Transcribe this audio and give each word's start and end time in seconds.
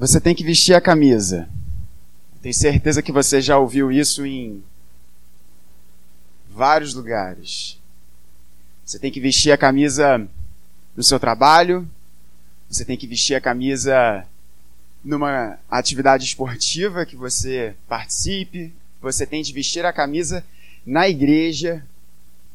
Você 0.00 0.18
tem 0.18 0.34
que 0.34 0.42
vestir 0.42 0.74
a 0.74 0.80
camisa. 0.80 1.46
Tenho 2.40 2.54
certeza 2.54 3.02
que 3.02 3.12
você 3.12 3.38
já 3.38 3.58
ouviu 3.58 3.92
isso 3.92 4.24
em 4.24 4.64
vários 6.48 6.94
lugares. 6.94 7.78
Você 8.82 8.98
tem 8.98 9.12
que 9.12 9.20
vestir 9.20 9.52
a 9.52 9.58
camisa 9.58 10.26
no 10.96 11.02
seu 11.02 11.20
trabalho, 11.20 11.86
você 12.66 12.82
tem 12.82 12.96
que 12.96 13.06
vestir 13.06 13.34
a 13.34 13.42
camisa 13.42 14.26
numa 15.04 15.58
atividade 15.70 16.24
esportiva 16.24 17.04
que 17.04 17.14
você 17.14 17.76
participe, 17.86 18.72
você 19.02 19.26
tem 19.26 19.42
de 19.42 19.52
vestir 19.52 19.84
a 19.84 19.92
camisa 19.92 20.42
na 20.86 21.10
igreja, 21.10 21.86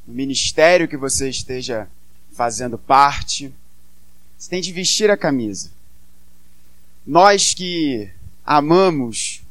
no 0.08 0.16
ministério 0.16 0.88
que 0.88 0.98
você 0.98 1.30
esteja 1.30 1.88
fazendo 2.32 2.80
parte. 2.80 3.54
Você 4.36 4.50
tem 4.50 4.62
de 4.62 4.74
vestir 4.74 5.12
a 5.12 5.16
camisa. 5.16 5.75
Nós 7.06 7.54
que 7.54 8.10
amamos 8.44 9.44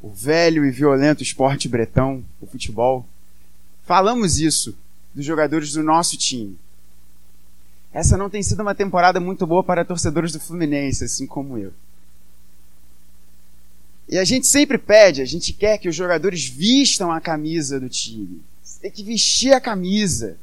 o 0.00 0.10
velho 0.10 0.64
e 0.64 0.70
violento 0.70 1.22
esporte 1.22 1.68
bretão, 1.68 2.24
o 2.40 2.46
futebol, 2.46 3.06
falamos 3.84 4.38
isso 4.38 4.76
dos 5.14 5.24
jogadores 5.24 5.72
do 5.72 5.82
nosso 5.82 6.16
time. 6.16 6.56
Essa 7.92 8.16
não 8.16 8.28
tem 8.28 8.42
sido 8.42 8.60
uma 8.60 8.74
temporada 8.74 9.18
muito 9.18 9.46
boa 9.46 9.64
para 9.64 9.84
torcedores 9.84 10.32
do 10.32 10.40
Fluminense, 10.40 11.04
assim 11.04 11.26
como 11.26 11.56
eu. 11.56 11.72
E 14.08 14.18
a 14.18 14.24
gente 14.24 14.46
sempre 14.46 14.78
pede, 14.78 15.22
a 15.22 15.24
gente 15.24 15.52
quer 15.52 15.78
que 15.78 15.88
os 15.88 15.96
jogadores 15.96 16.46
vistam 16.46 17.10
a 17.10 17.20
camisa 17.20 17.80
do 17.80 17.88
time. 17.88 18.42
Você 18.62 18.80
tem 18.80 18.90
que 18.90 19.02
vestir 19.02 19.52
a 19.52 19.60
camisa. 19.60 20.36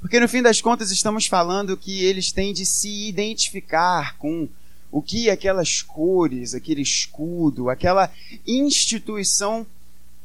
Porque 0.00 0.20
no 0.20 0.28
fim 0.28 0.42
das 0.42 0.60
contas 0.60 0.90
estamos 0.90 1.26
falando 1.26 1.76
que 1.76 2.04
eles 2.04 2.30
têm 2.30 2.52
de 2.52 2.66
se 2.66 3.08
identificar 3.08 4.16
com 4.18 4.48
o 4.90 5.02
que 5.02 5.28
aquelas 5.28 5.82
cores, 5.82 6.54
aquele 6.54 6.82
escudo, 6.82 7.68
aquela 7.68 8.12
instituição, 8.46 9.66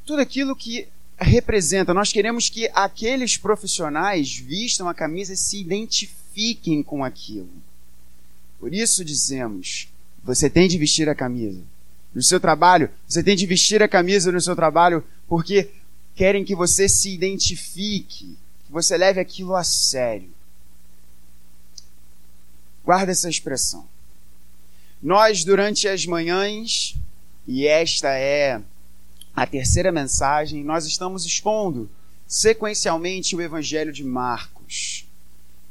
tudo 0.05 0.21
aquilo 0.21 0.55
que 0.55 0.87
representa. 1.17 1.93
Nós 1.93 2.11
queremos 2.11 2.49
que 2.49 2.69
aqueles 2.73 3.37
profissionais 3.37 4.37
vistam 4.37 4.87
a 4.87 4.93
camisa 4.93 5.33
e 5.33 5.37
se 5.37 5.59
identifiquem 5.59 6.81
com 6.81 7.03
aquilo. 7.03 7.49
Por 8.59 8.73
isso 8.73 9.03
dizemos: 9.03 9.89
você 10.23 10.49
tem 10.49 10.67
de 10.67 10.77
vestir 10.77 11.09
a 11.09 11.15
camisa. 11.15 11.61
No 12.13 12.21
seu 12.21 12.39
trabalho, 12.39 12.89
você 13.07 13.23
tem 13.23 13.35
de 13.35 13.45
vestir 13.45 13.81
a 13.81 13.87
camisa 13.87 14.31
no 14.31 14.39
seu 14.39 14.55
trabalho 14.55 15.03
porque 15.27 15.71
querem 16.15 16.45
que 16.45 16.55
você 16.55 16.87
se 16.87 17.11
identifique, 17.13 18.37
que 18.65 18.71
você 18.71 18.95
leve 18.95 19.19
aquilo 19.19 19.55
a 19.55 19.63
sério. 19.63 20.29
Guarda 22.85 23.11
essa 23.11 23.29
expressão. 23.29 23.87
Nós, 25.03 25.43
durante 25.43 25.85
as 25.85 26.05
manhãs, 26.05 26.95
e 27.45 27.67
esta 27.67 28.17
é 28.17 28.61
a 29.35 29.45
terceira 29.45 29.91
mensagem, 29.91 30.63
nós 30.63 30.85
estamos 30.85 31.25
expondo 31.25 31.89
sequencialmente 32.25 33.35
o 33.35 33.41
Evangelho 33.41 33.91
de 33.91 34.01
Marcos. 34.01 35.05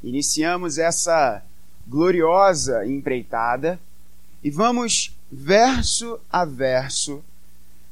Iniciamos 0.03 0.77
essa 0.77 1.43
gloriosa 1.87 2.85
empreitada 2.85 3.79
e 4.43 4.51
vamos, 4.51 5.17
verso 5.31 6.19
a 6.31 6.45
verso, 6.45 7.23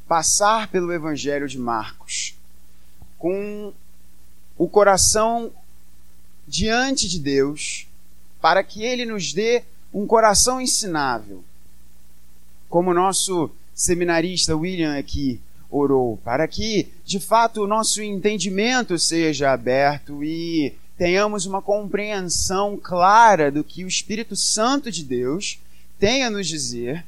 passar 0.08 0.68
pelo 0.68 0.94
Evangelho 0.94 1.48
de 1.48 1.58
Marcos 1.58 2.36
com 3.18 3.74
o 4.60 4.70
coração 4.70 5.52
diante 6.48 7.10
de 7.10 7.18
Deus, 7.18 7.88
para 8.40 8.64
que 8.64 8.84
Ele 8.84 9.06
nos 9.06 9.34
dê 9.34 9.64
um 9.94 10.06
coração 10.06 10.60
ensinável. 10.60 11.44
Como 12.70 12.92
o 12.92 12.94
nosso 12.94 13.50
seminarista 13.74 14.56
William 14.56 14.98
aqui 14.98 15.42
orou, 15.70 16.18
para 16.24 16.48
que, 16.48 16.90
de 17.06 17.20
fato, 17.20 17.64
o 17.64 17.68
nosso 17.68 18.02
entendimento 18.02 18.98
seja 19.00 19.52
aberto 19.52 20.24
e 20.24 20.74
tenhamos 20.98 21.46
uma 21.46 21.62
compreensão 21.62 22.78
clara 22.78 23.52
do 23.52 23.64
que 23.64 23.84
o 23.84 23.88
Espírito 23.88 24.36
Santo 24.36 24.92
de 24.92 25.04
Deus 25.04 25.60
tem 25.98 26.24
a 26.24 26.30
nos 26.30 26.48
dizer 26.48 27.06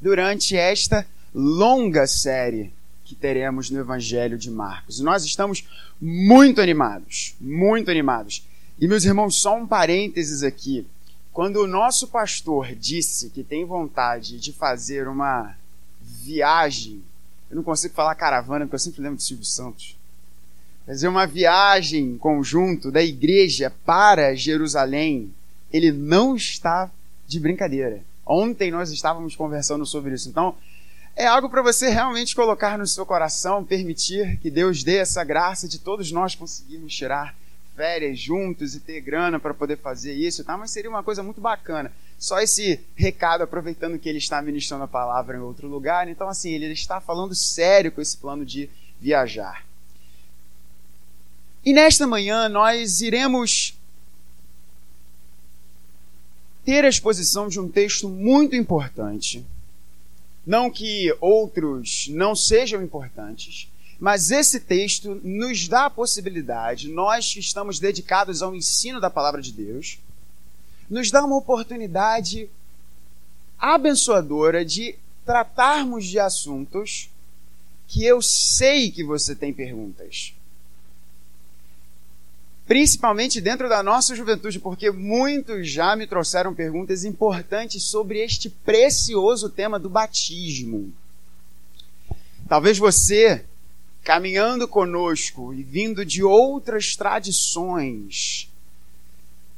durante 0.00 0.56
esta 0.56 1.06
longa 1.34 2.06
série 2.06 2.72
que 3.04 3.14
teremos 3.14 3.70
no 3.70 3.80
Evangelho 3.80 4.38
de 4.38 4.50
Marcos. 4.50 5.00
Nós 5.00 5.24
estamos 5.24 5.64
muito 6.00 6.60
animados, 6.60 7.34
muito 7.40 7.90
animados. 7.90 8.46
E 8.80 8.88
meus 8.88 9.04
irmãos, 9.04 9.36
só 9.36 9.56
um 9.56 9.66
parênteses 9.66 10.42
aqui. 10.42 10.86
Quando 11.32 11.56
o 11.56 11.66
nosso 11.66 12.08
pastor 12.08 12.74
disse 12.74 13.30
que 13.30 13.42
tem 13.42 13.64
vontade 13.64 14.38
de 14.38 14.52
fazer 14.52 15.08
uma 15.08 15.56
viagem 16.00 17.02
eu 17.52 17.56
não 17.56 17.62
consigo 17.62 17.92
falar 17.92 18.14
caravana 18.14 18.64
porque 18.64 18.76
eu 18.76 18.78
sempre 18.78 19.02
lembro 19.02 19.18
de 19.18 19.24
Silvio 19.24 19.44
Santos. 19.44 19.94
Fazer 20.86 21.06
uma 21.06 21.26
viagem 21.26 22.02
em 22.02 22.16
conjunto 22.16 22.90
da 22.90 23.02
igreja 23.02 23.70
para 23.84 24.34
Jerusalém, 24.34 25.30
ele 25.70 25.92
não 25.92 26.34
está 26.34 26.90
de 27.28 27.38
brincadeira. 27.38 28.00
Ontem 28.24 28.70
nós 28.70 28.90
estávamos 28.90 29.36
conversando 29.36 29.84
sobre 29.84 30.14
isso. 30.14 30.30
Então, 30.30 30.56
é 31.14 31.26
algo 31.26 31.50
para 31.50 31.60
você 31.60 31.90
realmente 31.90 32.34
colocar 32.34 32.78
no 32.78 32.86
seu 32.86 33.04
coração, 33.04 33.62
permitir 33.62 34.38
que 34.38 34.50
Deus 34.50 34.82
dê 34.82 34.96
essa 34.96 35.22
graça 35.22 35.68
de 35.68 35.78
todos 35.78 36.10
nós 36.10 36.34
conseguirmos 36.34 36.94
tirar 36.94 37.36
férias 37.82 38.16
juntos 38.16 38.76
e 38.76 38.80
ter 38.80 39.00
grana 39.00 39.40
para 39.40 39.52
poder 39.52 39.76
fazer 39.76 40.12
isso, 40.12 40.44
tá? 40.44 40.56
Mas 40.56 40.70
seria 40.70 40.88
uma 40.88 41.02
coisa 41.02 41.20
muito 41.20 41.40
bacana. 41.40 41.90
Só 42.16 42.38
esse 42.38 42.78
recado, 42.94 43.42
aproveitando 43.42 43.98
que 43.98 44.08
ele 44.08 44.18
está 44.18 44.40
ministrando 44.40 44.84
a 44.84 44.88
palavra 44.88 45.36
em 45.36 45.40
outro 45.40 45.66
lugar. 45.66 46.06
Então, 46.06 46.28
assim, 46.28 46.52
ele 46.52 46.66
está 46.66 47.00
falando 47.00 47.34
sério 47.34 47.90
com 47.90 48.00
esse 48.00 48.16
plano 48.16 48.46
de 48.46 48.70
viajar. 49.00 49.66
E 51.64 51.72
nesta 51.72 52.06
manhã 52.06 52.48
nós 52.48 53.00
iremos 53.00 53.76
ter 56.64 56.84
a 56.84 56.88
exposição 56.88 57.48
de 57.48 57.58
um 57.58 57.68
texto 57.68 58.08
muito 58.08 58.54
importante. 58.54 59.44
Não 60.46 60.70
que 60.70 61.12
outros 61.20 62.06
não 62.10 62.36
sejam 62.36 62.80
importantes, 62.80 63.68
mas 64.02 64.32
esse 64.32 64.58
texto 64.58 65.20
nos 65.22 65.68
dá 65.68 65.84
a 65.84 65.90
possibilidade, 65.90 66.88
nós 66.88 67.32
que 67.32 67.38
estamos 67.38 67.78
dedicados 67.78 68.42
ao 68.42 68.52
ensino 68.52 69.00
da 69.00 69.08
palavra 69.08 69.40
de 69.40 69.52
Deus, 69.52 70.00
nos 70.90 71.12
dá 71.12 71.24
uma 71.24 71.36
oportunidade 71.36 72.50
abençoadora 73.56 74.64
de 74.64 74.96
tratarmos 75.24 76.04
de 76.04 76.18
assuntos 76.18 77.10
que 77.86 78.04
eu 78.04 78.20
sei 78.20 78.90
que 78.90 79.04
você 79.04 79.36
tem 79.36 79.52
perguntas. 79.52 80.34
Principalmente 82.66 83.40
dentro 83.40 83.68
da 83.68 83.84
nossa 83.84 84.16
juventude, 84.16 84.58
porque 84.58 84.90
muitos 84.90 85.70
já 85.70 85.94
me 85.94 86.08
trouxeram 86.08 86.52
perguntas 86.52 87.04
importantes 87.04 87.84
sobre 87.84 88.18
este 88.18 88.50
precioso 88.50 89.48
tema 89.48 89.78
do 89.78 89.88
batismo. 89.88 90.92
Talvez 92.48 92.76
você, 92.78 93.44
caminhando 94.02 94.66
conosco 94.66 95.54
e 95.54 95.62
vindo 95.62 96.04
de 96.04 96.22
outras 96.22 96.96
tradições, 96.96 98.48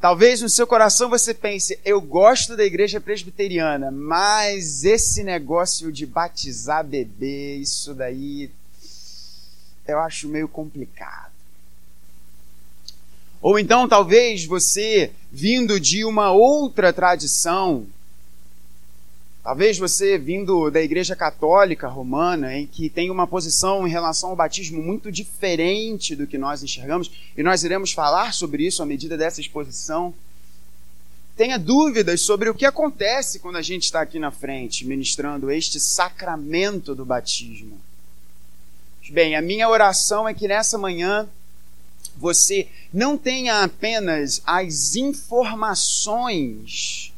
Talvez 0.05 0.43
no 0.43 0.51
seu 0.51 0.67
coração 0.67 1.09
você 1.09 1.33
pense: 1.33 1.81
eu 1.83 1.99
gosto 1.99 2.55
da 2.55 2.63
igreja 2.63 3.01
presbiteriana, 3.01 3.91
mas 3.91 4.85
esse 4.85 5.23
negócio 5.23 5.91
de 5.91 6.05
batizar 6.05 6.85
bebê, 6.85 7.57
isso 7.57 7.95
daí 7.95 8.51
eu 9.89 9.99
acho 10.01 10.29
meio 10.29 10.47
complicado. 10.47 11.33
Ou 13.41 13.59
então 13.59 13.89
talvez 13.89 14.45
você, 14.45 15.11
vindo 15.33 15.81
de 15.81 16.05
uma 16.05 16.33
outra 16.33 16.93
tradição, 16.93 17.87
Talvez 19.45 19.77
você, 19.77 20.17
vindo 20.17 20.71
da 20.71 20.81
Igreja 20.81 21.15
Católica 21.15 21.87
Romana, 21.87 22.57
em 22.57 22.67
que 22.67 22.89
tem 22.89 23.11
uma 23.11 23.27
posição 23.27 23.87
em 23.87 23.91
relação 23.91 24.31
ao 24.31 24.37
batismo 24.37 24.83
muito 24.83 25.13
diferente 25.13 26.17
do 26.17 26.27
que 26.27 26.39
nós 26.39 26.63
enxergamos, 26.63 27.11
e 27.37 27.43
nós 27.43 27.63
iremos 27.63 27.93
falar 27.93 28.33
sobre 28.33 28.67
isso 28.67 28.83
à 28.83 28.87
medida 28.87 29.19
dessa 29.19 29.43
exposição, 29.43 30.15
tenha 31.37 31.59
dúvidas 31.59 32.23
sobre 32.23 32.49
o 32.49 32.55
que 32.55 32.65
acontece 32.65 33.39
quando 33.39 33.57
a 33.57 33.63
gente 33.63 33.83
está 33.83 34.01
aqui 34.01 34.19
na 34.19 34.31
frente 34.31 34.87
ministrando 34.87 35.51
este 35.51 35.79
sacramento 35.79 36.95
do 36.95 37.05
batismo. 37.05 37.79
Bem, 39.11 39.37
a 39.37 39.43
minha 39.43 39.69
oração 39.69 40.27
é 40.27 40.33
que 40.33 40.49
nessa 40.49 40.79
manhã 40.79 41.29
você 42.17 42.67
não 42.91 43.19
tenha 43.19 43.63
apenas 43.63 44.41
as 44.47 44.97
informações 44.97 47.13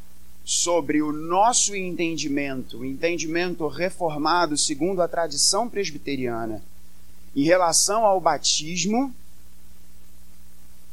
sobre 0.49 1.03
o 1.03 1.11
nosso 1.11 1.75
entendimento, 1.75 2.79
o 2.79 2.85
entendimento 2.85 3.67
reformado 3.67 4.57
segundo 4.57 5.03
a 5.03 5.09
tradição 5.09 5.69
presbiteriana, 5.69 6.63
em 7.35 7.43
relação 7.43 8.05
ao 8.05 8.21
batismo, 8.21 9.13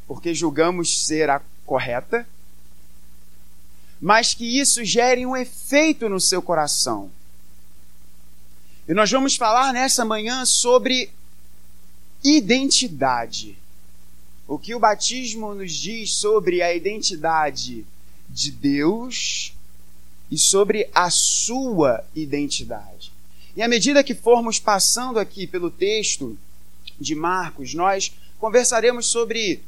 porque 0.07 0.33
julgamos 0.33 1.05
ser 1.05 1.29
a 1.29 1.39
correta, 1.67 2.27
mas 4.01 4.33
que 4.33 4.59
isso 4.59 4.83
gere 4.83 5.23
um 5.23 5.38
efeito 5.38 6.09
no 6.09 6.19
seu 6.19 6.41
coração. 6.41 7.11
E 8.88 8.94
nós 8.95 9.11
vamos 9.11 9.35
falar 9.35 9.71
nessa 9.71 10.03
manhã 10.03 10.45
sobre 10.45 11.11
identidade. 12.23 13.56
O 14.47 14.57
que 14.57 14.73
o 14.73 14.79
batismo 14.79 15.53
nos 15.53 15.71
diz 15.73 16.15
sobre 16.15 16.63
a 16.63 16.73
identidade 16.73 17.85
de 18.33 18.50
Deus 18.50 19.53
e 20.31 20.38
sobre 20.38 20.89
a 20.94 21.12
sua 21.12 22.03
identidade. 22.15 23.12
E 23.56 23.62
à 23.62 23.68
medida 23.68 24.03
que 24.03 24.15
formos 24.15 24.57
passando 24.57 25.19
aqui 25.19 25.45
pelo 25.45 25.69
texto 25.69 26.35
de 27.00 27.13
Marcos, 27.13 27.75
nós 27.75 28.12
conversaremos 28.39 29.06
sobre 29.06 29.62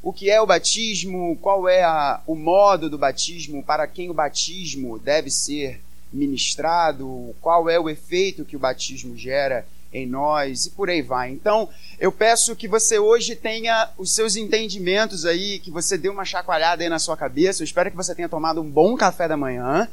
o 0.00 0.12
que 0.12 0.30
é 0.30 0.40
o 0.40 0.46
batismo, 0.46 1.36
qual 1.40 1.68
é 1.68 1.82
a, 1.82 2.20
o 2.24 2.36
modo 2.36 2.88
do 2.88 2.96
batismo, 2.96 3.64
para 3.64 3.86
quem 3.88 4.10
o 4.10 4.14
batismo 4.14 4.98
deve 4.98 5.28
ser 5.28 5.80
ministrado, 6.12 7.34
qual 7.40 7.68
é 7.68 7.80
o 7.80 7.90
efeito 7.90 8.44
que 8.44 8.56
o 8.56 8.60
batismo 8.60 9.16
gera 9.16 9.66
em 9.92 10.06
nós 10.06 10.66
e 10.66 10.70
por 10.70 10.88
aí 10.88 11.02
vai. 11.02 11.30
Então, 11.30 11.68
eu 11.98 12.10
peço 12.10 12.56
que 12.56 12.66
você 12.66 12.98
hoje 12.98 13.36
tenha 13.36 13.90
os 13.98 14.14
seus 14.14 14.36
entendimentos 14.36 15.26
aí, 15.26 15.58
que 15.58 15.70
você 15.70 15.98
dê 15.98 16.08
uma 16.08 16.24
chacoalhada 16.24 16.82
aí 16.82 16.88
na 16.88 16.98
sua 16.98 17.16
cabeça. 17.16 17.62
Eu 17.62 17.64
espero 17.64 17.90
que 17.90 17.96
você 17.96 18.14
tenha 18.14 18.28
tomado 18.28 18.60
um 18.60 18.70
bom 18.70 18.96
café 18.96 19.28
da 19.28 19.36
manhã. 19.36 19.88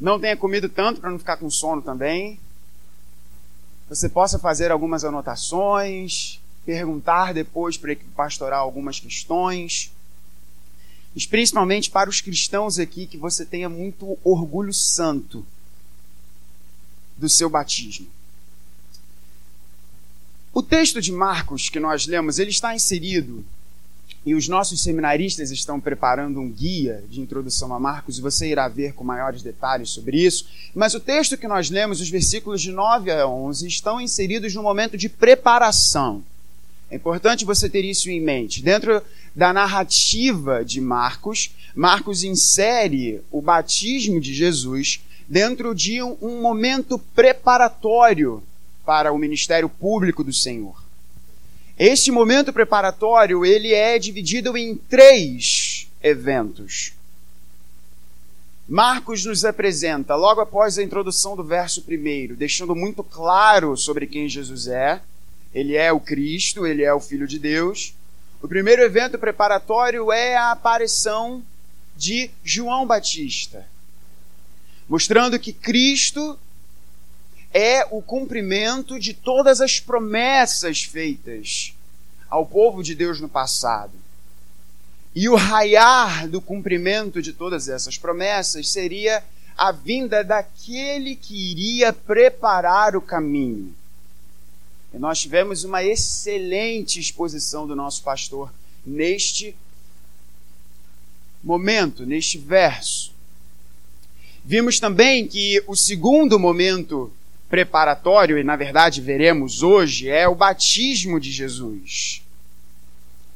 Não 0.00 0.18
tenha 0.18 0.36
comido 0.36 0.68
tanto 0.68 1.00
para 1.00 1.10
não 1.10 1.18
ficar 1.18 1.36
com 1.36 1.50
sono 1.50 1.82
também. 1.82 2.40
Você 3.88 4.08
possa 4.08 4.38
fazer 4.38 4.70
algumas 4.70 5.04
anotações, 5.04 6.40
perguntar 6.64 7.34
depois 7.34 7.76
para 7.76 7.90
a 7.90 7.92
equipe 7.92 8.10
pastoral 8.12 8.64
algumas 8.64 8.98
questões. 8.98 9.92
Mas 11.14 11.26
principalmente 11.26 11.90
para 11.90 12.10
os 12.10 12.20
cristãos 12.20 12.78
aqui, 12.78 13.06
que 13.06 13.16
você 13.16 13.44
tenha 13.44 13.68
muito 13.68 14.18
orgulho 14.24 14.72
santo 14.72 15.46
do 17.16 17.28
seu 17.28 17.48
batismo. 17.48 18.06
O 20.52 20.62
texto 20.62 21.00
de 21.00 21.10
Marcos 21.10 21.68
que 21.68 21.80
nós 21.80 22.06
lemos, 22.06 22.38
ele 22.38 22.50
está 22.50 22.74
inserido 22.74 23.44
e 24.26 24.34
os 24.34 24.48
nossos 24.48 24.82
seminaristas 24.82 25.50
estão 25.50 25.78
preparando 25.78 26.40
um 26.40 26.50
guia 26.50 27.04
de 27.10 27.20
introdução 27.20 27.74
a 27.74 27.80
Marcos, 27.80 28.16
e 28.16 28.22
você 28.22 28.48
irá 28.48 28.66
ver 28.68 28.94
com 28.94 29.04
maiores 29.04 29.42
detalhes 29.42 29.90
sobre 29.90 30.18
isso. 30.18 30.46
Mas 30.74 30.94
o 30.94 31.00
texto 31.00 31.36
que 31.36 31.46
nós 31.46 31.68
lemos, 31.68 32.00
os 32.00 32.08
versículos 32.08 32.62
de 32.62 32.72
9 32.72 33.10
a 33.10 33.26
11, 33.28 33.66
estão 33.68 34.00
inseridos 34.00 34.54
no 34.54 34.62
momento 34.62 34.96
de 34.96 35.10
preparação. 35.10 36.24
É 36.90 36.96
importante 36.96 37.44
você 37.44 37.68
ter 37.68 37.84
isso 37.84 38.08
em 38.08 38.20
mente. 38.20 38.62
Dentro 38.62 39.02
da 39.36 39.52
narrativa 39.52 40.64
de 40.64 40.80
Marcos, 40.80 41.50
Marcos 41.74 42.24
insere 42.24 43.20
o 43.30 43.42
batismo 43.42 44.20
de 44.20 44.32
Jesus 44.32 45.02
dentro 45.28 45.74
de 45.74 46.02
um, 46.02 46.16
um 46.20 46.40
momento 46.40 46.98
preparatório 46.98 48.42
para 48.84 49.12
o 49.12 49.18
ministério 49.18 49.68
público 49.68 50.22
do 50.22 50.32
Senhor. 50.32 50.82
Este 51.78 52.10
momento 52.10 52.52
preparatório, 52.52 53.44
ele 53.44 53.72
é 53.72 53.98
dividido 53.98 54.56
em 54.56 54.76
três 54.76 55.88
eventos. 56.02 56.92
Marcos 58.68 59.24
nos 59.24 59.44
apresenta, 59.44 60.14
logo 60.14 60.40
após 60.40 60.78
a 60.78 60.82
introdução 60.82 61.36
do 61.36 61.42
verso 61.42 61.82
primeiro, 61.82 62.36
deixando 62.36 62.74
muito 62.74 63.02
claro 63.02 63.76
sobre 63.76 64.06
quem 64.06 64.28
Jesus 64.28 64.68
é. 64.68 65.00
Ele 65.52 65.76
é 65.76 65.92
o 65.92 66.00
Cristo, 66.00 66.66
ele 66.66 66.82
é 66.82 66.92
o 66.92 67.00
Filho 67.00 67.26
de 67.26 67.38
Deus. 67.38 67.94
O 68.42 68.48
primeiro 68.48 68.82
evento 68.82 69.18
preparatório 69.18 70.12
é 70.12 70.36
a 70.36 70.52
aparição 70.52 71.42
de 71.96 72.30
João 72.42 72.86
Batista 72.86 73.66
mostrando 74.88 75.38
que 75.38 75.52
Cristo 75.52 76.38
é 77.52 77.86
o 77.90 78.02
cumprimento 78.02 78.98
de 78.98 79.14
todas 79.14 79.60
as 79.60 79.78
promessas 79.78 80.82
feitas 80.82 81.74
ao 82.28 82.44
povo 82.44 82.82
de 82.82 82.94
Deus 82.94 83.20
no 83.20 83.28
passado. 83.28 83.92
E 85.14 85.28
o 85.28 85.36
raiar 85.36 86.28
do 86.28 86.40
cumprimento 86.40 87.22
de 87.22 87.32
todas 87.32 87.68
essas 87.68 87.96
promessas 87.96 88.68
seria 88.68 89.22
a 89.56 89.70
vinda 89.70 90.24
daquele 90.24 91.14
que 91.14 91.52
iria 91.52 91.92
preparar 91.92 92.96
o 92.96 93.00
caminho. 93.00 93.72
E 94.92 94.98
nós 94.98 95.20
tivemos 95.20 95.62
uma 95.62 95.84
excelente 95.84 96.98
exposição 96.98 97.66
do 97.66 97.76
nosso 97.76 98.02
pastor 98.02 98.52
neste 98.84 99.54
momento, 101.42 102.04
neste 102.04 102.36
verso. 102.38 103.13
Vimos 104.44 104.78
também 104.78 105.26
que 105.26 105.62
o 105.66 105.74
segundo 105.74 106.38
momento 106.38 107.10
preparatório, 107.48 108.38
e 108.38 108.44
na 108.44 108.56
verdade 108.56 109.00
veremos 109.00 109.62
hoje, 109.62 110.08
é 110.08 110.28
o 110.28 110.34
batismo 110.34 111.18
de 111.18 111.32
Jesus. 111.32 112.22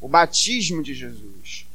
O 0.01 0.09
batismo 0.09 0.83
de 0.83 0.93
Jesus. 0.93 1.67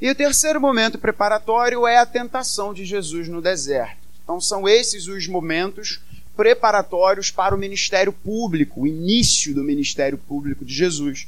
E 0.00 0.10
o 0.10 0.14
terceiro 0.14 0.60
momento 0.60 0.98
preparatório 0.98 1.86
é 1.86 1.96
a 1.96 2.04
tentação 2.04 2.74
de 2.74 2.84
Jesus 2.84 3.26
no 3.28 3.40
deserto. 3.40 3.96
Então 4.22 4.40
são 4.40 4.68
esses 4.68 5.06
os 5.06 5.26
momentos 5.28 6.00
preparatórios 6.36 7.30
para 7.30 7.54
o 7.54 7.58
ministério 7.58 8.12
público, 8.12 8.82
o 8.82 8.86
início 8.86 9.54
do 9.54 9.62
ministério 9.62 10.18
público 10.18 10.64
de 10.64 10.74
Jesus, 10.74 11.26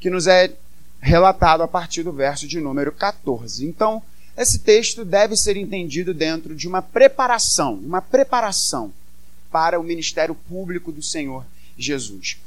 que 0.00 0.10
nos 0.10 0.26
é 0.26 0.52
relatado 1.00 1.62
a 1.62 1.68
partir 1.68 2.02
do 2.02 2.12
verso 2.12 2.48
de 2.48 2.60
número 2.60 2.90
14. 2.90 3.64
Então, 3.64 4.02
esse 4.38 4.60
texto 4.60 5.04
deve 5.04 5.36
ser 5.36 5.56
entendido 5.56 6.14
dentro 6.14 6.54
de 6.54 6.68
uma 6.68 6.80
preparação, 6.80 7.74
uma 7.74 8.00
preparação 8.00 8.92
para 9.50 9.80
o 9.80 9.82
ministério 9.82 10.34
público 10.34 10.92
do 10.92 11.02
Senhor 11.02 11.44
Jesus. 11.76 12.38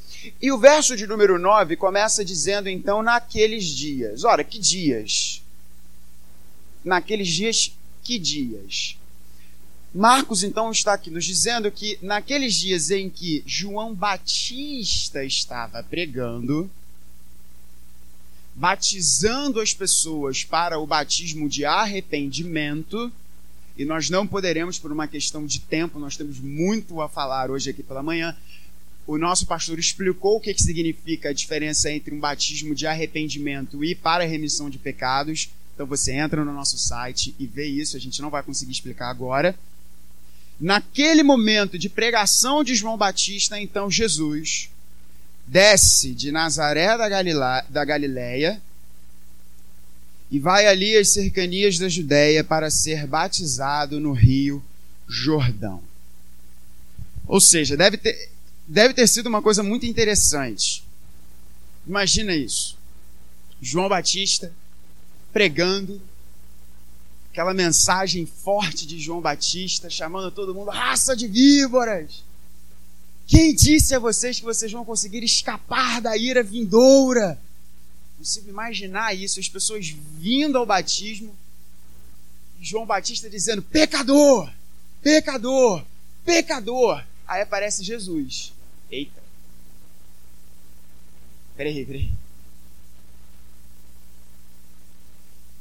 E 0.41 0.51
o 0.53 0.57
verso 0.57 0.95
de 0.95 1.05
número 1.05 1.37
9 1.37 1.75
começa 1.75 2.23
dizendo 2.23 2.69
então 2.69 3.03
naqueles 3.03 3.65
dias. 3.65 4.23
Ora, 4.23 4.41
que 4.41 4.57
dias? 4.57 5.41
Naqueles 6.83 7.27
dias, 7.27 7.75
que 8.01 8.17
dias? 8.17 8.97
Marcos 9.93 10.43
então 10.43 10.71
está 10.71 10.93
aqui 10.93 11.09
nos 11.09 11.25
dizendo 11.25 11.69
que 11.69 11.99
naqueles 12.01 12.53
dias 12.53 12.89
em 12.89 13.09
que 13.09 13.43
João 13.45 13.93
Batista 13.93 15.25
estava 15.25 15.83
pregando, 15.83 16.71
batizando 18.53 19.59
as 19.59 19.73
pessoas 19.73 20.43
para 20.43 20.79
o 20.79 20.87
batismo 20.87 21.47
de 21.47 21.65
arrependimento, 21.65 23.11
e 23.77 23.85
nós 23.85 24.09
não 24.09 24.27
poderemos, 24.27 24.77
por 24.77 24.91
uma 24.91 25.07
questão 25.07 25.45
de 25.45 25.59
tempo, 25.59 25.97
nós 25.97 26.17
temos 26.17 26.39
muito 26.39 27.01
a 27.01 27.09
falar 27.09 27.49
hoje 27.49 27.69
aqui 27.69 27.81
pela 27.81 28.03
manhã. 28.03 28.35
O 29.07 29.17
nosso 29.17 29.47
pastor 29.47 29.79
explicou 29.79 30.37
o 30.37 30.39
que, 30.39 30.53
que 30.53 30.61
significa 30.61 31.29
a 31.29 31.33
diferença 31.33 31.91
entre 31.91 32.13
um 32.13 32.19
batismo 32.19 32.75
de 32.75 32.85
arrependimento 32.85 33.83
e 33.83 33.95
para 33.95 34.25
remissão 34.25 34.69
de 34.69 34.77
pecados. 34.77 35.49
Então 35.73 35.87
você 35.87 36.13
entra 36.13 36.45
no 36.45 36.53
nosso 36.53 36.77
site 36.77 37.33
e 37.39 37.47
vê 37.47 37.65
isso, 37.65 37.97
a 37.97 37.99
gente 37.99 38.21
não 38.21 38.29
vai 38.29 38.43
conseguir 38.43 38.71
explicar 38.71 39.09
agora. 39.09 39.57
Naquele 40.59 41.23
momento 41.23 41.79
de 41.79 41.89
pregação 41.89 42.63
de 42.63 42.75
João 42.75 42.95
Batista, 42.95 43.59
então 43.59 43.89
Jesus 43.89 44.69
desce 45.51 46.13
de 46.13 46.31
Nazaré 46.31 46.97
da, 46.97 47.09
Galilá, 47.09 47.65
da 47.67 47.83
e 50.31 50.39
vai 50.39 50.65
ali 50.65 50.95
às 50.95 51.09
cercanias 51.09 51.77
da 51.77 51.89
Judéia 51.89 52.41
para 52.41 52.71
ser 52.71 53.05
batizado 53.05 53.99
no 53.99 54.13
rio 54.13 54.63
Jordão. 55.05 55.83
Ou 57.27 57.41
seja, 57.41 57.75
deve 57.75 57.97
ter, 57.97 58.29
deve 58.65 58.93
ter 58.93 59.05
sido 59.07 59.27
uma 59.27 59.41
coisa 59.41 59.61
muito 59.61 59.85
interessante. 59.85 60.85
Imagina 61.85 62.33
isso. 62.33 62.77
João 63.61 63.89
Batista 63.89 64.53
pregando 65.33 66.01
aquela 67.29 67.53
mensagem 67.53 68.25
forte 68.25 68.87
de 68.87 68.97
João 69.01 69.19
Batista, 69.19 69.89
chamando 69.89 70.31
todo 70.31 70.55
mundo 70.55 70.71
raça 70.71 71.13
de 71.13 71.27
víboras. 71.27 72.23
Quem 73.31 73.55
disse 73.55 73.95
a 73.95 73.99
vocês 73.99 74.39
que 74.39 74.43
vocês 74.43 74.69
vão 74.69 74.83
conseguir 74.83 75.23
escapar 75.23 76.01
da 76.01 76.17
ira 76.17 76.43
vindoura? 76.43 77.41
Consigo 78.17 78.49
imaginar 78.49 79.15
isso, 79.15 79.39
as 79.39 79.47
pessoas 79.47 79.87
vindo 79.87 80.57
ao 80.57 80.65
batismo, 80.65 81.33
João 82.59 82.85
Batista 82.85 83.29
dizendo: 83.29 83.61
pecador, 83.61 84.51
pecador, 85.01 85.85
pecador. 86.25 87.05
Aí 87.25 87.41
aparece 87.41 87.85
Jesus. 87.85 88.51
Eita. 88.91 89.23
Peraí, 91.55 91.85
peraí. 91.85 92.11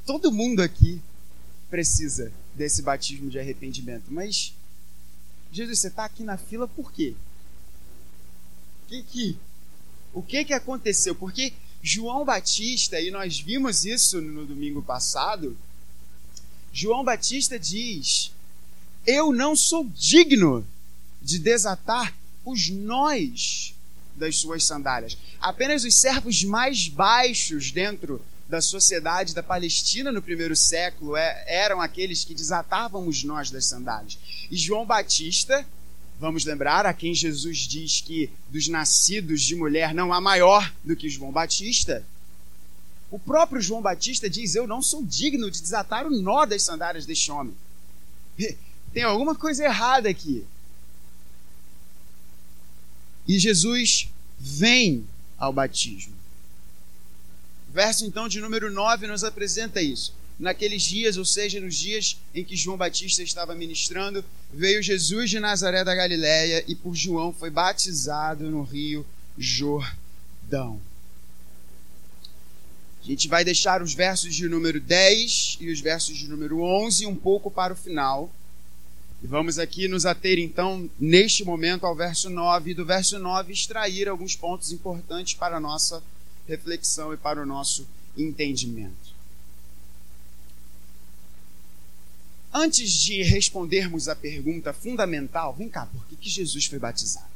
Todo 0.05 0.33
mundo 0.33 0.61
aqui 0.61 1.01
precisa 1.71 2.33
desse 2.53 2.83
batismo 2.83 3.31
de 3.31 3.39
arrependimento, 3.39 4.07
mas 4.09 4.53
Jesus, 5.53 5.79
você 5.79 5.87
está 5.87 6.05
aqui 6.05 6.25
na 6.25 6.37
fila 6.37 6.67
por 6.67 6.91
quê? 6.91 7.15
Que 8.91 9.03
que 9.05 9.39
o 10.13 10.23
que 10.23 10.45
que 10.45 10.53
aconteceu? 10.53 11.15
Porque 11.15 11.53
João 11.81 12.25
Batista, 12.25 13.01
e 13.01 13.11
nós 13.11 13.39
vimos 13.39 13.85
isso 13.85 14.21
no 14.21 14.45
domingo 14.45 14.83
passado, 14.83 15.57
João 16.73 17.05
Batista 17.05 17.59
diz: 17.59 18.33
Eu 19.07 19.33
não 19.33 19.55
sou 19.55 19.89
digno 19.95 20.67
de 21.23 21.39
desatar 21.39 22.13
os 22.45 22.69
nós 22.69 23.75
das 24.17 24.37
suas 24.37 24.65
sandálias. 24.65 25.17
Apenas 25.41 25.85
os 25.85 25.95
servos 25.95 26.43
mais 26.43 26.89
baixos 26.89 27.71
dentro 27.71 28.21
da 28.49 28.61
sociedade 28.61 29.33
da 29.33 29.43
Palestina 29.45 30.11
no 30.11 30.21
primeiro 30.21 30.57
século 30.57 31.17
é, 31.17 31.45
eram 31.47 31.81
aqueles 31.81 32.25
que 32.25 32.35
desatavam 32.35 33.07
os 33.07 33.23
nós 33.23 33.51
das 33.51 33.67
sandálias. 33.67 34.19
E 34.51 34.57
João 34.57 34.85
Batista, 34.85 35.65
vamos 36.21 36.45
lembrar, 36.45 36.85
a 36.85 36.93
quem 36.93 37.15
Jesus 37.15 37.61
diz 37.61 38.03
que 38.03 38.31
dos 38.51 38.69
nascidos 38.69 39.41
de 39.41 39.57
mulher 39.57 39.95
não 39.95 40.13
há 40.13 40.21
maior 40.21 40.71
do 40.85 40.95
que 40.95 41.09
João 41.09 41.33
Batista. 41.33 42.05
O 43.11 43.19
próprio 43.19 43.61
João 43.61 43.81
Batista 43.81 44.29
diz: 44.29 44.55
Eu 44.55 44.67
não 44.67 44.83
sou 44.83 45.03
digno 45.03 45.51
de 45.51 45.61
desatar 45.61 46.07
o 46.07 46.11
nó 46.11 46.45
das 46.45 46.63
sandálias 46.63 47.07
deste 47.07 47.33
homem. 47.33 47.55
Tem 48.93 49.03
alguma 49.03 49.35
coisa 49.35 49.65
errada 49.65 50.11
aqui. 50.11 50.45
E 53.27 53.39
Jesus 53.39 54.09
vem 54.39 55.07
ao 55.39 55.53
batismo. 55.53 56.13
O 57.71 57.73
verso 57.73 58.05
então 58.05 58.29
de 58.29 58.41
número 58.41 58.71
9 58.71 59.07
nos 59.07 59.25
apresenta 59.25 59.81
isso. 59.81 60.13
Naqueles 60.41 60.83
dias, 60.83 61.17
ou 61.17 61.25
seja, 61.25 61.61
nos 61.61 61.77
dias 61.77 62.17
em 62.35 62.43
que 62.43 62.57
João 62.57 62.77
Batista 62.77 63.23
estava 63.23 63.55
ministrando, 63.55 64.25
veio 64.53 64.83
Jesus 64.83 65.31
de 65.31 65.39
Nazaré 65.39 65.85
da 65.85 65.95
Galiléia 65.95 66.65
e 66.67 66.75
por 66.75 66.97
João 66.97 67.33
foi 67.33 67.51
batizado 67.51 68.51
no 68.51 68.63
rio 68.63 69.07
Jordão. 69.39 70.81
A 73.03 73.07
gente 73.07 73.29
vai 73.29 73.45
deixar 73.45 73.83
os 73.83 73.95
versos 73.95 74.35
de 74.35 74.49
número 74.49 74.81
10 74.81 75.59
e 75.61 75.71
os 75.71 75.81
versos 75.81 76.17
de 76.17 76.27
número 76.27 76.61
11 76.63 77.07
um 77.07 77.15
pouco 77.15 77.51
para 77.51 77.73
o 77.73 77.77
final 77.77 78.33
e 79.23 79.27
vamos 79.27 79.59
aqui 79.59 79.87
nos 79.87 80.07
ater 80.07 80.39
então, 80.39 80.89
neste 80.99 81.45
momento, 81.45 81.85
ao 81.85 81.95
verso 81.95 82.31
9, 82.31 82.71
e 82.71 82.75
do 82.75 82.87
verso 82.87 83.19
9 83.19 83.53
extrair 83.53 84.09
alguns 84.09 84.35
pontos 84.35 84.73
importantes 84.73 85.35
para 85.35 85.59
a 85.59 85.61
nossa 85.61 86.03
reflexão 86.49 87.13
e 87.13 87.19
para 87.19 87.43
o 87.43 87.47
nosso 87.47 87.87
entendimento. 88.17 89.10
Antes 92.53 92.91
de 92.93 93.23
respondermos 93.23 94.09
a 94.09 94.17
pergunta 94.17 94.73
fundamental, 94.73 95.55
vem 95.55 95.69
cá, 95.69 95.87
por 95.87 96.05
que, 96.07 96.17
que 96.17 96.29
Jesus 96.29 96.67
foi 96.67 96.79
batizado? 96.79 97.31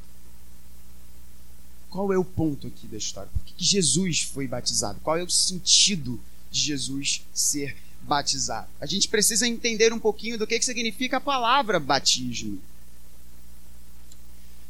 Qual 1.89 2.11
é 2.11 2.17
o 2.17 2.25
ponto 2.25 2.67
aqui 2.67 2.87
da 2.87 2.97
história? 2.97 3.29
Por 3.31 3.41
que, 3.43 3.53
que 3.53 3.63
Jesus 3.63 4.21
foi 4.21 4.47
batizado? 4.47 4.99
Qual 5.01 5.17
é 5.17 5.23
o 5.23 5.29
sentido 5.29 6.19
de 6.51 6.59
Jesus 6.59 7.21
ser 7.33 7.75
batizado. 8.05 8.67
A 8.79 8.85
gente 8.85 9.07
precisa 9.07 9.47
entender 9.47 9.91
um 9.91 9.99
pouquinho 9.99 10.37
do 10.37 10.45
que, 10.47 10.59
que 10.59 10.65
significa 10.65 11.17
a 11.17 11.21
palavra 11.21 11.79
batismo. 11.79 12.61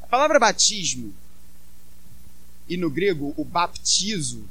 A 0.01 0.07
palavra 0.07 0.39
batismo, 0.39 1.13
e 2.67 2.77
no 2.77 2.89
grego 2.89 3.33
o 3.37 3.43
baptizo, 3.43 4.43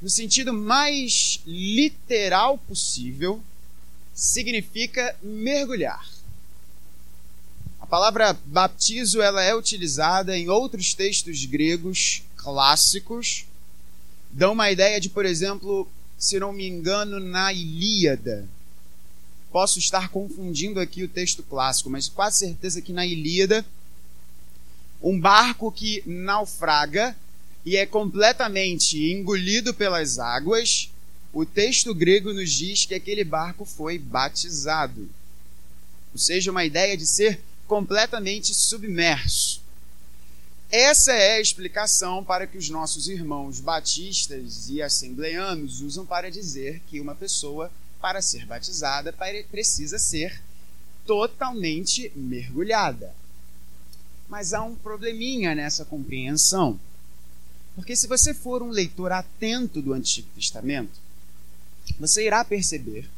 no 0.00 0.08
sentido 0.08 0.52
mais 0.52 1.40
literal 1.46 2.56
possível, 2.56 3.42
significa 4.14 5.16
mergulhar. 5.22 6.06
A 7.80 7.86
palavra 7.86 8.36
baptizo 8.46 9.20
ela 9.20 9.42
é 9.42 9.54
utilizada 9.54 10.36
em 10.36 10.48
outros 10.48 10.94
textos 10.94 11.44
gregos 11.44 12.22
clássicos, 12.36 13.44
dão 14.30 14.52
uma 14.52 14.70
ideia 14.70 15.00
de, 15.00 15.08
por 15.08 15.26
exemplo, 15.26 15.88
se 16.18 16.38
não 16.38 16.52
me 16.52 16.66
engano, 16.66 17.18
na 17.18 17.52
Ilíada. 17.52 18.48
Posso 19.50 19.78
estar 19.78 20.08
confundindo 20.08 20.80
aqui 20.80 21.02
o 21.02 21.08
texto 21.08 21.42
clássico, 21.42 21.90
mas 21.90 22.08
quase 22.08 22.38
certeza 22.38 22.80
que 22.80 22.92
na 22.92 23.04
Ilíada, 23.04 23.64
um 25.02 25.18
barco 25.18 25.70
que 25.70 26.02
naufraga 26.06 27.16
e 27.64 27.76
é 27.76 27.84
completamente 27.84 29.12
engolido 29.12 29.74
pelas 29.74 30.18
águas, 30.18 30.91
o 31.32 31.46
texto 31.46 31.94
grego 31.94 32.32
nos 32.32 32.50
diz 32.52 32.84
que 32.84 32.94
aquele 32.94 33.24
barco 33.24 33.64
foi 33.64 33.98
batizado. 33.98 35.08
Ou 36.12 36.18
seja, 36.18 36.50
uma 36.50 36.64
ideia 36.64 36.96
de 36.96 37.06
ser 37.06 37.40
completamente 37.66 38.52
submerso. 38.52 39.62
Essa 40.70 41.12
é 41.12 41.36
a 41.36 41.40
explicação 41.40 42.22
para 42.22 42.46
que 42.46 42.58
os 42.58 42.68
nossos 42.68 43.08
irmãos 43.08 43.60
batistas 43.60 44.68
e 44.68 44.82
assembleanos 44.82 45.80
usam 45.80 46.04
para 46.04 46.30
dizer 46.30 46.80
que 46.88 47.00
uma 47.00 47.14
pessoa, 47.14 47.70
para 48.00 48.20
ser 48.20 48.46
batizada, 48.46 49.14
precisa 49.50 49.98
ser 49.98 50.42
totalmente 51.06 52.12
mergulhada. 52.14 53.14
Mas 54.28 54.52
há 54.52 54.62
um 54.62 54.74
probleminha 54.74 55.54
nessa 55.54 55.84
compreensão. 55.84 56.78
Porque 57.74 57.96
se 57.96 58.06
você 58.06 58.34
for 58.34 58.62
um 58.62 58.70
leitor 58.70 59.12
atento 59.12 59.80
do 59.80 59.92
Antigo 59.92 60.28
Testamento, 60.34 61.00
você 61.98 62.26
irá 62.26 62.44
perceber 62.44 63.08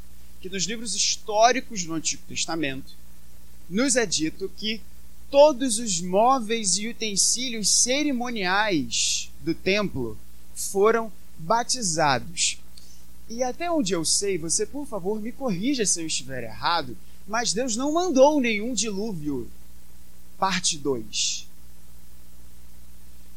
que 0.41 0.49
nos 0.49 0.65
livros 0.65 0.95
históricos 0.95 1.85
do 1.85 1.95
Antigo 1.95 2.23
Testamento 2.29 2.93
nos 3.69 3.97
é 3.97 4.05
dito 4.05 4.51
que 4.57 4.81
todos 5.31 5.79
os 5.79 6.01
móveis 6.01 6.77
e 6.77 6.89
utensílios 6.89 7.69
cerimoniais 7.69 9.31
do 9.41 9.55
templo 9.55 10.19
foram 10.55 11.11
batizados. 11.39 12.59
E 13.29 13.43
até 13.43 13.71
onde 13.71 13.95
eu 13.95 14.05
sei, 14.05 14.37
você 14.37 14.67
por 14.67 14.87
favor 14.87 15.21
me 15.21 15.33
corrija 15.33 15.87
se 15.87 16.01
eu 16.01 16.07
estiver 16.07 16.45
errado, 16.45 16.97
mas 17.27 17.53
Deus 17.53 17.75
não 17.75 17.93
mandou 17.93 18.41
nenhum 18.41 18.75
dilúvio. 18.75 19.51
Parte 20.39 20.77
2. 20.77 21.47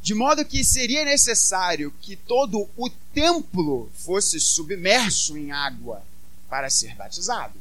De 0.08 0.16
modo 0.16 0.46
que 0.46 0.64
seria 0.64 1.04
necessário 1.04 1.94
que 2.00 2.16
todo 2.16 2.70
o 2.78 2.90
templo 3.14 3.92
fosse 3.94 4.40
submerso 4.40 5.38
em 5.38 5.52
água 5.52 6.02
para 6.50 6.70
ser 6.70 6.96
batizado. 6.96 7.60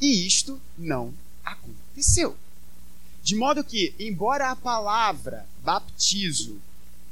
E 0.00 0.24
isto 0.24 0.60
não 0.78 1.12
aconteceu. 1.44 2.36
De 3.24 3.34
modo 3.34 3.64
que, 3.64 3.92
embora 3.98 4.52
a 4.52 4.54
palavra 4.54 5.48
baptizo 5.64 6.62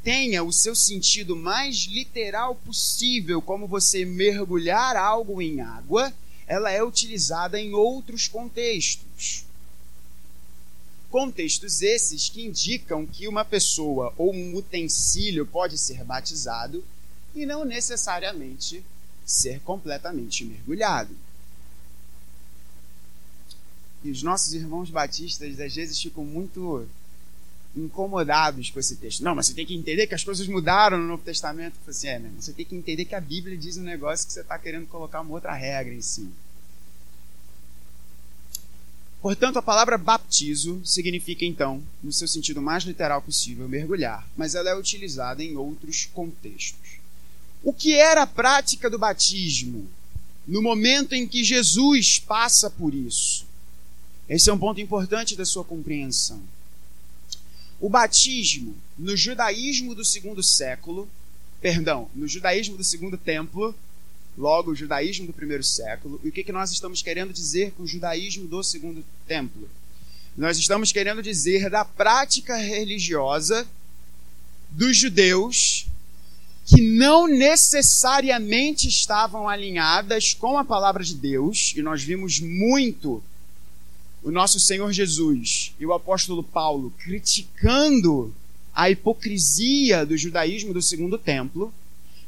tenha 0.04 0.44
o 0.44 0.52
seu 0.52 0.76
sentido 0.76 1.34
mais 1.34 1.78
literal 1.78 2.54
possível, 2.54 3.42
como 3.42 3.66
você 3.66 4.04
mergulhar 4.04 4.94
algo 4.94 5.42
em 5.42 5.60
água, 5.60 6.14
ela 6.46 6.70
é 6.70 6.84
utilizada 6.84 7.60
em 7.60 7.74
outros 7.74 8.28
contextos. 8.28 9.44
Contextos 11.10 11.82
esses 11.82 12.28
que 12.28 12.44
indicam 12.44 13.06
que 13.06 13.28
uma 13.28 13.44
pessoa 13.44 14.12
ou 14.16 14.34
um 14.34 14.56
utensílio 14.56 15.46
pode 15.46 15.78
ser 15.78 16.02
batizado 16.04 16.84
e 17.34 17.46
não 17.46 17.64
necessariamente 17.64 18.84
ser 19.24 19.60
completamente 19.60 20.44
mergulhado. 20.44 21.14
E 24.02 24.10
os 24.10 24.22
nossos 24.22 24.52
irmãos 24.54 24.90
batistas 24.90 25.58
às 25.58 25.74
vezes 25.74 26.00
ficam 26.00 26.24
muito 26.24 26.88
incomodados 27.76 28.70
com 28.70 28.80
esse 28.80 28.96
texto. 28.96 29.22
Não, 29.22 29.34
mas 29.34 29.46
você 29.46 29.54
tem 29.54 29.66
que 29.66 29.74
entender 29.74 30.06
que 30.06 30.14
as 30.14 30.24
coisas 30.24 30.46
mudaram 30.48 30.98
no 30.98 31.06
Novo 31.06 31.22
Testamento. 31.22 31.74
Falei 31.84 31.90
assim, 31.90 32.08
é, 32.08 32.18
né? 32.18 32.32
você 32.38 32.52
tem 32.52 32.64
que 32.64 32.74
entender 32.74 33.04
que 33.04 33.14
a 33.14 33.20
Bíblia 33.20 33.56
diz 33.56 33.76
um 33.76 33.82
negócio 33.82 34.26
que 34.26 34.32
você 34.32 34.40
está 34.40 34.58
querendo 34.58 34.86
colocar 34.86 35.20
uma 35.20 35.32
outra 35.32 35.52
regra 35.52 35.92
em 35.92 36.00
cima. 36.00 36.32
Portanto, 39.20 39.58
a 39.58 39.62
palavra 39.62 39.98
baptizo 39.98 40.80
significa, 40.84 41.44
então, 41.44 41.82
no 42.02 42.12
seu 42.12 42.28
sentido 42.28 42.62
mais 42.62 42.84
literal 42.84 43.20
possível, 43.20 43.68
mergulhar, 43.68 44.28
mas 44.36 44.54
ela 44.54 44.70
é 44.70 44.76
utilizada 44.76 45.42
em 45.42 45.56
outros 45.56 46.06
contextos. 46.12 46.98
O 47.62 47.72
que 47.72 47.94
era 47.94 48.22
a 48.22 48.26
prática 48.26 48.88
do 48.88 48.98
batismo 48.98 49.88
no 50.46 50.62
momento 50.62 51.14
em 51.14 51.26
que 51.26 51.42
Jesus 51.42 52.20
passa 52.20 52.70
por 52.70 52.94
isso? 52.94 53.44
Esse 54.28 54.50
é 54.50 54.52
um 54.52 54.58
ponto 54.58 54.80
importante 54.80 55.34
da 55.34 55.44
sua 55.44 55.64
compreensão. 55.64 56.40
O 57.80 57.88
batismo, 57.88 58.76
no 58.96 59.16
judaísmo 59.16 59.94
do 59.94 60.04
segundo 60.04 60.42
século, 60.42 61.08
perdão, 61.60 62.08
no 62.14 62.28
judaísmo 62.28 62.76
do 62.76 62.84
segundo 62.84 63.18
templo, 63.18 63.74
logo 64.36 64.70
o 64.70 64.74
judaísmo 64.74 65.26
do 65.26 65.32
primeiro 65.32 65.62
século, 65.62 66.20
e 66.22 66.28
o 66.28 66.32
que, 66.32 66.44
que 66.44 66.52
nós 66.52 66.70
estamos 66.70 67.02
querendo 67.02 67.32
dizer 67.32 67.72
com 67.72 67.84
o 67.84 67.86
judaísmo 67.86 68.46
do 68.46 68.62
segundo 68.62 69.04
templo? 69.26 69.68
Nós 70.36 70.58
estamos 70.58 70.92
querendo 70.92 71.22
dizer 71.22 71.70
da 71.70 71.84
prática 71.84 72.56
religiosa 72.56 73.66
dos 74.70 74.96
judeus 74.96 75.86
que 76.66 76.82
não 76.82 77.28
necessariamente 77.28 78.88
estavam 78.88 79.48
alinhadas 79.48 80.34
com 80.34 80.58
a 80.58 80.64
palavra 80.64 81.04
de 81.04 81.14
Deus, 81.14 81.72
e 81.76 81.80
nós 81.80 82.02
vimos 82.02 82.40
muito 82.40 83.22
o 84.22 84.32
nosso 84.32 84.58
Senhor 84.58 84.92
Jesus 84.92 85.72
e 85.78 85.86
o 85.86 85.92
apóstolo 85.92 86.42
Paulo 86.42 86.92
criticando 86.98 88.34
a 88.74 88.90
hipocrisia 88.90 90.04
do 90.04 90.16
judaísmo 90.16 90.74
do 90.74 90.82
segundo 90.82 91.16
templo, 91.16 91.72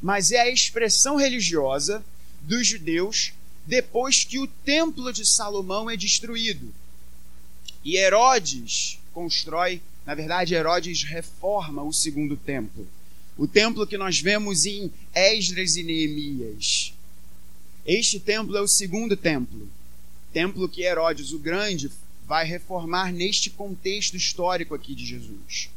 mas 0.02 0.30
é 0.30 0.40
a 0.40 0.50
expressão 0.50 1.16
religiosa 1.16 2.04
dos 2.42 2.66
judeus 2.66 3.32
depois 3.66 4.24
que 4.24 4.38
o 4.38 4.46
templo 4.46 5.12
de 5.12 5.26
Salomão 5.26 5.90
é 5.90 5.96
destruído. 5.96 6.72
E 7.84 7.96
Herodes 7.96 8.98
constrói, 9.12 9.82
na 10.06 10.14
verdade, 10.14 10.54
Herodes 10.54 11.02
reforma 11.02 11.82
o 11.82 11.92
segundo 11.92 12.36
templo. 12.36 12.88
O 13.36 13.46
templo 13.46 13.86
que 13.86 13.98
nós 13.98 14.20
vemos 14.20 14.64
em 14.64 14.90
Esdras 15.14 15.76
e 15.76 15.82
Neemias. 15.82 16.94
Este 17.84 18.18
templo 18.18 18.56
é 18.56 18.60
o 18.60 18.68
segundo 18.68 19.16
templo. 19.16 19.68
Templo 20.32 20.68
que 20.68 20.82
Herodes 20.82 21.32
o 21.32 21.38
Grande 21.38 21.90
vai 22.26 22.44
reformar 22.44 23.12
neste 23.12 23.48
contexto 23.48 24.16
histórico 24.16 24.74
aqui 24.74 24.94
de 24.94 25.06
Jesus. 25.06 25.70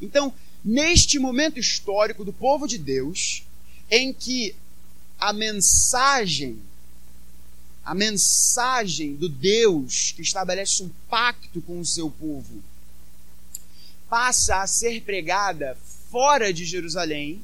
Então, 0.00 0.32
neste 0.64 1.18
momento 1.18 1.58
histórico 1.58 2.24
do 2.24 2.32
povo 2.32 2.66
de 2.66 2.78
Deus, 2.78 3.42
em 3.90 4.12
que 4.12 4.54
a 5.18 5.32
mensagem, 5.32 6.60
a 7.84 7.94
mensagem 7.94 9.14
do 9.14 9.28
Deus 9.28 10.12
que 10.12 10.22
estabelece 10.22 10.82
um 10.82 10.90
pacto 11.08 11.60
com 11.62 11.80
o 11.80 11.86
seu 11.86 12.10
povo, 12.10 12.62
passa 14.08 14.62
a 14.62 14.66
ser 14.66 15.02
pregada 15.02 15.76
fora 16.10 16.52
de 16.52 16.64
Jerusalém. 16.64 17.42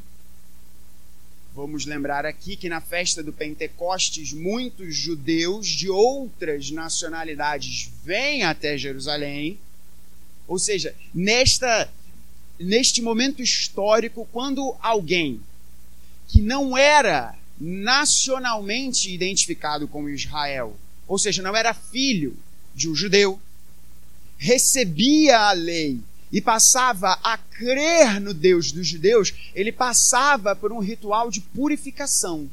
Vamos 1.55 1.87
lembrar 1.87 2.27
aqui 2.27 2.57
que 2.57 2.69
na 2.69 2.81
festa 2.81 3.23
do 3.23 3.33
Pentecostes, 3.33 4.33
muitos 4.33 4.97
judeus 4.97 5.69
de 5.69 5.89
outras 5.89 6.71
nacionalidades 6.71 7.91
vêm 8.03 8.43
até 8.43 8.77
Jerusalém. 8.77 9.59
Ou 10.49 10.59
seja, 10.59 10.95
nesta, 11.15 11.89
neste 12.59 13.03
momento 13.03 13.43
histórico, 13.43 14.29
quando 14.33 14.77
alguém 14.81 15.41
que 16.29 16.41
não 16.41 16.77
era 16.77 17.37
nacionalmente 17.61 19.13
identificado 19.13 19.87
com 19.87 20.09
Israel, 20.09 20.77
ou 21.07 21.19
seja, 21.19 21.43
não 21.43 21.55
era 21.55 21.75
filho 21.75 22.37
de 22.75 22.89
um 22.89 22.95
judeu, 22.95 23.41
recebia 24.37 25.39
a 25.39 25.53
lei 25.53 26.01
e 26.33 26.41
passava 26.41 27.19
a 27.23 27.39
crer 27.39 28.21
no 28.21 28.35
Deus 28.35 28.73
dos 28.73 28.89
judeus, 28.89 29.33
ele 29.55 29.71
passava 29.71 30.57
por 30.57 30.73
um 30.73 30.81
ritual 30.81 31.31
de 31.31 31.41
purificação. 31.41 32.51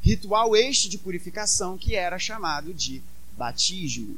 Ritual 0.00 0.56
este 0.56 0.88
de 0.88 0.96
purificação 0.96 1.76
que 1.76 1.94
era 1.94 2.18
chamado 2.18 2.72
de 2.72 3.02
batismo. 3.36 4.16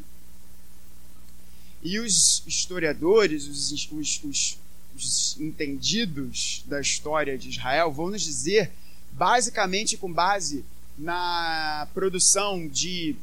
E 1.82 1.98
os 1.98 2.42
historiadores, 2.46 3.46
os, 3.46 3.72
os, 3.90 4.20
os, 4.22 4.58
os 4.94 5.40
entendidos 5.40 6.62
da 6.66 6.80
história 6.80 7.36
de 7.36 7.48
Israel 7.48 7.90
vão 7.90 8.10
nos 8.10 8.22
dizer, 8.22 8.70
basicamente 9.12 9.96
com 9.96 10.12
base 10.12 10.64
na 10.96 11.88
produção 11.92 12.68
de, 12.68 13.16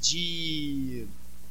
de 0.00 1.06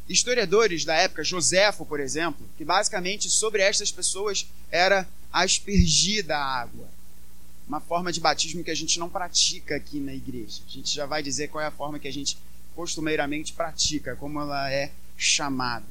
historiadores 0.07 0.85
da 0.85 0.95
época, 0.95 1.23
Joséfo, 1.23 1.85
por 1.85 2.00
exemplo, 2.00 2.47
que 2.57 2.63
basicamente 2.63 3.29
sobre 3.29 3.61
estas 3.61 3.91
pessoas 3.91 4.47
era 4.69 5.07
aspergir 5.31 6.25
da 6.25 6.38
água. 6.38 6.88
Uma 7.67 7.79
forma 7.79 8.11
de 8.11 8.19
batismo 8.19 8.63
que 8.63 8.71
a 8.71 8.75
gente 8.75 9.00
não 9.00 9.09
pratica 9.09 9.75
aqui 9.75 10.00
na 10.00 10.13
igreja. 10.13 10.61
A 10.67 10.69
gente 10.69 10.93
já 10.93 11.05
vai 11.05 11.23
dizer 11.23 11.47
qual 11.47 11.63
é 11.63 11.67
a 11.67 11.71
forma 11.71 12.00
que 12.00 12.07
a 12.07 12.13
gente 12.13 12.38
costumeiramente 12.75 13.53
pratica, 13.53 14.15
como 14.15 14.39
ela 14.39 14.71
é 14.71 14.91
chamada. 15.17 15.85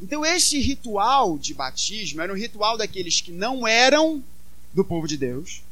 Então, 0.00 0.24
este 0.24 0.60
ritual 0.60 1.38
de 1.38 1.54
batismo 1.54 2.20
era 2.20 2.32
um 2.32 2.36
ritual 2.36 2.76
daqueles 2.76 3.20
que 3.20 3.32
não 3.32 3.66
eram 3.66 4.22
do 4.72 4.84
povo 4.84 5.08
de 5.08 5.16
Deus 5.16 5.62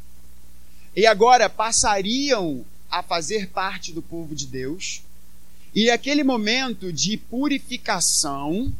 e 0.94 1.06
agora 1.06 1.48
passariam 1.48 2.64
a 2.90 3.02
fazer 3.02 3.48
parte 3.50 3.92
do 3.92 4.02
povo 4.02 4.34
de 4.34 4.46
Deus 4.46 5.02
e 5.74 5.90
aquele 5.90 6.24
momento 6.24 6.90
de 6.90 7.18
purificação, 7.18 8.72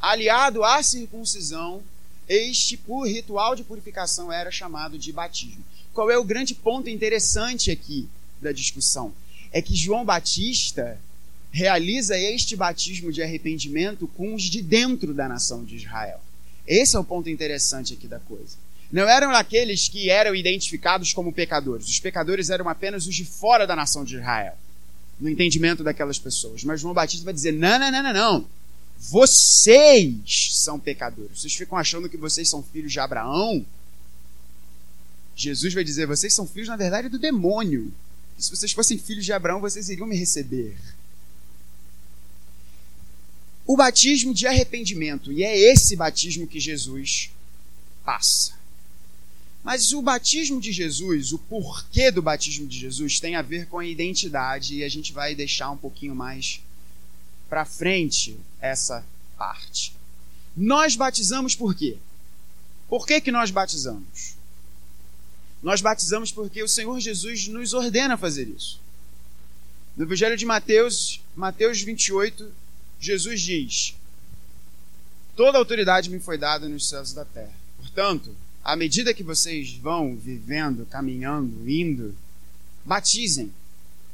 aliado 0.00 0.64
à 0.64 0.82
circuncisão, 0.82 1.82
este 2.28 2.78
ritual 3.06 3.54
de 3.54 3.62
purificação 3.62 4.32
era 4.32 4.50
chamado 4.50 4.98
de 4.98 5.12
batismo. 5.12 5.64
Qual 5.92 6.10
é 6.10 6.18
o 6.18 6.24
grande 6.24 6.54
ponto 6.54 6.90
interessante 6.90 7.70
aqui 7.70 8.08
da 8.42 8.50
discussão? 8.50 9.14
É 9.52 9.62
que 9.62 9.76
João 9.76 10.04
Batista 10.04 10.98
realiza 11.54 12.18
este 12.18 12.56
batismo 12.56 13.12
de 13.12 13.22
arrependimento 13.22 14.08
com 14.08 14.34
os 14.34 14.42
de 14.42 14.60
dentro 14.60 15.14
da 15.14 15.28
nação 15.28 15.64
de 15.64 15.76
Israel. 15.76 16.20
Esse 16.66 16.96
é 16.96 16.98
o 16.98 17.04
ponto 17.04 17.30
interessante 17.30 17.94
aqui 17.94 18.08
da 18.08 18.18
coisa 18.18 18.56
não 18.94 19.08
eram 19.08 19.32
aqueles 19.32 19.88
que 19.88 20.08
eram 20.08 20.36
identificados 20.36 21.12
como 21.12 21.32
pecadores. 21.32 21.88
Os 21.88 21.98
pecadores 21.98 22.48
eram 22.48 22.68
apenas 22.68 23.08
os 23.08 23.14
de 23.16 23.24
fora 23.24 23.66
da 23.66 23.74
nação 23.74 24.04
de 24.04 24.14
Israel, 24.14 24.56
no 25.18 25.28
entendimento 25.28 25.82
daquelas 25.82 26.16
pessoas. 26.16 26.62
Mas 26.62 26.80
João 26.80 26.94
Batista 26.94 27.24
vai 27.24 27.34
dizer: 27.34 27.52
não, 27.52 27.76
não, 27.76 27.90
não, 27.90 28.02
não, 28.04 28.12
não. 28.12 28.46
Vocês 28.96 30.50
são 30.52 30.78
pecadores. 30.78 31.40
Vocês 31.40 31.54
ficam 31.54 31.76
achando 31.76 32.08
que 32.08 32.16
vocês 32.16 32.48
são 32.48 32.62
filhos 32.62 32.92
de 32.92 33.00
Abraão? 33.00 33.66
Jesus 35.34 35.74
vai 35.74 35.82
dizer: 35.82 36.06
vocês 36.06 36.32
são 36.32 36.46
filhos, 36.46 36.68
na 36.68 36.76
verdade, 36.76 37.08
do 37.08 37.18
demônio. 37.18 37.92
E 38.38 38.44
se 38.44 38.50
vocês 38.50 38.70
fossem 38.70 38.96
filhos 38.96 39.24
de 39.24 39.32
Abraão, 39.32 39.60
vocês 39.60 39.88
iriam 39.88 40.06
me 40.06 40.16
receber. 40.16 40.76
O 43.66 43.76
batismo 43.76 44.34
de 44.34 44.46
arrependimento, 44.46 45.32
e 45.32 45.42
é 45.42 45.58
esse 45.58 45.96
batismo 45.96 46.46
que 46.46 46.60
Jesus 46.60 47.30
passa. 48.04 48.52
Mas 49.62 49.92
o 49.92 50.02
batismo 50.02 50.60
de 50.60 50.70
Jesus, 50.70 51.32
o 51.32 51.38
porquê 51.38 52.10
do 52.10 52.20
batismo 52.20 52.66
de 52.66 52.78
Jesus, 52.78 53.18
tem 53.18 53.34
a 53.34 53.40
ver 53.40 53.66
com 53.66 53.78
a 53.78 53.86
identidade 53.86 54.76
e 54.76 54.84
a 54.84 54.88
gente 54.90 55.10
vai 55.10 55.34
deixar 55.34 55.70
um 55.70 55.76
pouquinho 55.76 56.14
mais 56.14 56.60
para 57.48 57.64
frente 57.64 58.36
essa 58.60 59.02
parte. 59.38 59.94
Nós 60.54 60.94
batizamos 60.94 61.54
por 61.54 61.74
quê? 61.74 61.96
Por 62.88 63.06
que, 63.06 63.22
que 63.22 63.32
nós 63.32 63.50
batizamos? 63.50 64.36
Nós 65.62 65.80
batizamos 65.80 66.30
porque 66.30 66.62
o 66.62 66.68
Senhor 66.68 67.00
Jesus 67.00 67.48
nos 67.48 67.72
ordena 67.72 68.18
fazer 68.18 68.46
isso. 68.46 68.78
No 69.96 70.04
Evangelho 70.04 70.36
de 70.36 70.44
Mateus, 70.44 71.22
Mateus 71.34 71.80
28, 71.80 72.52
Jesus 73.04 73.42
diz: 73.42 73.94
Toda 75.36 75.58
autoridade 75.58 76.08
me 76.08 76.18
foi 76.18 76.38
dada 76.38 76.66
nos 76.66 76.88
céus 76.88 77.12
e 77.12 77.14
da 77.14 77.24
terra. 77.24 77.52
Portanto, 77.76 78.34
à 78.64 78.74
medida 78.74 79.12
que 79.12 79.22
vocês 79.22 79.74
vão 79.74 80.16
vivendo, 80.16 80.86
caminhando, 80.86 81.68
indo, 81.68 82.16
batizem 82.82 83.52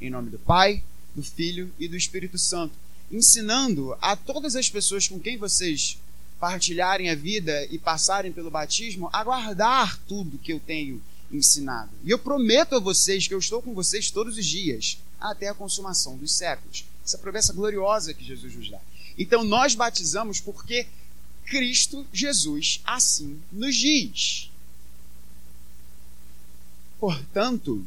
em 0.00 0.10
nome 0.10 0.30
do 0.30 0.40
Pai, 0.40 0.82
do 1.14 1.22
Filho 1.22 1.72
e 1.78 1.86
do 1.86 1.96
Espírito 1.96 2.36
Santo, 2.36 2.74
ensinando 3.12 3.96
a 4.00 4.16
todas 4.16 4.56
as 4.56 4.68
pessoas 4.68 5.06
com 5.06 5.20
quem 5.20 5.36
vocês 5.38 5.96
partilharem 6.40 7.10
a 7.10 7.14
vida 7.14 7.66
e 7.66 7.78
passarem 7.78 8.32
pelo 8.32 8.50
batismo 8.50 9.08
a 9.12 9.22
guardar 9.22 9.98
tudo 10.08 10.38
que 10.38 10.52
eu 10.52 10.58
tenho 10.58 11.00
ensinado. 11.30 11.90
E 12.02 12.10
eu 12.10 12.18
prometo 12.18 12.74
a 12.74 12.80
vocês 12.80 13.28
que 13.28 13.34
eu 13.34 13.38
estou 13.38 13.62
com 13.62 13.72
vocês 13.72 14.10
todos 14.10 14.36
os 14.36 14.46
dias, 14.46 14.98
até 15.20 15.48
a 15.48 15.54
consumação 15.54 16.16
dos 16.16 16.32
séculos. 16.32 16.84
Essa 17.10 17.18
promessa 17.18 17.52
gloriosa 17.52 18.14
que 18.14 18.24
Jesus 18.24 18.54
nos 18.54 18.70
dá. 18.70 18.78
Então 19.18 19.42
nós 19.42 19.74
batizamos 19.74 20.40
porque 20.40 20.86
Cristo 21.44 22.06
Jesus 22.12 22.80
assim 22.84 23.42
nos 23.50 23.74
diz. 23.74 24.48
Portanto, 27.00 27.84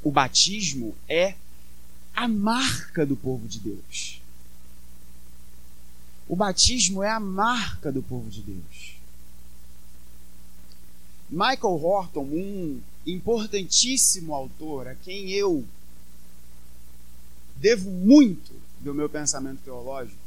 o 0.00 0.12
batismo 0.12 0.94
é 1.08 1.34
a 2.14 2.28
marca 2.28 3.04
do 3.04 3.16
povo 3.16 3.48
de 3.48 3.58
Deus. 3.58 4.22
O 6.28 6.36
batismo 6.36 7.02
é 7.02 7.10
a 7.10 7.18
marca 7.18 7.90
do 7.90 8.00
povo 8.00 8.30
de 8.30 8.42
Deus. 8.42 8.94
Michael 11.28 11.82
Horton, 11.82 12.22
um 12.22 12.80
importantíssimo 13.04 14.32
autor 14.32 14.86
a 14.86 14.94
quem 14.94 15.30
eu 15.32 15.66
devo 17.56 17.90
muito 17.90 18.52
do 18.80 18.94
meu 18.94 19.08
pensamento 19.08 19.60
teológico, 19.62 20.18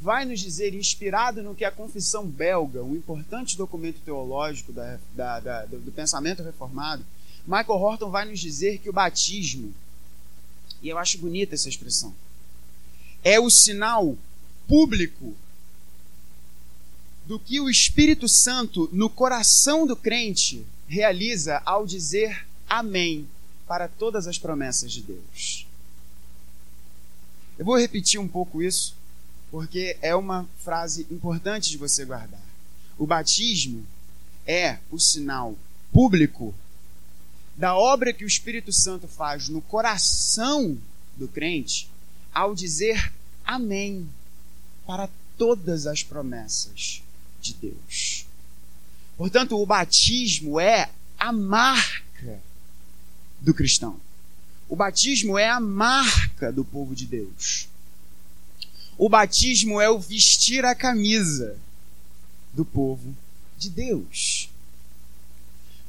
vai 0.00 0.24
nos 0.24 0.40
dizer, 0.40 0.74
inspirado 0.74 1.42
no 1.42 1.54
que 1.54 1.64
a 1.64 1.70
Confissão 1.70 2.26
Belga, 2.26 2.82
um 2.82 2.96
importante 2.96 3.56
documento 3.56 4.00
teológico 4.00 4.72
da, 4.72 4.98
da, 5.14 5.40
da, 5.40 5.64
do 5.66 5.92
pensamento 5.92 6.42
reformado, 6.42 7.04
Michael 7.46 7.78
Horton 7.78 8.10
vai 8.10 8.24
nos 8.24 8.40
dizer 8.40 8.78
que 8.78 8.88
o 8.88 8.92
batismo, 8.92 9.74
e 10.82 10.88
eu 10.88 10.96
acho 10.96 11.18
bonita 11.18 11.54
essa 11.54 11.68
expressão, 11.68 12.14
é 13.22 13.38
o 13.38 13.50
sinal 13.50 14.16
público 14.66 15.34
do 17.26 17.38
que 17.38 17.60
o 17.60 17.68
Espírito 17.68 18.28
Santo 18.28 18.88
no 18.92 19.10
coração 19.10 19.86
do 19.86 19.94
crente 19.94 20.64
realiza 20.88 21.62
ao 21.64 21.86
dizer 21.86 22.46
amém 22.68 23.28
para 23.66 23.86
todas 23.86 24.26
as 24.26 24.38
promessas 24.38 24.90
de 24.90 25.02
Deus. 25.02 25.69
Eu 27.60 27.66
vou 27.66 27.78
repetir 27.78 28.18
um 28.18 28.26
pouco 28.26 28.62
isso 28.62 28.96
porque 29.50 29.94
é 30.00 30.16
uma 30.16 30.48
frase 30.64 31.06
importante 31.10 31.68
de 31.68 31.76
você 31.76 32.06
guardar. 32.06 32.40
O 32.96 33.06
batismo 33.06 33.86
é 34.46 34.78
o 34.90 34.98
sinal 34.98 35.54
público 35.92 36.54
da 37.58 37.76
obra 37.76 38.14
que 38.14 38.24
o 38.24 38.26
Espírito 38.26 38.72
Santo 38.72 39.06
faz 39.06 39.50
no 39.50 39.60
coração 39.60 40.78
do 41.18 41.28
crente 41.28 41.90
ao 42.32 42.54
dizer 42.54 43.12
amém 43.44 44.08
para 44.86 45.10
todas 45.36 45.86
as 45.86 46.02
promessas 46.02 47.02
de 47.42 47.52
Deus. 47.52 48.24
Portanto, 49.18 49.60
o 49.60 49.66
batismo 49.66 50.58
é 50.58 50.88
a 51.18 51.30
marca 51.30 52.40
do 53.38 53.52
cristão. 53.52 54.00
O 54.70 54.76
batismo 54.76 55.36
é 55.36 55.50
a 55.50 55.58
marca 55.58 56.52
do 56.52 56.64
povo 56.64 56.94
de 56.94 57.04
Deus. 57.04 57.68
O 58.96 59.08
batismo 59.08 59.80
é 59.80 59.90
o 59.90 59.98
vestir 59.98 60.64
a 60.64 60.76
camisa 60.76 61.58
do 62.54 62.64
povo 62.64 63.12
de 63.58 63.68
Deus. 63.68 64.48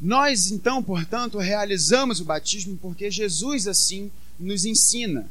Nós, 0.01 0.49
então, 0.49 0.81
portanto, 0.81 1.37
realizamos 1.37 2.19
o 2.19 2.25
batismo 2.25 2.75
porque 2.81 3.11
Jesus 3.11 3.67
assim 3.67 4.11
nos 4.39 4.65
ensina. 4.65 5.29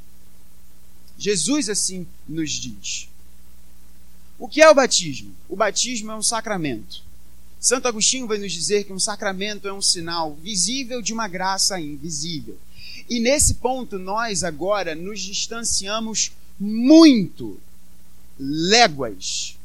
Jesus 1.18 1.68
assim 1.68 2.06
nos 2.28 2.52
diz. 2.52 3.08
O 4.38 4.46
que 4.48 4.62
é 4.62 4.70
o 4.70 4.74
batismo? 4.76 5.34
O 5.48 5.56
batismo 5.56 6.12
é 6.12 6.14
um 6.14 6.22
sacramento. 6.22 7.02
Santo 7.58 7.88
Agostinho 7.88 8.28
vai 8.28 8.38
nos 8.38 8.52
dizer 8.52 8.84
que 8.84 8.92
um 8.92 9.00
sacramento 9.00 9.66
é 9.66 9.72
um 9.72 9.82
sinal 9.82 10.36
visível 10.36 11.02
de 11.02 11.12
uma 11.12 11.26
graça 11.26 11.80
invisível. 11.80 12.56
E 13.08 13.20
nesse 13.20 13.54
ponto, 13.54 13.98
nós 13.98 14.44
agora 14.44 14.94
nos 14.94 15.20
distanciamos 15.20 16.32
muito 16.58 17.60
léguas 18.38 19.58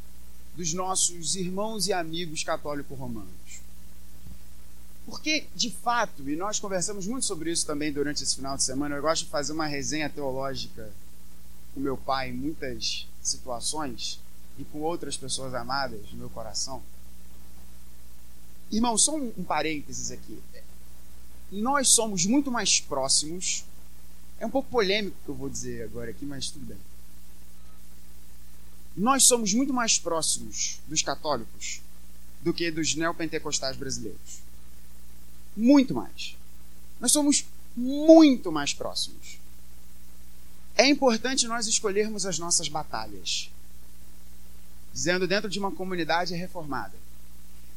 dos 0.56 0.74
nossos 0.74 1.36
irmãos 1.36 1.88
e 1.88 1.94
amigos 1.94 2.44
católicos 2.44 2.98
romanos. 2.98 3.30
Porque, 5.06 5.46
de 5.56 5.70
fato, 5.70 6.28
e 6.28 6.36
nós 6.36 6.60
conversamos 6.60 7.06
muito 7.06 7.26
sobre 7.26 7.52
isso 7.52 7.66
também 7.66 7.92
durante 7.92 8.24
esse 8.24 8.36
final 8.36 8.58
de 8.58 8.64
semana, 8.64 8.96
eu 8.96 9.02
gosto 9.02 9.26
de 9.26 9.30
fazer 9.30 9.54
uma 9.54 9.68
resenha 9.68 10.10
teológica 10.10 10.92
com 11.74 11.80
meu 11.80 11.96
pai 11.96 12.30
em 12.30 12.34
muitas 12.34 13.08
situações 13.22 14.20
e 14.58 14.64
com 14.64 14.80
outras 14.80 15.16
pessoas 15.16 15.54
amadas 15.54 16.02
no 16.12 16.18
meu 16.18 16.30
coração. 16.30 16.82
Irmão, 18.72 18.98
só 18.98 19.16
um, 19.16 19.32
um 19.38 19.44
parênteses 19.44 20.10
aqui. 20.10 20.42
Nós 21.52 21.90
somos 21.90 22.26
muito 22.26 22.52
mais 22.52 22.80
próximos. 22.80 23.64
É 24.40 24.46
um 24.46 24.50
pouco 24.50 24.70
polêmico 24.70 25.16
o 25.22 25.26
que 25.26 25.30
eu 25.30 25.36
vou 25.36 25.50
dizer 25.50 25.84
agora 25.84 26.12
aqui, 26.12 26.26
mas 26.26 26.50
tudo 26.50 26.66
bem 26.66 26.78
nós 28.96 29.24
somos 29.24 29.54
muito 29.54 29.74
mais 29.74 30.00
próximos 30.00 30.80
dos 30.88 31.02
católicos 31.02 31.82
do 32.42 32.54
que 32.54 32.72
dos 32.72 32.96
neopentecostais 32.96 33.76
brasileiros. 33.76 34.40
Muito 35.56 35.94
mais. 35.94 36.38
Nós 37.00 37.12
somos 37.12 37.46
muito 37.76 38.52
mais 38.52 38.74
próximos. 38.74 39.38
É 40.78 40.88
importante 40.88 41.48
nós 41.48 41.68
escolhermos 41.68 42.26
as 42.26 42.40
nossas 42.40 42.70
batalhas. 42.70 43.50
Dizendo 44.94 45.28
dentro 45.28 45.50
de 45.50 45.60
uma 45.60 45.72
comunidade 45.72 46.34
reformada. 46.34 46.94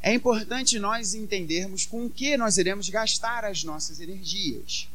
É 0.01 0.15
importante 0.15 0.79
nós 0.79 1.15
entendermos 1.15 1.85
com 1.85 2.09
que 2.09 2.37
nós 2.37 2.57
iremos 2.57 2.89
gastar 2.89 3.45
as 3.45 3.65
nossas 3.65 4.01
energias 4.01 4.89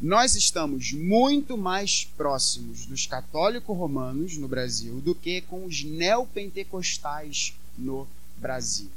nós 0.00 0.34
estamos 0.34 0.92
muito 0.92 1.56
mais 1.56 2.04
próximos 2.16 2.84
dos 2.84 3.06
católicos 3.06 3.76
romanos 3.76 4.36
no 4.36 4.46
Brasil 4.46 5.00
do 5.00 5.14
que 5.14 5.40
com 5.40 5.64
os 5.64 5.82
neopentecostais 5.82 7.54
no 7.78 8.06
Brasil. 8.36 8.90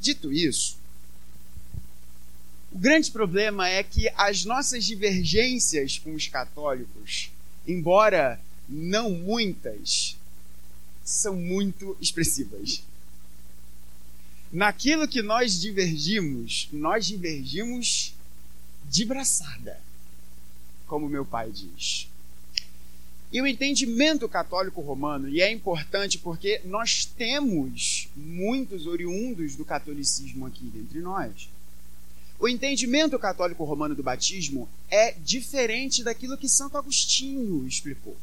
Dito 0.00 0.32
isso, 0.32 0.78
o 2.72 2.78
grande 2.78 3.10
problema 3.10 3.68
é 3.68 3.82
que 3.82 4.08
as 4.16 4.44
nossas 4.44 4.84
divergências 4.84 5.98
com 5.98 6.14
os 6.14 6.26
católicos, 6.26 7.30
embora 7.66 8.40
não 8.66 9.10
muitas, 9.10 10.16
são 11.04 11.36
muito 11.36 11.96
expressivas. 12.00 12.82
Naquilo 14.56 15.06
que 15.06 15.20
nós 15.20 15.60
divergimos, 15.60 16.66
nós 16.72 17.04
divergimos 17.04 18.14
de 18.88 19.04
braçada, 19.04 19.78
como 20.86 21.10
meu 21.10 21.26
pai 21.26 21.50
diz. 21.50 22.08
E 23.30 23.42
o 23.42 23.46
entendimento 23.46 24.26
católico 24.26 24.80
romano, 24.80 25.28
e 25.28 25.42
é 25.42 25.52
importante 25.52 26.16
porque 26.16 26.62
nós 26.64 27.04
temos 27.04 28.08
muitos 28.16 28.86
oriundos 28.86 29.56
do 29.56 29.62
catolicismo 29.62 30.46
aqui 30.46 30.72
entre 30.74 31.00
nós. 31.00 31.50
O 32.40 32.48
entendimento 32.48 33.18
católico 33.18 33.62
romano 33.62 33.94
do 33.94 34.02
batismo 34.02 34.66
é 34.88 35.12
diferente 35.12 36.02
daquilo 36.02 36.38
que 36.38 36.48
Santo 36.48 36.78
Agostinho 36.78 37.68
explicou. 37.68 38.16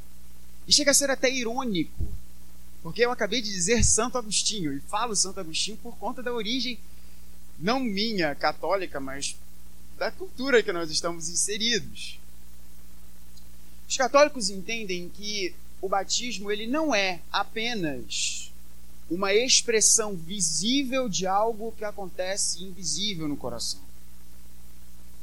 E 0.68 0.74
chega 0.74 0.90
a 0.90 0.96
ser 0.96 1.12
até 1.12 1.32
irônico, 1.32 2.08
porque 2.84 3.04
eu 3.04 3.12
acabei 3.12 3.42
de 3.42 3.50
dizer 3.50 3.82
Santo 3.82 4.18
Agostinho, 4.18 4.74
e 4.74 4.82
falo 4.82 5.16
Santo 5.16 5.40
Agostinho 5.40 5.78
por 5.78 5.98
conta 5.98 6.22
da 6.22 6.34
origem, 6.34 6.78
não 7.58 7.80
minha 7.80 8.36
católica, 8.36 9.00
mas 9.00 9.38
da 9.98 10.12
cultura 10.12 10.62
que 10.62 10.74
nós 10.74 10.92
estamos 10.92 11.30
inseridos. 11.30 12.20
Os 13.88 13.96
católicos 13.96 14.50
entendem 14.50 15.08
que 15.08 15.56
o 15.82 15.88
batismo 15.88 16.52
ele 16.52 16.68
não 16.68 16.94
é 16.94 17.22
apenas 17.32 18.52
uma 19.10 19.34
expressão 19.34 20.16
visível 20.16 21.08
de 21.08 21.26
algo 21.26 21.74
que 21.78 21.86
acontece 21.86 22.64
invisível 22.64 23.30
no 23.30 23.38
coração. 23.38 23.80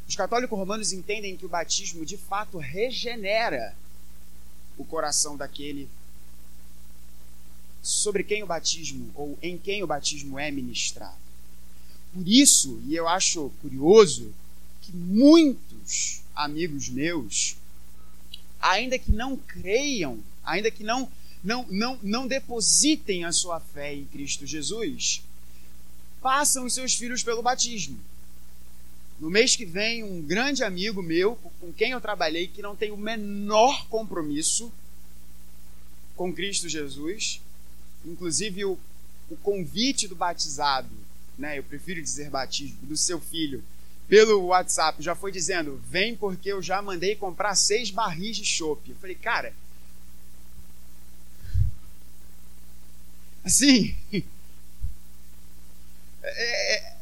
Os 0.08 0.16
católicos 0.16 0.58
romanos 0.58 0.92
entendem 0.92 1.36
que 1.36 1.44
o 1.44 1.48
batismo 1.48 2.06
de 2.06 2.16
fato 2.16 2.56
regenera 2.56 3.74
o 4.78 4.84
coração 4.84 5.36
daquele 5.36 5.90
sobre 7.82 8.22
quem 8.22 8.42
o 8.42 8.46
batismo 8.46 9.10
ou 9.14 9.38
em 9.42 9.56
quem 9.56 9.82
o 9.82 9.86
batismo 9.86 10.38
é 10.38 10.50
ministrado. 10.50 11.18
Por 12.12 12.26
isso, 12.26 12.80
e 12.86 12.94
eu 12.94 13.08
acho 13.08 13.50
curioso, 13.62 14.34
que 14.82 14.92
muitos 14.92 16.22
amigos 16.34 16.88
meus, 16.88 17.56
ainda 18.60 18.98
que 18.98 19.12
não 19.12 19.36
creiam, 19.36 20.18
ainda 20.44 20.70
que 20.70 20.82
não, 20.82 21.10
não, 21.42 21.66
não, 21.70 21.98
não 22.02 22.26
depositem 22.26 23.24
a 23.24 23.32
sua 23.32 23.60
fé 23.60 23.94
em 23.94 24.04
Cristo 24.06 24.46
Jesus, 24.46 25.22
passam 26.20 26.66
os 26.66 26.74
seus 26.74 26.94
filhos 26.94 27.22
pelo 27.22 27.42
batismo. 27.42 27.98
No 29.20 29.30
mês 29.30 29.54
que 29.54 29.66
vem, 29.66 30.02
um 30.02 30.22
grande 30.22 30.64
amigo 30.64 31.02
meu, 31.02 31.36
com 31.60 31.72
quem 31.72 31.92
eu 31.92 32.00
trabalhei, 32.00 32.48
que 32.48 32.62
não 32.62 32.74
tem 32.74 32.90
o 32.90 32.96
menor 32.96 33.86
compromisso 33.88 34.72
com 36.16 36.32
Cristo 36.32 36.68
Jesus, 36.68 37.40
inclusive 38.04 38.64
o, 38.64 38.78
o 39.30 39.36
convite 39.36 40.08
do 40.08 40.14
batizado, 40.14 40.90
né, 41.38 41.58
eu 41.58 41.62
prefiro 41.62 42.02
dizer 42.02 42.30
batismo, 42.30 42.76
do 42.82 42.96
seu 42.96 43.20
filho, 43.20 43.62
pelo 44.10 44.46
WhatsApp 44.46 45.00
já 45.00 45.14
foi 45.14 45.30
dizendo: 45.30 45.80
vem 45.88 46.16
porque 46.16 46.52
eu 46.52 46.60
já 46.60 46.82
mandei 46.82 47.14
comprar 47.14 47.54
seis 47.54 47.92
barris 47.92 48.36
de 48.36 48.44
chopp. 48.44 48.90
Eu 48.90 48.96
falei, 48.96 49.14
cara. 49.14 49.54
Assim. 53.44 53.96
É, 56.22 56.76
é, 56.76 56.96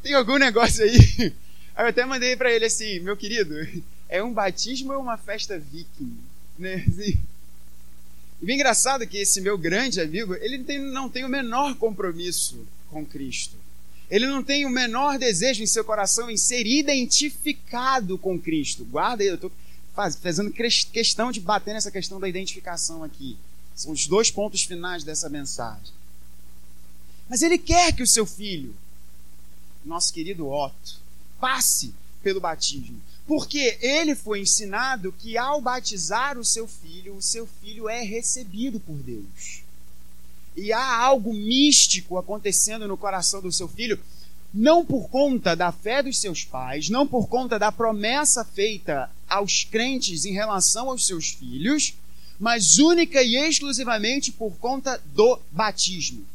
tem 0.00 0.14
algum 0.14 0.36
negócio 0.36 0.84
aí? 0.84 1.34
Eu 1.76 1.86
até 1.86 2.06
mandei 2.06 2.36
para 2.36 2.52
ele 2.52 2.66
assim: 2.66 3.00
meu 3.00 3.16
querido, 3.16 3.52
é 4.08 4.22
um 4.22 4.32
batismo 4.32 4.92
ou 4.92 5.02
uma 5.02 5.18
festa 5.18 5.58
viking? 5.58 6.16
Né? 6.56 6.84
Assim. 6.86 7.20
E 8.40 8.46
bem 8.46 8.54
engraçado 8.54 9.06
que 9.06 9.18
esse 9.18 9.40
meu 9.40 9.58
grande 9.58 10.00
amigo, 10.00 10.34
ele 10.34 10.62
tem, 10.62 10.78
não 10.78 11.08
tem 11.08 11.24
o 11.24 11.28
menor 11.28 11.74
compromisso 11.74 12.66
com 12.90 13.04
Cristo. 13.04 13.56
Ele 14.10 14.26
não 14.26 14.42
tem 14.42 14.64
o 14.64 14.70
menor 14.70 15.18
desejo 15.18 15.62
em 15.62 15.66
seu 15.66 15.84
coração 15.84 16.30
em 16.30 16.36
ser 16.36 16.66
identificado 16.66 18.16
com 18.16 18.38
Cristo. 18.38 18.84
Guarda 18.84 19.22
aí, 19.22 19.28
eu 19.28 19.34
estou 19.34 19.52
fazendo 20.22 20.52
questão 20.92 21.32
de 21.32 21.40
bater 21.40 21.74
nessa 21.74 21.90
questão 21.90 22.18
da 22.18 22.28
identificação 22.28 23.02
aqui. 23.02 23.36
São 23.74 23.92
os 23.92 24.06
dois 24.06 24.30
pontos 24.30 24.62
finais 24.62 25.04
dessa 25.04 25.28
mensagem. 25.28 25.92
Mas 27.28 27.42
ele 27.42 27.58
quer 27.58 27.92
que 27.92 28.02
o 28.02 28.06
seu 28.06 28.24
filho, 28.24 28.74
nosso 29.84 30.12
querido 30.12 30.48
Otto, 30.48 30.96
passe 31.38 31.92
pelo 32.22 32.40
batismo. 32.40 33.00
Porque 33.28 33.78
ele 33.80 34.16
foi 34.16 34.40
ensinado 34.40 35.14
que 35.16 35.38
ao 35.38 35.60
batizar 35.60 36.36
o 36.36 36.44
seu 36.44 36.66
filho, 36.66 37.14
o 37.14 37.22
seu 37.22 37.46
filho 37.46 37.88
é 37.88 38.02
recebido 38.02 38.80
por 38.80 38.96
Deus 38.96 39.62
e 40.58 40.72
há 40.72 40.96
algo 41.04 41.32
místico 41.32 42.18
acontecendo 42.18 42.88
no 42.88 42.96
coração 42.96 43.40
do 43.40 43.52
seu 43.52 43.68
filho, 43.68 43.98
não 44.52 44.84
por 44.84 45.08
conta 45.08 45.54
da 45.54 45.70
fé 45.70 46.02
dos 46.02 46.18
seus 46.18 46.42
pais, 46.42 46.88
não 46.88 47.06
por 47.06 47.28
conta 47.28 47.58
da 47.58 47.70
promessa 47.70 48.44
feita 48.44 49.08
aos 49.28 49.62
crentes 49.62 50.24
em 50.24 50.32
relação 50.32 50.88
aos 50.90 51.06
seus 51.06 51.28
filhos, 51.30 51.94
mas 52.40 52.78
única 52.78 53.22
e 53.22 53.36
exclusivamente 53.36 54.32
por 54.32 54.50
conta 54.56 55.00
do 55.14 55.38
batismo. 55.52 56.26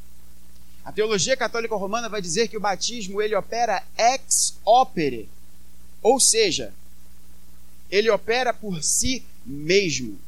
A 0.85 0.91
teologia 0.91 1.35
católica 1.35 1.75
romana 1.75 2.07
vai 2.07 2.21
dizer 2.21 2.47
que 2.47 2.57
o 2.57 2.61
batismo 2.61 3.21
ele 3.21 3.35
opera 3.35 3.83
ex 3.97 4.57
opere, 4.63 5.29
Ou 6.01 6.19
seja, 6.19 6.73
ele 7.93 8.09
opera 8.09 8.51
por 8.51 8.83
si 8.83 9.23
mesmo. 9.45 10.19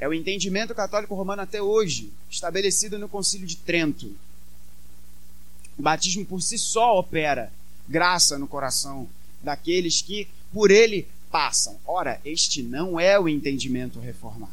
É 0.00 0.08
o 0.08 0.12
entendimento 0.12 0.74
católico 0.74 1.14
romano 1.14 1.42
até 1.42 1.62
hoje, 1.62 2.10
estabelecido 2.28 2.98
no 2.98 3.08
Concílio 3.08 3.46
de 3.46 3.56
Trento. 3.56 4.12
O 5.78 5.82
batismo 5.82 6.26
por 6.26 6.42
si 6.42 6.58
só 6.58 6.98
opera 6.98 7.52
graça 7.88 8.36
no 8.36 8.48
coração 8.48 9.08
daqueles 9.40 10.02
que 10.02 10.26
por 10.52 10.72
ele 10.72 11.06
passam. 11.30 11.78
Ora, 11.86 12.20
este 12.24 12.64
não 12.64 12.98
é 12.98 13.16
o 13.16 13.28
entendimento 13.28 14.00
reformado. 14.00 14.52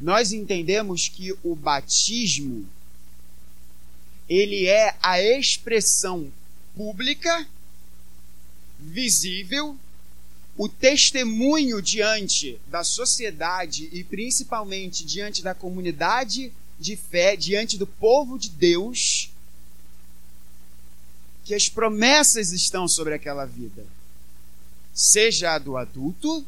Nós 0.00 0.32
entendemos 0.32 1.06
que 1.06 1.36
o 1.44 1.54
batismo 1.54 2.66
ele 4.26 4.66
é 4.66 4.96
a 5.02 5.20
expressão 5.20 6.32
pública, 6.74 7.46
visível, 8.78 9.78
o 10.56 10.68
testemunho 10.68 11.82
diante 11.82 12.60
da 12.66 12.84
sociedade 12.84 13.88
e 13.92 14.04
principalmente 14.04 15.04
diante 15.04 15.42
da 15.42 15.54
comunidade 15.54 16.52
de 16.78 16.96
fé, 16.96 17.36
diante 17.36 17.76
do 17.76 17.86
povo 17.86 18.38
de 18.38 18.48
Deus, 18.50 19.30
que 21.44 21.54
as 21.54 21.68
promessas 21.68 22.52
estão 22.52 22.86
sobre 22.86 23.14
aquela 23.14 23.44
vida 23.44 23.84
seja 24.94 25.54
a 25.54 25.58
do 25.58 25.76
adulto, 25.76 26.46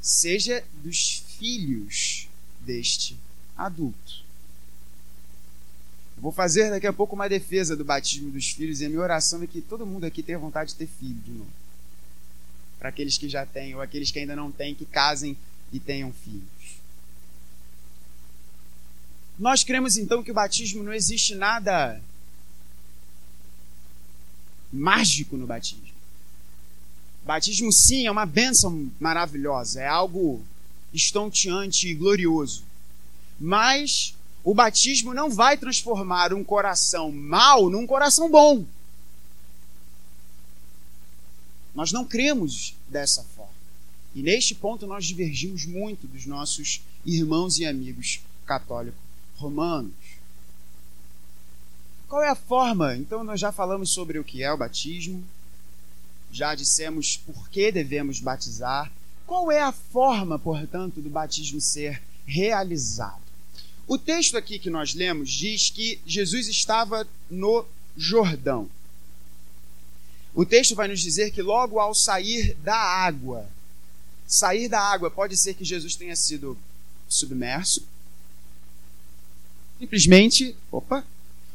seja 0.00 0.64
dos 0.82 1.22
filhos 1.38 2.26
deste 2.60 3.16
adulto. 3.56 4.24
Eu 6.16 6.22
vou 6.22 6.32
fazer 6.32 6.70
daqui 6.70 6.86
a 6.86 6.92
pouco 6.92 7.14
uma 7.14 7.28
defesa 7.28 7.76
do 7.76 7.84
batismo 7.84 8.30
dos 8.30 8.50
filhos 8.50 8.80
e 8.80 8.86
a 8.86 8.88
minha 8.88 9.00
oração 9.00 9.42
é 9.42 9.46
que 9.46 9.60
todo 9.60 9.86
mundo 9.86 10.04
aqui 10.04 10.22
tenha 10.22 10.38
vontade 10.38 10.70
de 10.70 10.76
ter 10.76 10.86
filho 10.86 11.20
de 11.20 11.30
novo. 11.30 11.59
Para 12.80 12.88
aqueles 12.88 13.16
que 13.16 13.28
já 13.28 13.46
têm 13.46 13.74
ou 13.76 13.80
aqueles 13.80 14.10
que 14.10 14.18
ainda 14.18 14.34
não 14.34 14.50
têm, 14.50 14.74
que 14.74 14.84
casem 14.84 15.36
e 15.72 15.78
tenham 15.78 16.12
filhos. 16.12 16.80
Nós 19.38 19.62
cremos 19.62 19.96
então 19.96 20.22
que 20.22 20.32
o 20.32 20.34
batismo 20.34 20.82
não 20.82 20.92
existe 20.92 21.34
nada 21.34 22.00
mágico 24.72 25.36
no 25.36 25.46
batismo. 25.46 25.88
Batismo, 27.24 27.70
sim, 27.70 28.06
é 28.06 28.10
uma 28.10 28.26
bênção 28.26 28.90
maravilhosa, 28.98 29.80
é 29.80 29.86
algo 29.86 30.42
estonteante 30.92 31.88
e 31.88 31.94
glorioso. 31.94 32.64
Mas 33.38 34.14
o 34.42 34.54
batismo 34.54 35.14
não 35.14 35.30
vai 35.30 35.56
transformar 35.56 36.32
um 36.32 36.42
coração 36.42 37.12
mau 37.12 37.68
num 37.70 37.86
coração 37.86 38.30
bom. 38.30 38.64
Nós 41.74 41.92
não 41.92 42.04
cremos 42.04 42.74
dessa 42.88 43.22
forma. 43.22 43.52
E 44.14 44.22
neste 44.22 44.54
ponto 44.54 44.86
nós 44.86 45.06
divergimos 45.06 45.64
muito 45.66 46.06
dos 46.06 46.26
nossos 46.26 46.82
irmãos 47.06 47.58
e 47.58 47.66
amigos 47.66 48.20
católicos 48.44 48.98
romanos. 49.36 49.94
Qual 52.08 52.22
é 52.22 52.28
a 52.28 52.34
forma? 52.34 52.96
Então 52.96 53.22
nós 53.22 53.38
já 53.38 53.52
falamos 53.52 53.90
sobre 53.90 54.18
o 54.18 54.24
que 54.24 54.42
é 54.42 54.52
o 54.52 54.56
batismo, 54.56 55.24
já 56.32 56.54
dissemos 56.54 57.16
por 57.16 57.48
que 57.48 57.70
devemos 57.70 58.20
batizar. 58.20 58.90
Qual 59.26 59.50
é 59.50 59.62
a 59.62 59.70
forma, 59.70 60.38
portanto, 60.38 61.00
do 61.00 61.08
batismo 61.08 61.60
ser 61.60 62.02
realizado? 62.26 63.22
O 63.86 63.96
texto 63.96 64.36
aqui 64.36 64.58
que 64.58 64.70
nós 64.70 64.94
lemos 64.94 65.30
diz 65.30 65.70
que 65.70 66.00
Jesus 66.04 66.48
estava 66.48 67.06
no 67.30 67.64
Jordão. 67.96 68.68
O 70.34 70.44
texto 70.44 70.74
vai 70.74 70.88
nos 70.88 71.00
dizer 71.00 71.30
que 71.30 71.42
logo 71.42 71.78
ao 71.78 71.94
sair 71.94 72.54
da 72.62 72.76
água, 72.76 73.48
sair 74.26 74.68
da 74.68 74.80
água 74.80 75.10
pode 75.10 75.36
ser 75.36 75.54
que 75.54 75.64
Jesus 75.64 75.96
tenha 75.96 76.14
sido 76.14 76.56
submerso, 77.08 77.82
simplesmente, 79.78 80.56
opa, 80.70 81.04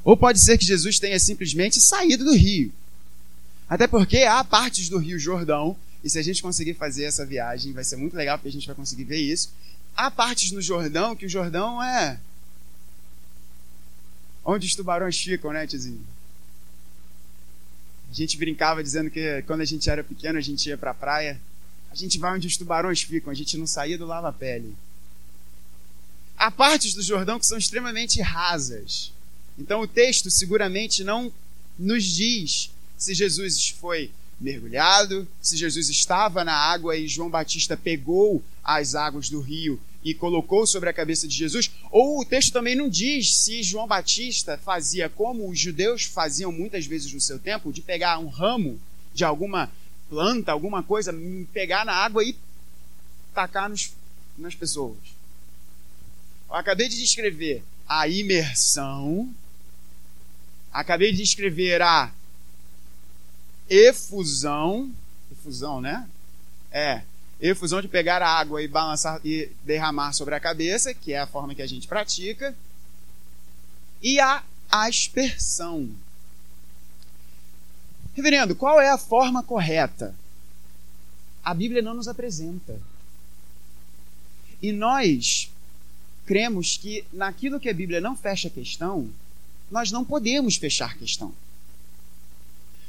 ou 0.04 0.18
pode 0.18 0.40
ser 0.40 0.58
que 0.58 0.66
Jesus 0.66 1.00
tenha 1.00 1.20
simplesmente 1.20 1.80
saído 1.80 2.26
do 2.26 2.34
rio. 2.34 2.72
Até 3.68 3.88
porque 3.88 4.20
há 4.20 4.44
partes 4.44 4.90
do 4.90 4.98
Rio 4.98 5.18
Jordão, 5.18 5.76
e 6.04 6.10
se 6.10 6.20
a 6.20 6.22
gente 6.22 6.42
conseguir 6.42 6.76
fazer 6.76 7.06
essa 7.06 7.26
viagem, 7.26 7.74
vai 7.74 7.84
ser 7.84 7.96
muito 7.96 8.16
legal 8.16 8.38
porque 8.38 8.50
a 8.50 8.52
gente 8.52 8.68
vai 8.68 8.76
conseguir 8.76 9.06
ver 9.06 9.18
isso. 9.18 9.52
Há 9.96 10.12
partes 10.12 10.52
no 10.52 10.62
Jordão 10.62 11.16
que 11.16 11.26
o 11.26 11.30
Jordão 11.30 11.82
é. 11.82 12.20
Onde 14.44 14.68
os 14.68 14.76
tubarões 14.76 15.18
ficam, 15.18 15.52
né, 15.52 15.66
tiozinho? 15.66 16.06
A 18.10 18.14
gente 18.14 18.38
brincava 18.38 18.84
dizendo 18.84 19.10
que 19.10 19.42
quando 19.44 19.62
a 19.62 19.66
gente 19.66 19.90
era 19.90 20.04
pequeno, 20.04 20.38
a 20.38 20.42
gente 20.42 20.68
ia 20.68 20.78
pra 20.78 20.94
praia. 20.94 21.40
A 21.92 21.96
gente 21.96 22.18
vai 22.18 22.34
onde 22.34 22.48
os 22.48 22.58
tubarões 22.58 23.02
ficam, 23.02 23.32
a 23.32 23.36
gente 23.36 23.58
não 23.58 23.66
saía 23.66 23.98
do 23.98 24.06
lava-pele. 24.06 24.76
Há 26.38 26.52
partes 26.52 26.94
do 26.94 27.02
Jordão 27.02 27.40
que 27.40 27.46
são 27.46 27.58
extremamente 27.58 28.22
rasas. 28.22 29.14
Então 29.58 29.82
o 29.82 29.88
texto 29.88 30.30
seguramente 30.30 31.04
não 31.04 31.32
nos 31.80 32.04
diz 32.04 32.70
se 32.98 33.14
Jesus 33.14 33.70
foi 33.70 34.12
mergulhado, 34.40 35.28
se 35.42 35.56
Jesus 35.56 35.90
estava 35.90 36.44
na 36.44 36.54
água 36.54 36.98
e 36.98 37.08
João 37.08 37.30
Batista 37.30 37.78
pegou 37.78 38.44
as 38.64 38.96
águas 38.96 39.30
do 39.30 39.40
rio 39.40 39.80
e 40.06 40.14
colocou 40.14 40.68
sobre 40.68 40.88
a 40.88 40.94
cabeça 40.94 41.28
de 41.28 41.36
Jesus, 41.36 41.72
ou 41.90 42.22
o 42.22 42.26
texto 42.26 42.54
também 42.54 42.76
não 42.76 42.88
diz 42.88 43.38
se 43.38 43.64
João 43.64 43.88
Batista 43.88 44.56
fazia 44.56 45.10
como 45.10 45.50
os 45.50 45.60
judeus 45.60 46.04
faziam 46.04 46.52
muitas 46.52 46.86
vezes 46.86 47.12
no 47.12 47.20
seu 47.20 47.40
tempo, 47.40 47.74
de 47.74 47.82
pegar 47.82 48.20
um 48.20 48.28
ramo 48.28 48.80
de 49.16 49.26
alguma 49.26 49.72
planta, 50.08 50.52
alguma 50.52 50.84
coisa, 50.84 51.12
pegar 51.52 51.84
na 51.84 51.94
água 51.94 52.24
e 52.24 52.36
tacar 53.34 53.68
nos, 53.68 53.94
nas 54.38 54.54
pessoas. 54.54 54.98
Eu 56.48 56.56
acabei 56.56 56.88
de 56.88 57.00
descrever 57.00 57.64
a 57.88 58.08
imersão, 58.08 59.34
acabei 60.72 61.12
de 61.12 61.18
descrever 61.18 61.82
a 61.82 62.14
efusão, 63.68 64.94
efusão, 65.32 65.82
né? 65.82 66.08
É, 66.72 67.02
efusão 67.40 67.82
de 67.82 67.88
pegar 67.88 68.22
a 68.22 68.30
água 68.30 68.62
e 68.62 68.68
balançar 68.68 69.20
e 69.24 69.52
derramar 69.64 70.14
sobre 70.14 70.36
a 70.36 70.40
cabeça, 70.40 70.94
que 70.94 71.14
é 71.14 71.20
a 71.20 71.28
forma 71.28 71.54
que 71.54 71.62
a 71.62 71.68
gente 71.68 71.88
pratica, 71.88 72.56
e 74.02 74.20
a 74.20 74.44
aspersão. 74.70 75.90
Reverendo, 78.14 78.56
qual 78.56 78.80
é 78.80 78.90
a 78.90 78.98
forma 78.98 79.44
correta? 79.44 80.16
A 81.44 81.54
Bíblia 81.54 81.82
não 81.82 81.94
nos 81.94 82.08
apresenta. 82.08 82.80
E 84.62 84.72
nós 84.72 85.52
cremos 86.26 86.78
que 86.78 87.06
naquilo 87.12 87.60
que 87.60 87.70
a 87.70 87.74
Bíblia 87.74 88.02
não 88.02 88.16
fecha 88.16 88.50
questão, 88.50 89.10
nós 89.70 89.92
não 89.92 90.06
podemos 90.06 90.56
fechar 90.56 90.98
questão. 90.98 91.34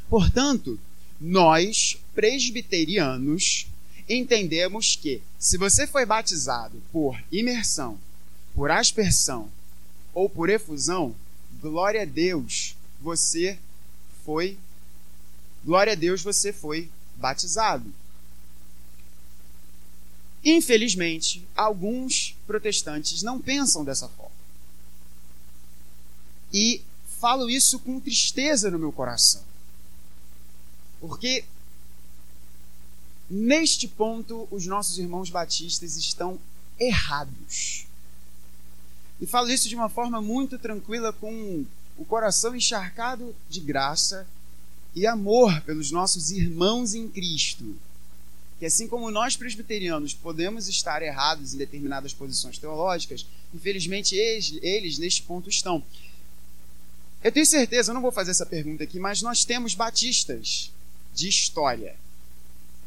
Portanto, 0.08 0.78
nós, 1.20 1.98
presbiterianos, 2.14 3.66
entendemos 4.08 4.96
que 4.96 5.22
se 5.38 5.56
você 5.56 5.86
foi 5.86 6.06
batizado 6.06 6.82
por 6.92 7.22
imersão, 7.30 7.98
por 8.54 8.70
aspersão 8.70 9.50
ou 10.14 10.28
por 10.28 10.48
efusão, 10.48 11.14
glória 11.60 12.02
a 12.02 12.04
Deus, 12.04 12.76
você 13.00 13.58
foi 14.24 14.58
glória 15.64 15.92
a 15.92 15.96
Deus, 15.96 16.22
você 16.22 16.52
foi 16.52 16.90
batizado. 17.16 17.92
Infelizmente, 20.44 21.44
alguns 21.56 22.36
protestantes 22.46 23.22
não 23.22 23.40
pensam 23.40 23.84
dessa 23.84 24.08
forma. 24.08 24.36
E 26.52 26.82
falo 27.20 27.50
isso 27.50 27.80
com 27.80 27.98
tristeza 27.98 28.70
no 28.70 28.78
meu 28.78 28.92
coração. 28.92 29.42
Porque 31.00 31.44
neste 33.28 33.88
ponto 33.88 34.46
os 34.50 34.66
nossos 34.66 34.98
irmãos 34.98 35.30
batistas 35.30 35.96
estão 35.96 36.38
errados. 36.78 37.86
E 39.20 39.26
falo 39.26 39.50
isso 39.50 39.68
de 39.68 39.74
uma 39.74 39.88
forma 39.88 40.20
muito 40.20 40.58
tranquila, 40.58 41.12
com 41.12 41.64
o 41.96 42.04
coração 42.04 42.54
encharcado 42.54 43.34
de 43.48 43.60
graça 43.60 44.26
e 44.94 45.06
amor 45.06 45.60
pelos 45.62 45.90
nossos 45.90 46.30
irmãos 46.30 46.94
em 46.94 47.08
Cristo. 47.08 47.76
Que 48.58 48.66
assim 48.66 48.88
como 48.88 49.10
nós 49.10 49.36
presbiterianos 49.36 50.14
podemos 50.14 50.68
estar 50.68 51.02
errados 51.02 51.54
em 51.54 51.58
determinadas 51.58 52.14
posições 52.14 52.58
teológicas, 52.58 53.26
infelizmente 53.54 54.14
eles, 54.14 54.58
eles 54.62 54.98
neste 54.98 55.22
ponto 55.22 55.48
estão. 55.48 55.82
Eu 57.22 57.32
tenho 57.32 57.44
certeza, 57.44 57.90
eu 57.90 57.94
não 57.94 58.02
vou 58.02 58.12
fazer 58.12 58.30
essa 58.30 58.46
pergunta 58.46 58.84
aqui, 58.84 58.98
mas 58.98 59.20
nós 59.20 59.44
temos 59.44 59.74
batistas 59.74 60.70
de 61.14 61.28
história 61.28 61.96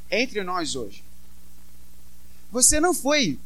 entre 0.10 0.44
nós 0.44 0.76
hoje. 0.76 1.04
Você 2.52 2.80
não 2.80 2.94
foi 2.94 3.38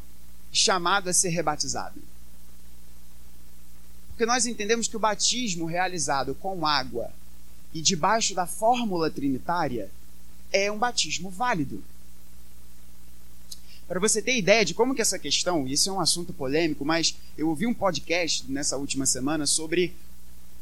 chamado 0.51 1.09
a 1.09 1.13
ser 1.13 1.29
rebatizado. 1.29 1.99
Porque 4.09 4.25
nós 4.25 4.45
entendemos 4.45 4.87
que 4.87 4.95
o 4.95 4.99
batismo 4.99 5.65
realizado 5.65 6.35
com 6.35 6.65
água 6.65 7.11
e 7.73 7.81
debaixo 7.81 8.35
da 8.35 8.45
fórmula 8.45 9.09
trinitária 9.09 9.89
é 10.51 10.71
um 10.71 10.77
batismo 10.77 11.31
válido. 11.31 11.83
Para 13.87 13.99
você 13.99 14.21
ter 14.21 14.37
ideia 14.37 14.63
de 14.63 14.73
como 14.73 14.95
que 14.95 15.01
essa 15.01 15.19
questão, 15.19 15.67
isso 15.67 15.89
é 15.89 15.93
um 15.93 15.99
assunto 15.99 16.31
polêmico, 16.31 16.85
mas 16.85 17.15
eu 17.37 17.49
ouvi 17.49 17.65
um 17.65 17.73
podcast 17.73 18.49
nessa 18.49 18.77
última 18.77 19.05
semana 19.05 19.45
sobre 19.45 19.93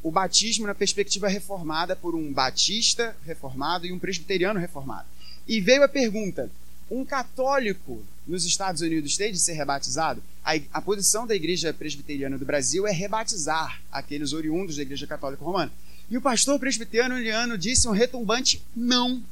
o 0.02 0.10
batismo 0.10 0.66
na 0.66 0.74
perspectiva 0.74 1.28
reformada 1.28 1.96
por 1.96 2.16
um 2.16 2.34
batista 2.34 3.16
reformado 3.26 3.86
e 3.86 3.92
um 3.92 4.00
presbiteriano 4.00 4.60
reformado. 4.60 5.08
E 5.48 5.60
veio 5.62 5.84
a 5.84 5.88
pergunta: 5.88 6.50
um 6.90 7.06
católico 7.06 8.04
nos 8.28 8.46
Estados 8.46 8.82
Unidos 8.82 9.18
tem 9.18 9.32
de 9.32 9.40
ser 9.40 9.54
rebatizado? 9.54 10.22
A, 10.44 10.54
a 10.74 10.82
posição 10.82 11.28
da 11.28 11.36
Igreja 11.36 11.74
Presbiteriana 11.74 12.38
do 12.38 12.46
Brasil 12.46 12.88
é 12.88 12.92
rebatizar 12.92 13.82
aqueles 13.92 14.34
oriundos 14.34 14.76
da 14.76 14.82
Igreja 14.82 15.08
Católica 15.08 15.44
Romana. 15.44 15.72
E 16.10 16.18
o 16.18 16.22
pastor 16.22 16.60
presbiteriano 16.60 17.58
disse 17.58 17.88
um 17.88 17.92
retumbante 17.92 18.62
não. 18.76 19.24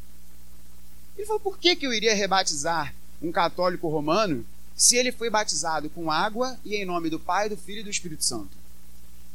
Ele 1.18 1.28
falou: 1.28 1.40
por 1.40 1.58
que, 1.58 1.76
que 1.76 1.86
eu 1.86 1.94
iria 1.94 2.16
rebatizar 2.16 2.94
um 3.22 3.32
católico 3.32 3.90
romano 3.90 4.46
se 4.80 4.96
ele 4.96 5.12
foi 5.12 5.30
batizado 5.30 5.90
com 5.90 6.10
água 6.10 6.58
e 6.64 6.76
em 6.76 6.86
nome 6.86 7.10
do 7.10 7.20
Pai, 7.20 7.50
do 7.50 7.58
Filho 7.58 7.82
e 7.82 7.84
do 7.84 7.90
Espírito 7.90 8.24
Santo. 8.24 8.58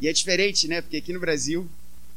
E 0.00 0.08
é 0.08 0.12
diferente, 0.12 0.66
né? 0.66 0.80
Porque 0.80 0.96
aqui 0.96 1.12
no 1.12 1.20
Brasil, 1.20 1.68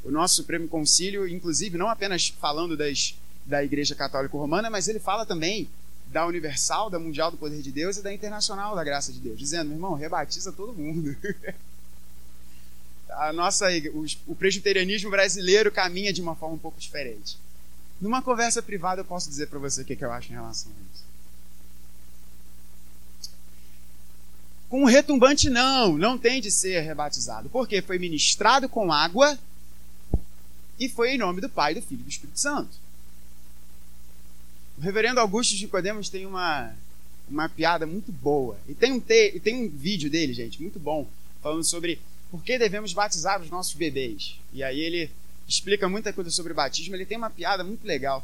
o 0.04 0.10
nosso 0.10 0.36
Supremo 0.36 0.65
Concílio, 0.70 1.28
inclusive, 1.28 1.78
não 1.78 1.89
apenas 1.89 2.30
falando 2.39 2.78
das, 2.78 3.15
da 3.48 3.64
Igreja 3.64 3.96
Católica 3.96 4.38
Romana, 4.38 4.70
mas 4.70 4.88
ele 4.88 5.00
fala 5.00 5.26
também 5.26 5.70
da 6.08 6.26
Universal, 6.26 6.90
da 6.90 7.00
Mundial 7.00 7.32
do 7.32 7.38
Poder 7.38 7.62
de 7.62 7.72
Deus 7.72 7.98
e 7.98 8.04
da 8.04 8.14
Internacional 8.14 8.76
da 8.76 8.84
Graça 8.84 9.12
de 9.12 9.20
Deus, 9.20 9.40
dizendo, 9.40 9.68
meu 9.68 9.78
irmão, 9.78 9.94
rebatiza 9.94 10.52
todo 10.52 10.74
mundo. 10.74 11.16
A 13.10 13.34
nossa, 13.34 13.66
o, 14.28 14.36
presbiterianismo 14.36 15.10
brasileiro 15.10 15.72
caminha 15.72 16.14
de 16.14 16.22
uma 16.22 16.36
forma 16.36 16.56
um 16.56 16.60
pouco 16.60 16.80
diferente. 16.80 17.40
Numa 18.00 18.22
conversa 18.22 18.62
privada 18.62 19.02
eu 19.02 19.06
posso 19.06 19.28
dizer 19.28 19.48
para 19.48 19.58
você 19.58 19.82
o 19.82 19.86
que, 19.86 19.96
que 19.96 20.06
eu 20.06 20.12
acho 20.12 20.30
em 20.30 20.36
relação 20.36 20.72
a 20.72 20.94
isso. 20.94 21.04
Com 24.70 24.82
um 24.84 24.86
retumbante, 24.86 25.50
não, 25.50 25.98
não 25.98 26.18
tem 26.18 26.42
de 26.42 26.52
ser 26.52 26.82
rebatizado. 26.82 27.50
Porque 27.50 27.82
foi 27.82 27.98
ministrado 27.98 28.68
com 28.68 28.92
água 28.92 29.40
e 30.78 30.88
foi 30.90 31.16
em 31.16 31.18
nome 31.18 31.42
do 31.42 31.50
Pai, 31.50 31.74
do 31.74 31.82
Filho 31.82 32.02
e 32.02 32.04
do 32.04 32.10
Espírito 32.10 32.40
Santo. 32.40 32.78
O 34.78 34.82
reverendo 34.82 35.20
Augusto 35.20 35.56
de 35.56 35.63
Nicodemos 35.63 36.08
tem 36.10 36.26
uma, 36.26 36.74
uma 37.28 37.50
piada 37.50 37.86
muito 37.88 38.12
boa. 38.12 38.60
E 38.68 38.76
tem 38.76 38.94
um, 38.94 39.00
te, 39.00 39.40
tem 39.40 39.66
um 39.66 39.70
vídeo 39.70 40.10
dele, 40.10 40.34
gente, 40.34 40.62
muito 40.62 40.80
bom, 40.80 41.08
falando 41.42 41.63
sobre 41.63 42.00
por 42.30 42.44
que 42.44 42.60
devemos 42.60 42.94
batizar 42.94 43.42
os 43.42 43.50
nossos 43.50 43.74
bebês. 43.74 44.40
E 44.54 44.63
aí 44.63 44.80
ele 44.80 45.10
explica 45.48 45.90
muita 45.90 46.13
coisa 46.13 46.30
sobre 46.30 46.54
batismo. 46.54 46.96
Ele 46.96 47.06
tem 47.06 47.18
uma 47.18 47.30
piada 47.30 47.63
muito 47.63 47.86
legal. 47.88 48.24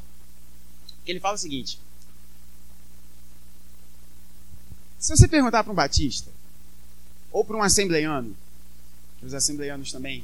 Ele 1.08 1.20
fala 1.20 1.36
o 1.36 1.40
seguinte: 1.40 1.80
Se 5.00 5.16
você 5.16 5.28
perguntar 5.28 5.64
para 5.64 5.74
um 5.74 5.76
batista, 5.76 6.30
ou 7.32 7.44
para 7.44 7.58
um 7.58 7.64
assembleiano, 7.64 8.36
os 9.24 9.34
assembleianos 9.34 9.92
também 9.92 10.24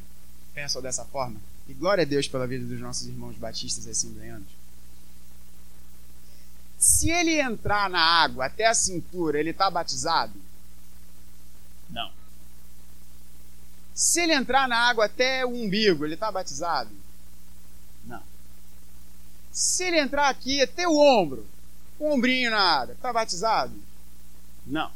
pensam 0.54 0.82
dessa 0.82 1.04
forma, 1.06 1.42
e 1.68 1.74
glória 1.74 2.04
a 2.04 2.06
Deus 2.06 2.28
pela 2.28 2.46
vida 2.46 2.66
dos 2.66 2.80
nossos 2.80 3.08
irmãos 3.08 3.36
batistas 3.36 3.86
e 3.86 3.90
assembleianos, 3.90 4.48
se 6.80 7.12
ele 7.12 7.42
entrar 7.42 7.90
na 7.90 8.00
água 8.00 8.46
até 8.46 8.66
a 8.66 8.74
cintura, 8.74 9.38
ele 9.38 9.50
está 9.50 9.70
batizado? 9.70 10.34
Não. 11.90 12.10
Se 13.94 14.22
ele 14.22 14.34
entrar 14.34 14.66
na 14.66 14.78
água 14.78 15.06
até 15.06 15.46
o 15.46 15.50
umbigo, 15.50 16.06
ele 16.06 16.14
está 16.14 16.32
batizado? 16.32 16.90
Não. 18.06 18.24
Se 19.52 19.84
ele 19.84 20.00
entrar 20.00 20.30
aqui 20.30 20.62
até 20.62 20.88
o 20.88 20.98
ombro, 20.98 21.46
o 22.00 22.14
ombrinho 22.14 22.50
na 22.50 22.62
água, 22.62 22.94
está 22.94 23.12
batizado? 23.12 23.74
Não. 24.66 24.90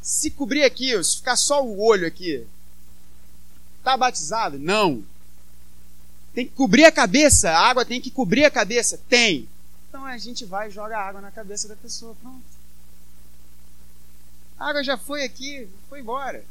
Se 0.00 0.32
cobrir 0.32 0.64
aqui, 0.64 1.00
se 1.04 1.18
ficar 1.18 1.36
só 1.36 1.64
o 1.64 1.80
olho 1.80 2.08
aqui, 2.08 2.44
tá 3.84 3.96
batizado? 3.96 4.58
Não. 4.58 5.04
Tem 6.34 6.44
que 6.44 6.54
cobrir 6.54 6.86
a 6.86 6.90
cabeça, 6.90 7.52
a 7.52 7.68
água 7.68 7.84
tem 7.84 8.00
que 8.00 8.10
cobrir 8.10 8.44
a 8.44 8.50
cabeça? 8.50 8.98
Tem. 9.08 9.48
Então 9.92 10.06
a 10.06 10.16
gente 10.16 10.46
vai 10.46 10.68
e 10.68 10.70
joga 10.70 10.96
água 10.96 11.20
na 11.20 11.30
cabeça 11.30 11.68
da 11.68 11.76
pessoa, 11.76 12.14
pronto. 12.14 12.42
A 14.58 14.70
água 14.70 14.82
já 14.82 14.96
foi 14.96 15.22
aqui, 15.22 15.68
foi 15.90 16.00
embora. 16.00 16.42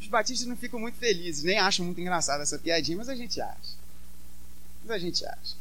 Os 0.00 0.06
batistas 0.06 0.48
não 0.48 0.56
ficam 0.56 0.80
muito 0.80 0.96
felizes, 0.96 1.42
nem 1.42 1.58
acham 1.58 1.84
muito 1.84 2.00
engraçada 2.00 2.42
essa 2.42 2.58
piadinha, 2.58 2.96
mas 2.96 3.10
a 3.10 3.14
gente 3.14 3.38
acha. 3.42 3.74
Mas 4.80 4.92
a 4.92 4.98
gente 4.98 5.22
acha. 5.26 5.54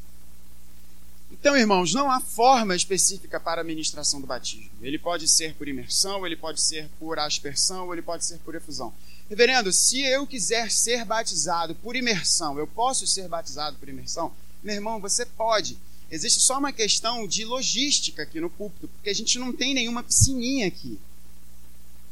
Então, 1.29 1.57
irmãos, 1.57 1.93
não 1.93 2.09
há 2.09 2.21
forma 2.21 2.73
específica 2.73 3.41
para 3.41 3.59
a 3.59 3.63
ministração 3.63 4.21
do 4.21 4.25
batismo. 4.25 4.71
Ele 4.81 4.97
pode 4.97 5.27
ser 5.27 5.53
por 5.53 5.67
imersão, 5.67 6.25
ele 6.25 6.37
pode 6.37 6.61
ser 6.61 6.89
por 6.97 7.19
aspersão, 7.19 7.91
ele 7.91 8.01
pode 8.01 8.23
ser 8.23 8.37
por 8.37 8.55
efusão. 8.55 8.93
Reverendo, 9.29 9.73
se 9.73 9.99
eu 9.99 10.25
quiser 10.25 10.71
ser 10.71 11.03
batizado 11.03 11.75
por 11.75 11.97
imersão, 11.97 12.57
eu 12.57 12.65
posso 12.65 13.05
ser 13.05 13.27
batizado 13.27 13.75
por 13.75 13.89
imersão? 13.89 14.33
Meu 14.63 14.75
irmão, 14.75 14.99
você 14.99 15.25
pode. 15.25 15.77
Existe 16.11 16.39
só 16.39 16.57
uma 16.57 16.73
questão 16.73 17.27
de 17.27 17.45
logística 17.45 18.23
aqui 18.23 18.39
no 18.39 18.49
púlpito, 18.49 18.87
porque 18.87 19.09
a 19.09 19.15
gente 19.15 19.37
não 19.37 19.53
tem 19.53 19.73
nenhuma 19.73 20.03
piscininha 20.03 20.67
aqui. 20.67 20.99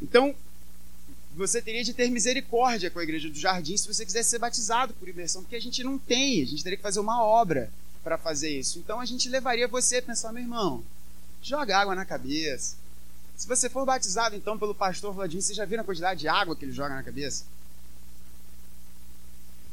Então, 0.01 0.35
você 1.35 1.61
teria 1.61 1.83
de 1.83 1.93
ter 1.93 2.09
misericórdia 2.09 2.89
com 2.89 2.99
a 2.99 3.03
igreja 3.03 3.29
do 3.29 3.37
jardim 3.37 3.77
se 3.77 3.87
você 3.87 4.05
quiser 4.05 4.23
ser 4.23 4.39
batizado 4.39 4.93
por 4.93 5.07
imersão, 5.07 5.41
porque 5.43 5.55
a 5.55 5.61
gente 5.61 5.83
não 5.83 5.97
tem, 5.97 6.41
a 6.41 6.45
gente 6.45 6.63
teria 6.63 6.77
que 6.77 6.83
fazer 6.83 6.99
uma 6.99 7.23
obra 7.23 7.71
para 8.03 8.17
fazer 8.17 8.49
isso. 8.49 8.79
Então 8.79 8.99
a 8.99 9.05
gente 9.05 9.29
levaria 9.29 9.67
você 9.67 9.97
a 9.97 10.01
pensar, 10.01 10.31
meu 10.31 10.41
irmão, 10.41 10.83
joga 11.41 11.77
água 11.77 11.93
na 11.93 12.05
cabeça. 12.05 12.75
Se 13.35 13.47
você 13.47 13.69
for 13.69 13.85
batizado 13.85 14.35
então 14.35 14.57
pelo 14.57 14.73
pastor 14.73 15.13
Vladimir, 15.13 15.43
você 15.43 15.53
já 15.53 15.65
viu 15.65 15.79
a 15.79 15.83
quantidade 15.83 16.21
de 16.21 16.27
água 16.27 16.55
que 16.55 16.65
ele 16.65 16.71
joga 16.71 16.95
na 16.95 17.03
cabeça? 17.03 17.45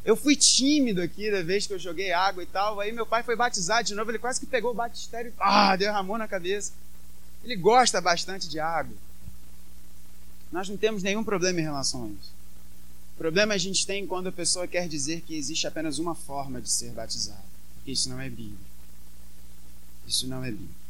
Eu 0.04 0.16
fui 0.16 0.36
tímido 0.36 1.00
aqui 1.00 1.30
da 1.30 1.42
vez 1.42 1.66
que 1.66 1.72
eu 1.72 1.78
joguei 1.78 2.12
água 2.12 2.42
e 2.42 2.46
tal. 2.46 2.78
Aí 2.78 2.92
meu 2.92 3.06
pai 3.06 3.22
foi 3.22 3.34
batizado 3.34 3.88
de 3.88 3.94
novo, 3.94 4.10
ele 4.10 4.18
quase 4.18 4.38
que 4.38 4.46
pegou 4.46 4.72
o 4.72 4.74
batistério 4.74 5.30
e 5.30 5.34
ah, 5.38 5.74
derramou 5.76 6.18
na 6.18 6.28
cabeça. 6.28 6.72
Ele 7.42 7.56
gosta 7.56 8.00
bastante 8.00 8.48
de 8.48 8.60
água. 8.60 8.94
Nós 10.52 10.68
não 10.68 10.76
temos 10.76 11.02
nenhum 11.02 11.24
problema 11.24 11.58
em 11.58 11.62
relação 11.62 12.04
a 12.04 12.08
isso. 12.08 12.32
O 13.14 13.18
problema 13.18 13.54
a 13.54 13.58
gente 13.58 13.86
tem 13.86 14.06
quando 14.06 14.28
a 14.28 14.32
pessoa 14.32 14.68
quer 14.68 14.88
dizer 14.88 15.22
que 15.22 15.34
existe 15.34 15.66
apenas 15.66 15.98
uma 15.98 16.14
forma 16.14 16.60
de 16.60 16.70
ser 16.70 16.90
batizado. 16.90 17.42
Isso 17.86 18.08
não 18.08 18.20
é 18.20 18.28
Bíblia. 18.28 18.56
Isso 20.06 20.26
não 20.26 20.44
é 20.44 20.50
Bíblia. 20.50 20.84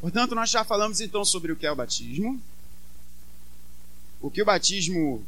Portanto, 0.00 0.34
nós 0.34 0.50
já 0.50 0.64
falamos 0.64 1.00
então 1.00 1.24
sobre 1.24 1.50
o 1.50 1.56
que 1.56 1.66
é 1.66 1.72
o 1.72 1.76
batismo, 1.76 2.40
o 4.20 4.30
que 4.30 4.42
o 4.42 4.44
batismo 4.44 5.24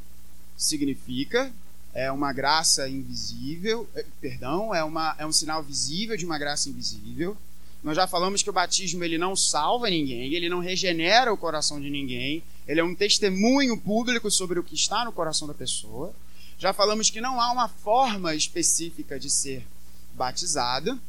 significa, 0.57 1.53
é 1.97 2.13
uma 2.13 2.31
graça 2.31 2.87
invisível, 2.87 3.89
é, 3.95 4.05
perdão, 4.21 4.75
é, 4.75 4.85
uma, 4.85 5.17
é 5.19 5.25
um 5.25 5.33
sinal 5.33 5.63
visível 5.63 6.15
de 6.15 6.27
uma 6.27 6.37
graça 6.37 6.69
invisível. 6.69 7.35
Nós 7.83 7.97
já 7.97 8.07
falamos 8.07 8.43
que 8.43 8.51
o 8.51 8.53
batismo 8.53 9.03
ele 9.03 9.17
não 9.17 9.35
salva 9.35 9.89
ninguém, 9.89 10.35
ele 10.35 10.51
não 10.51 10.61
regenera 10.61 11.33
o 11.33 11.39
coração 11.39 11.81
de 11.81 11.89
ninguém, 11.89 12.43
ele 12.69 12.81
é 12.81 12.85
um 12.85 12.95
testemunho 12.95 13.79
público 13.79 14.31
sobre 14.31 14.59
o 14.59 14.63
que 14.63 14.75
está 14.75 15.07
no 15.07 15.13
coração 15.13 15.49
da 15.49 15.55
pessoa. 15.55 16.15
Já 16.59 16.75
falamos 16.75 17.09
que 17.09 17.19
não 17.19 17.41
há 17.41 17.51
uma 17.51 17.67
forma 17.67 18.35
específica 18.35 19.19
de 19.19 19.31
ser 19.31 19.67
batizado. 20.13 21.01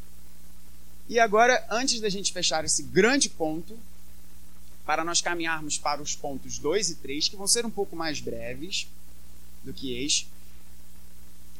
E 1.09 1.19
agora, 1.19 1.67
antes 1.69 1.99
da 1.99 2.07
gente 2.07 2.31
fechar 2.31 2.63
esse 2.63 2.83
grande 2.83 3.27
ponto, 3.27 3.77
para 4.85 5.03
nós 5.03 5.19
caminharmos 5.19 5.77
para 5.77 6.01
os 6.01 6.15
pontos 6.15 6.57
2 6.59 6.91
e 6.91 6.95
3, 6.95 7.27
que 7.27 7.35
vão 7.35 7.45
ser 7.45 7.65
um 7.65 7.69
pouco 7.69 7.93
mais 7.93 8.21
breves 8.21 8.87
do 9.65 9.73
que 9.73 10.01
este, 10.01 10.29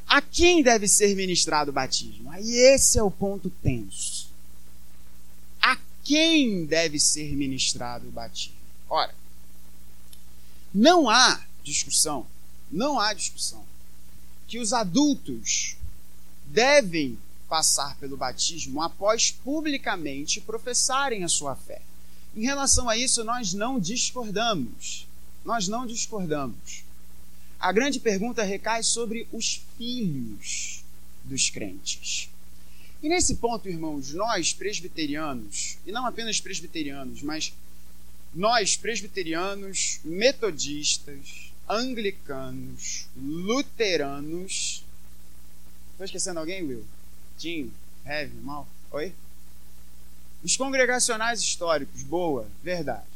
a 0.08 0.22
quem 0.22 0.62
deve 0.62 0.88
ser 0.88 1.14
ministrado 1.14 1.70
o 1.70 1.74
batismo? 1.74 2.30
Aí 2.30 2.50
esse 2.50 2.98
é 2.98 3.02
o 3.02 3.10
ponto 3.10 3.50
tenso. 3.62 4.28
A 5.60 5.76
quem 6.02 6.64
deve 6.64 6.98
ser 6.98 7.36
ministrado 7.36 8.08
o 8.08 8.10
batismo? 8.10 8.56
Ora, 8.88 9.14
não 10.74 11.10
há 11.10 11.44
discussão, 11.62 12.26
não 12.70 12.98
há 12.98 13.12
discussão 13.12 13.64
que 14.46 14.58
os 14.58 14.72
adultos 14.72 15.76
devem 16.46 17.18
passar 17.48 17.94
pelo 17.96 18.16
batismo 18.16 18.80
após 18.82 19.30
publicamente 19.30 20.40
professarem 20.40 21.22
a 21.22 21.28
sua 21.28 21.54
fé. 21.54 21.82
Em 22.34 22.42
relação 22.42 22.88
a 22.88 22.96
isso, 22.96 23.22
nós 23.24 23.52
não 23.52 23.78
discordamos. 23.78 25.06
Nós 25.44 25.68
não 25.68 25.86
discordamos. 25.86 26.84
A 27.58 27.72
grande 27.72 28.00
pergunta 28.00 28.42
recai 28.42 28.82
sobre 28.82 29.26
os 29.32 29.62
filhos 29.76 30.84
dos 31.24 31.50
crentes. 31.50 32.30
E 33.02 33.08
nesse 33.08 33.36
ponto, 33.36 33.68
irmãos, 33.68 34.12
nós 34.12 34.52
presbiterianos, 34.52 35.78
e 35.86 35.92
não 35.92 36.06
apenas 36.06 36.40
presbiterianos, 36.40 37.22
mas 37.22 37.52
nós 38.34 38.76
presbiterianos, 38.76 40.00
metodistas, 40.04 41.52
anglicanos, 41.68 43.08
luteranos. 43.16 44.84
Estou 45.92 46.04
esquecendo 46.04 46.40
alguém, 46.40 46.62
Will? 46.62 46.84
certinho, 47.38 47.72
heavy, 48.04 48.34
mal. 48.40 48.66
Oi? 48.90 49.14
Os 50.42 50.56
congregacionais 50.56 51.40
históricos, 51.40 52.02
boa, 52.02 52.48
verdade. 52.62 53.06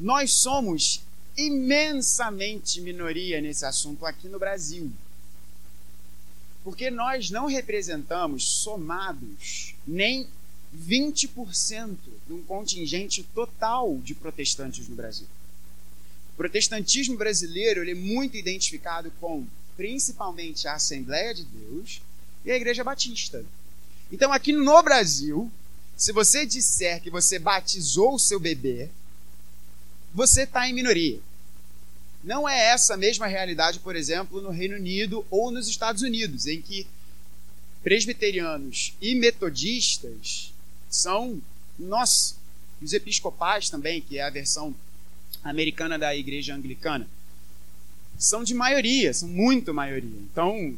Nós 0.00 0.32
somos 0.32 1.02
imensamente 1.36 2.80
minoria 2.80 3.40
nesse 3.40 3.64
assunto 3.64 4.04
aqui 4.04 4.28
no 4.28 4.38
Brasil. 4.38 4.90
Porque 6.64 6.90
nós 6.90 7.30
não 7.30 7.46
representamos 7.46 8.44
somados 8.44 9.74
nem 9.86 10.28
20% 10.76 11.96
de 12.26 12.32
um 12.32 12.42
contingente 12.42 13.22
total 13.34 13.98
de 13.98 14.14
protestantes 14.14 14.88
no 14.88 14.96
Brasil. 14.96 15.26
O 16.34 16.36
protestantismo 16.36 17.16
brasileiro 17.16 17.88
é 17.88 17.94
muito 17.94 18.36
identificado 18.36 19.10
com 19.20 19.46
principalmente 19.76 20.66
a 20.68 20.74
Assembleia 20.74 21.34
de 21.34 21.44
Deus 21.44 22.00
e 22.44 22.50
a 22.50 22.56
Igreja 22.56 22.84
Batista. 22.84 23.44
Então, 24.10 24.32
aqui 24.32 24.52
no 24.52 24.82
Brasil, 24.82 25.50
se 25.96 26.12
você 26.12 26.46
disser 26.46 27.00
que 27.02 27.10
você 27.10 27.38
batizou 27.38 28.14
o 28.14 28.18
seu 28.18 28.38
bebê, 28.38 28.90
você 30.14 30.42
está 30.42 30.68
em 30.68 30.72
minoria. 30.72 31.20
Não 32.22 32.48
é 32.48 32.66
essa 32.66 32.96
mesma 32.96 33.26
realidade, 33.26 33.80
por 33.80 33.96
exemplo, 33.96 34.40
no 34.40 34.50
Reino 34.50 34.76
Unido 34.76 35.26
ou 35.30 35.50
nos 35.50 35.66
Estados 35.66 36.02
Unidos, 36.02 36.46
em 36.46 36.62
que 36.62 36.86
presbiterianos 37.82 38.94
e 39.00 39.14
metodistas 39.14 40.52
são, 40.88 41.40
nós, 41.78 42.36
os 42.80 42.92
episcopais 42.92 43.68
também, 43.68 44.00
que 44.00 44.18
é 44.18 44.22
a 44.22 44.30
versão 44.30 44.74
americana 45.42 45.98
da 45.98 46.14
igreja 46.14 46.54
anglicana, 46.54 47.08
são 48.16 48.44
de 48.44 48.54
maioria, 48.54 49.12
são 49.12 49.28
muito 49.28 49.74
maioria. 49.74 50.18
Então, 50.30 50.76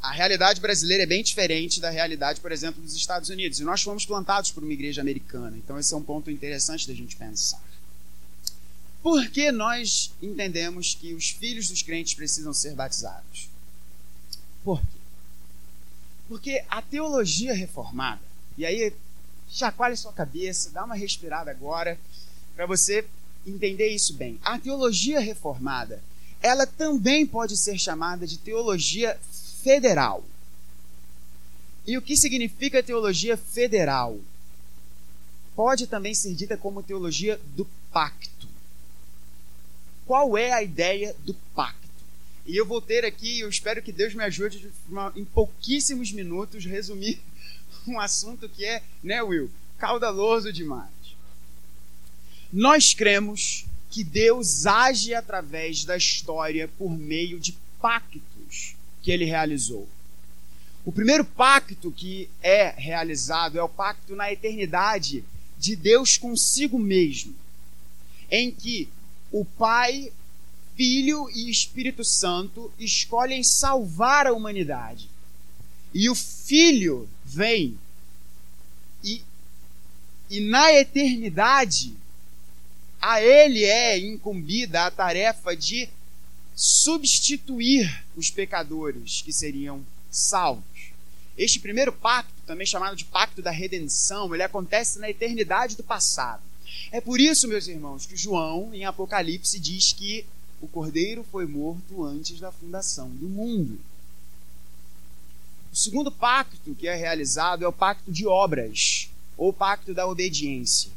a 0.00 0.12
realidade 0.12 0.60
brasileira 0.60 1.02
é 1.02 1.06
bem 1.06 1.22
diferente 1.22 1.78
da 1.78 1.90
realidade, 1.90 2.40
por 2.40 2.50
exemplo, 2.50 2.82
dos 2.82 2.96
Estados 2.96 3.28
Unidos. 3.28 3.60
E 3.60 3.64
nós 3.64 3.82
fomos 3.82 4.06
plantados 4.06 4.50
por 4.50 4.62
uma 4.62 4.72
igreja 4.72 5.02
americana. 5.02 5.56
Então, 5.58 5.78
esse 5.78 5.92
é 5.92 5.96
um 5.96 6.02
ponto 6.02 6.30
interessante 6.30 6.88
da 6.88 6.94
gente 6.94 7.16
pensar. 7.16 7.62
Por 9.02 9.28
que 9.28 9.50
nós 9.50 10.12
entendemos 10.22 10.94
que 10.94 11.12
os 11.12 11.30
filhos 11.30 11.68
dos 11.68 11.82
crentes 11.82 12.14
precisam 12.14 12.54
ser 12.54 12.74
batizados? 12.74 13.48
Por 14.64 14.80
quê? 14.80 14.86
Porque 16.28 16.64
a 16.68 16.80
teologia 16.80 17.52
reformada, 17.52 18.22
e 18.56 18.64
aí 18.64 18.94
chacoalhe 19.50 19.96
sua 19.96 20.12
cabeça, 20.12 20.70
dá 20.70 20.84
uma 20.84 20.94
respirada 20.94 21.50
agora, 21.50 21.98
para 22.54 22.64
você 22.64 23.04
entender 23.44 23.88
isso 23.88 24.14
bem. 24.14 24.38
A 24.44 24.56
teologia 24.56 25.18
reformada, 25.18 26.00
ela 26.40 26.64
também 26.64 27.26
pode 27.26 27.56
ser 27.56 27.76
chamada 27.78 28.24
de 28.24 28.38
teologia 28.38 29.18
federal. 29.62 30.24
E 31.84 31.98
o 31.98 32.02
que 32.02 32.16
significa 32.16 32.82
teologia 32.84 33.36
federal? 33.36 34.16
Pode 35.56 35.88
também 35.88 36.14
ser 36.14 36.34
dita 36.34 36.56
como 36.56 36.84
teologia 36.84 37.38
do 37.56 37.66
pacto 37.92 38.51
qual 40.06 40.36
é 40.36 40.52
a 40.52 40.62
ideia 40.62 41.14
do 41.24 41.34
pacto. 41.54 41.82
E 42.44 42.56
eu 42.56 42.66
vou 42.66 42.80
ter 42.80 43.04
aqui, 43.04 43.40
eu 43.40 43.48
espero 43.48 43.82
que 43.82 43.92
Deus 43.92 44.14
me 44.14 44.24
ajude 44.24 44.70
em 45.14 45.24
pouquíssimos 45.24 46.10
minutos 46.12 46.64
resumir 46.64 47.20
um 47.86 48.00
assunto 48.00 48.48
que 48.48 48.64
é, 48.64 48.82
né, 49.02 49.22
Will, 49.22 49.50
caudaloso 49.78 50.52
demais. 50.52 50.90
Nós 52.52 52.94
cremos 52.94 53.64
que 53.90 54.02
Deus 54.02 54.66
age 54.66 55.14
através 55.14 55.84
da 55.84 55.96
história 55.96 56.68
por 56.78 56.90
meio 56.90 57.38
de 57.38 57.56
pactos 57.80 58.74
que 59.02 59.10
ele 59.10 59.24
realizou. 59.24 59.88
O 60.84 60.90
primeiro 60.90 61.24
pacto 61.24 61.92
que 61.92 62.28
é 62.42 62.70
realizado 62.76 63.58
é 63.58 63.62
o 63.62 63.68
pacto 63.68 64.16
na 64.16 64.32
eternidade 64.32 65.24
de 65.58 65.76
Deus 65.76 66.16
consigo 66.16 66.78
mesmo, 66.78 67.34
em 68.30 68.50
que 68.50 68.88
o 69.32 69.44
Pai, 69.44 70.12
Filho 70.76 71.28
e 71.30 71.50
Espírito 71.50 72.04
Santo 72.04 72.72
escolhem 72.78 73.42
salvar 73.42 74.26
a 74.26 74.32
humanidade. 74.32 75.08
E 75.92 76.08
o 76.08 76.14
Filho 76.14 77.08
vem 77.24 77.78
e, 79.02 79.22
e 80.30 80.40
na 80.40 80.72
eternidade 80.72 81.94
a 83.00 83.20
ele 83.20 83.64
é 83.64 83.98
incumbida 83.98 84.86
a 84.86 84.90
tarefa 84.90 85.56
de 85.56 85.88
substituir 86.54 88.04
os 88.14 88.30
pecadores 88.30 89.22
que 89.22 89.32
seriam 89.32 89.84
salvos. 90.10 90.92
Este 91.36 91.58
primeiro 91.58 91.92
pacto, 91.92 92.32
também 92.46 92.66
chamado 92.66 92.94
de 92.94 93.04
pacto 93.04 93.42
da 93.42 93.50
redenção, 93.50 94.32
ele 94.32 94.42
acontece 94.42 94.98
na 94.98 95.10
eternidade 95.10 95.76
do 95.76 95.82
passado. 95.82 96.42
É 96.90 97.00
por 97.00 97.20
isso, 97.20 97.48
meus 97.48 97.66
irmãos, 97.66 98.06
que 98.06 98.16
João, 98.16 98.72
em 98.74 98.84
Apocalipse, 98.84 99.58
diz 99.58 99.92
que 99.92 100.26
o 100.60 100.68
cordeiro 100.68 101.24
foi 101.30 101.46
morto 101.46 102.04
antes 102.04 102.38
da 102.38 102.52
fundação 102.52 103.08
do 103.10 103.28
mundo. 103.28 103.80
O 105.72 105.76
segundo 105.76 106.12
pacto 106.12 106.74
que 106.74 106.86
é 106.86 106.94
realizado 106.94 107.64
é 107.64 107.68
o 107.68 107.72
pacto 107.72 108.12
de 108.12 108.26
obras, 108.26 109.08
ou 109.36 109.52
pacto 109.52 109.94
da 109.94 110.06
obediência, 110.06 110.90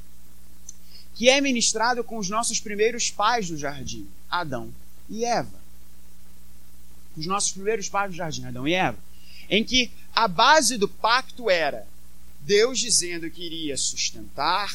que 1.15 1.29
é 1.29 1.39
ministrado 1.39 2.03
com 2.03 2.17
os 2.17 2.29
nossos 2.29 2.59
primeiros 2.59 3.09
pais 3.09 3.47
do 3.47 3.57
jardim, 3.57 4.07
Adão 4.29 4.73
e 5.09 5.23
Eva. 5.23 5.59
Os 7.15 7.25
nossos 7.25 7.53
primeiros 7.53 7.87
pais 7.87 8.11
do 8.11 8.17
jardim, 8.17 8.45
Adão 8.45 8.67
e 8.67 8.73
Eva, 8.73 8.99
em 9.49 9.63
que 9.63 9.89
a 10.13 10.27
base 10.27 10.77
do 10.77 10.87
pacto 10.87 11.49
era 11.49 11.87
Deus 12.41 12.79
dizendo 12.79 13.29
que 13.31 13.43
iria 13.43 13.77
sustentar, 13.77 14.71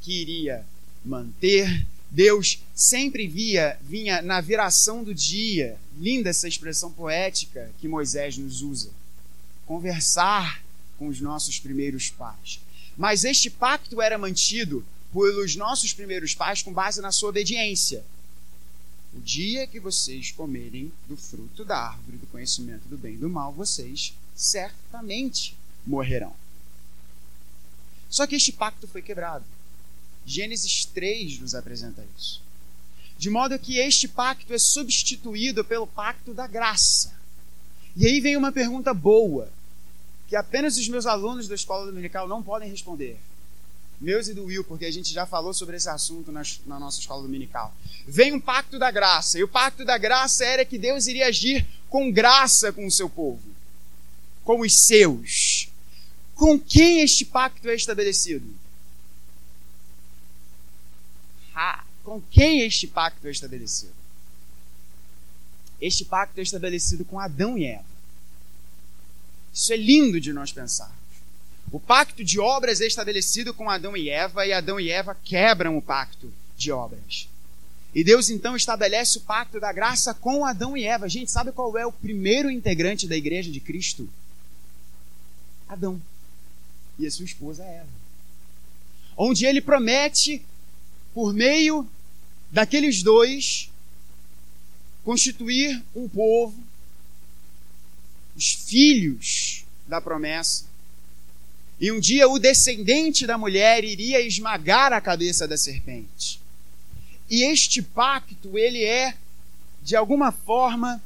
que 0.00 0.20
iria 0.20 0.64
manter. 1.04 1.86
Deus 2.10 2.62
sempre 2.74 3.26
via, 3.26 3.78
vinha 3.82 4.22
na 4.22 4.40
viração 4.40 5.04
do 5.04 5.14
dia. 5.14 5.78
Linda 5.98 6.30
essa 6.30 6.48
expressão 6.48 6.90
poética 6.90 7.70
que 7.80 7.88
Moisés 7.88 8.38
nos 8.38 8.62
usa. 8.62 8.90
Conversar 9.66 10.62
com 10.98 11.08
os 11.08 11.20
nossos 11.20 11.58
primeiros 11.58 12.10
pais. 12.10 12.60
Mas 12.96 13.24
este 13.24 13.50
pacto 13.50 14.00
era 14.00 14.18
mantido 14.18 14.84
pelos 15.12 15.56
nossos 15.56 15.92
primeiros 15.92 16.34
pais 16.34 16.62
com 16.62 16.72
base 16.72 17.00
na 17.00 17.12
sua 17.12 17.30
obediência. 17.30 18.04
O 19.14 19.20
dia 19.20 19.66
que 19.66 19.80
vocês 19.80 20.30
comerem 20.30 20.92
do 21.08 21.16
fruto 21.16 21.64
da 21.64 21.78
árvore 21.78 22.18
do 22.18 22.26
conhecimento 22.26 22.86
do 22.88 22.98
bem 22.98 23.14
e 23.14 23.16
do 23.16 23.28
mal, 23.28 23.52
vocês 23.52 24.14
certamente 24.34 25.56
morrerão. 25.86 26.34
Só 28.10 28.26
que 28.26 28.36
este 28.36 28.52
pacto 28.52 28.86
foi 28.86 29.02
quebrado. 29.02 29.44
Gênesis 30.28 30.84
3 30.84 31.40
nos 31.40 31.54
apresenta 31.54 32.04
isso. 32.18 32.42
De 33.16 33.30
modo 33.30 33.58
que 33.58 33.78
este 33.78 34.06
pacto 34.06 34.52
é 34.52 34.58
substituído 34.58 35.64
pelo 35.64 35.86
pacto 35.86 36.34
da 36.34 36.46
graça. 36.46 37.16
E 37.96 38.06
aí 38.06 38.20
vem 38.20 38.36
uma 38.36 38.52
pergunta 38.52 38.92
boa, 38.92 39.50
que 40.28 40.36
apenas 40.36 40.76
os 40.76 40.86
meus 40.86 41.06
alunos 41.06 41.48
da 41.48 41.54
escola 41.54 41.86
dominical 41.86 42.28
não 42.28 42.42
podem 42.42 42.70
responder. 42.70 43.18
Meus 43.98 44.28
e 44.28 44.34
do 44.34 44.44
Will, 44.44 44.62
porque 44.62 44.84
a 44.84 44.90
gente 44.92 45.12
já 45.12 45.24
falou 45.24 45.54
sobre 45.54 45.76
esse 45.76 45.88
assunto 45.88 46.30
na, 46.30 46.42
na 46.66 46.78
nossa 46.78 47.00
escola 47.00 47.22
dominical. 47.22 47.74
Vem 48.06 48.32
um 48.34 48.38
pacto 48.38 48.78
da 48.78 48.90
graça, 48.90 49.38
e 49.38 49.42
o 49.42 49.48
pacto 49.48 49.84
da 49.84 49.96
graça 49.96 50.44
era 50.44 50.64
que 50.64 50.78
Deus 50.78 51.06
iria 51.06 51.26
agir 51.26 51.66
com 51.88 52.12
graça 52.12 52.70
com 52.70 52.86
o 52.86 52.90
seu 52.90 53.08
povo, 53.08 53.42
com 54.44 54.60
os 54.60 54.86
seus. 54.86 55.70
Com 56.34 56.60
quem 56.60 57.00
este 57.00 57.24
pacto 57.24 57.68
é 57.68 57.74
estabelecido? 57.74 58.46
Com 62.08 62.22
quem 62.30 62.62
este 62.62 62.86
pacto 62.86 63.26
é 63.28 63.30
estabelecido? 63.30 63.92
Este 65.78 66.06
pacto 66.06 66.40
é 66.40 66.42
estabelecido 66.42 67.04
com 67.04 67.20
Adão 67.20 67.58
e 67.58 67.66
Eva. 67.66 67.84
Isso 69.52 69.72
é 69.74 69.76
lindo 69.76 70.18
de 70.18 70.32
nós 70.32 70.50
pensarmos. 70.50 70.96
O 71.70 71.78
pacto 71.78 72.24
de 72.24 72.40
obras 72.40 72.80
é 72.80 72.86
estabelecido 72.86 73.52
com 73.52 73.68
Adão 73.68 73.94
e 73.94 74.08
Eva, 74.08 74.46
e 74.46 74.54
Adão 74.54 74.80
e 74.80 74.90
Eva 74.90 75.14
quebram 75.22 75.76
o 75.76 75.82
pacto 75.82 76.32
de 76.56 76.72
obras. 76.72 77.28
E 77.94 78.02
Deus 78.02 78.30
então 78.30 78.56
estabelece 78.56 79.18
o 79.18 79.22
pacto 79.22 79.60
da 79.60 79.70
graça 79.70 80.14
com 80.14 80.46
Adão 80.46 80.76
e 80.76 80.84
Eva. 80.84 81.08
Gente, 81.10 81.30
sabe 81.30 81.52
qual 81.52 81.76
é 81.76 81.84
o 81.84 81.92
primeiro 81.92 82.50
integrante 82.50 83.06
da 83.06 83.16
igreja 83.16 83.50
de 83.50 83.60
Cristo? 83.60 84.08
Adão 85.68 86.00
e 86.98 87.06
a 87.06 87.10
sua 87.10 87.26
esposa 87.26 87.62
Eva. 87.64 87.88
Onde 89.14 89.44
ele 89.44 89.60
promete 89.60 90.42
por 91.12 91.34
meio 91.34 91.86
daqueles 92.50 93.02
dois, 93.02 93.70
constituir 95.04 95.82
um 95.94 96.08
povo, 96.08 96.54
os 98.36 98.52
filhos 98.52 99.64
da 99.86 100.00
promessa. 100.00 100.64
E 101.80 101.92
um 101.92 102.00
dia 102.00 102.28
o 102.28 102.38
descendente 102.38 103.26
da 103.26 103.38
mulher 103.38 103.84
iria 103.84 104.20
esmagar 104.20 104.92
a 104.92 105.00
cabeça 105.00 105.46
da 105.46 105.56
serpente. 105.56 106.40
E 107.30 107.44
este 107.44 107.82
pacto, 107.82 108.58
ele 108.58 108.82
é, 108.82 109.14
de 109.82 109.94
alguma 109.94 110.32
forma, 110.32 111.02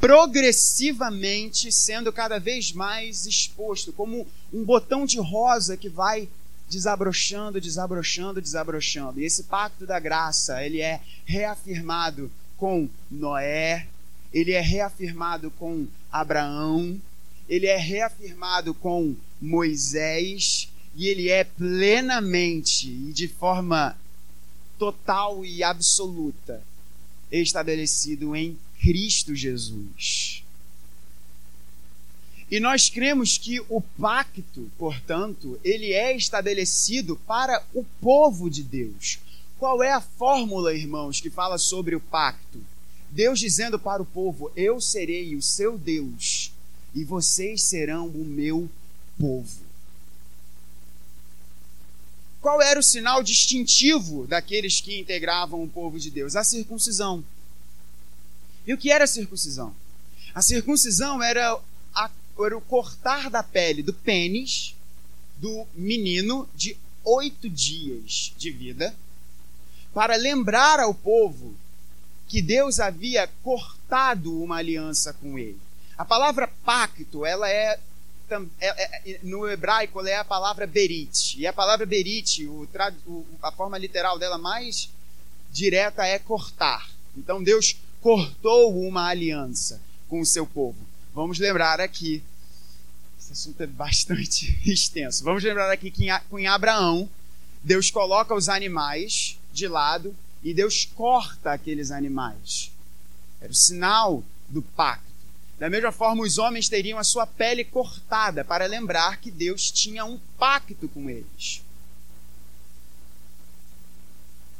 progressivamente 0.00 1.70
sendo 1.70 2.12
cada 2.12 2.38
vez 2.38 2.72
mais 2.72 3.26
exposto, 3.26 3.92
como 3.92 4.26
um 4.52 4.64
botão 4.64 5.06
de 5.06 5.20
rosa 5.20 5.76
que 5.76 5.88
vai 5.88 6.28
desabrochando, 6.72 7.60
desabrochando, 7.60 8.40
desabrochando. 8.40 9.20
E 9.20 9.24
esse 9.24 9.44
pacto 9.44 9.86
da 9.86 10.00
graça, 10.00 10.64
ele 10.64 10.80
é 10.80 11.00
reafirmado 11.26 12.30
com 12.56 12.88
Noé, 13.10 13.86
ele 14.32 14.52
é 14.52 14.60
reafirmado 14.60 15.50
com 15.50 15.86
Abraão, 16.10 16.98
ele 17.46 17.66
é 17.66 17.76
reafirmado 17.76 18.72
com 18.72 19.14
Moisés 19.40 20.68
e 20.96 21.08
ele 21.08 21.28
é 21.28 21.44
plenamente 21.44 22.88
e 22.88 23.12
de 23.12 23.28
forma 23.28 23.96
total 24.78 25.44
e 25.44 25.62
absoluta 25.62 26.62
estabelecido 27.30 28.34
em 28.34 28.58
Cristo 28.80 29.34
Jesus. 29.34 30.41
E 32.52 32.60
nós 32.60 32.90
cremos 32.90 33.38
que 33.38 33.60
o 33.70 33.80
pacto, 33.80 34.70
portanto, 34.76 35.58
ele 35.64 35.94
é 35.94 36.14
estabelecido 36.14 37.16
para 37.26 37.64
o 37.72 37.82
povo 37.82 38.50
de 38.50 38.62
Deus. 38.62 39.18
Qual 39.58 39.82
é 39.82 39.90
a 39.90 40.02
fórmula, 40.02 40.74
irmãos, 40.74 41.18
que 41.18 41.30
fala 41.30 41.56
sobre 41.56 41.96
o 41.96 42.00
pacto? 42.00 42.62
Deus 43.10 43.40
dizendo 43.40 43.78
para 43.78 44.02
o 44.02 44.04
povo: 44.04 44.52
Eu 44.54 44.82
serei 44.82 45.34
o 45.34 45.40
seu 45.40 45.78
Deus 45.78 46.52
e 46.94 47.04
vocês 47.04 47.62
serão 47.62 48.08
o 48.08 48.22
meu 48.22 48.68
povo. 49.18 49.62
Qual 52.42 52.60
era 52.60 52.78
o 52.78 52.82
sinal 52.82 53.22
distintivo 53.22 54.26
daqueles 54.26 54.78
que 54.78 55.00
integravam 55.00 55.64
o 55.64 55.68
povo 55.70 55.98
de 55.98 56.10
Deus? 56.10 56.36
A 56.36 56.44
circuncisão. 56.44 57.24
E 58.66 58.74
o 58.74 58.76
que 58.76 58.92
era 58.92 59.04
a 59.04 59.08
circuncisão? 59.08 59.74
A 60.34 60.42
circuncisão 60.42 61.22
era, 61.22 61.58
era 62.38 62.56
o 62.56 62.60
cortar 62.60 63.30
da 63.30 63.42
pele 63.42 63.82
do 63.82 63.92
pênis 63.92 64.74
do 65.36 65.66
menino 65.74 66.48
de 66.54 66.76
oito 67.04 67.48
dias 67.48 68.32
de 68.36 68.50
vida, 68.50 68.94
para 69.92 70.16
lembrar 70.16 70.80
ao 70.80 70.94
povo 70.94 71.54
que 72.28 72.40
Deus 72.40 72.80
havia 72.80 73.28
cortado 73.42 74.42
uma 74.42 74.56
aliança 74.56 75.12
com 75.12 75.38
ele. 75.38 75.58
A 75.98 76.04
palavra 76.04 76.48
pacto, 76.64 77.26
ela 77.26 77.48
é, 77.50 77.78
é, 78.60 79.10
é 79.10 79.20
no 79.22 79.46
hebraico, 79.48 80.00
ela 80.00 80.10
é 80.10 80.16
a 80.16 80.24
palavra 80.24 80.66
berit. 80.66 81.38
E 81.38 81.46
a 81.46 81.52
palavra 81.52 81.84
berit, 81.84 82.48
a 83.42 83.52
forma 83.52 83.76
literal 83.76 84.18
dela 84.18 84.38
mais 84.38 84.88
direta 85.50 86.06
é 86.06 86.18
cortar. 86.18 86.88
Então 87.16 87.42
Deus 87.42 87.76
cortou 88.00 88.80
uma 88.80 89.08
aliança 89.08 89.80
com 90.08 90.20
o 90.20 90.26
seu 90.26 90.46
povo. 90.46 90.91
Vamos 91.14 91.38
lembrar 91.38 91.78
aqui, 91.78 92.22
esse 93.18 93.32
assunto 93.32 93.62
é 93.62 93.66
bastante 93.66 94.58
extenso. 94.64 95.22
Vamos 95.22 95.44
lembrar 95.44 95.70
aqui 95.70 95.90
que 95.90 96.06
em 96.06 96.46
Abraão, 96.46 97.08
Deus 97.62 97.90
coloca 97.90 98.34
os 98.34 98.48
animais 98.48 99.38
de 99.52 99.68
lado 99.68 100.16
e 100.42 100.54
Deus 100.54 100.86
corta 100.94 101.52
aqueles 101.52 101.90
animais. 101.90 102.72
Era 103.40 103.52
o 103.52 103.54
sinal 103.54 104.24
do 104.48 104.62
pacto. 104.62 105.12
Da 105.58 105.68
mesma 105.68 105.92
forma, 105.92 106.24
os 106.24 106.38
homens 106.38 106.68
teriam 106.68 106.98
a 106.98 107.04
sua 107.04 107.26
pele 107.26 107.62
cortada 107.62 108.42
para 108.44 108.66
lembrar 108.66 109.18
que 109.18 109.30
Deus 109.30 109.70
tinha 109.70 110.04
um 110.04 110.18
pacto 110.38 110.88
com 110.88 111.08
eles. 111.10 111.62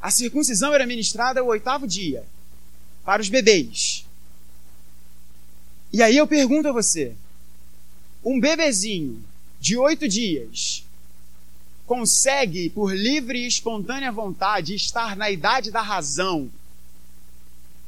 A 0.00 0.10
circuncisão 0.10 0.74
era 0.74 0.86
ministrada 0.86 1.40
ao 1.40 1.46
oitavo 1.46 1.88
dia 1.88 2.24
para 3.04 3.22
os 3.22 3.28
bebês. 3.28 4.04
E 5.92 6.02
aí 6.02 6.16
eu 6.16 6.26
pergunto 6.26 6.68
a 6.68 6.72
você: 6.72 7.14
um 8.24 8.40
bebezinho 8.40 9.22
de 9.60 9.76
oito 9.76 10.08
dias 10.08 10.84
consegue, 11.86 12.70
por 12.70 12.94
livre 12.94 13.40
e 13.40 13.46
espontânea 13.46 14.10
vontade, 14.10 14.74
estar 14.74 15.16
na 15.16 15.30
idade 15.30 15.70
da 15.70 15.82
razão 15.82 16.50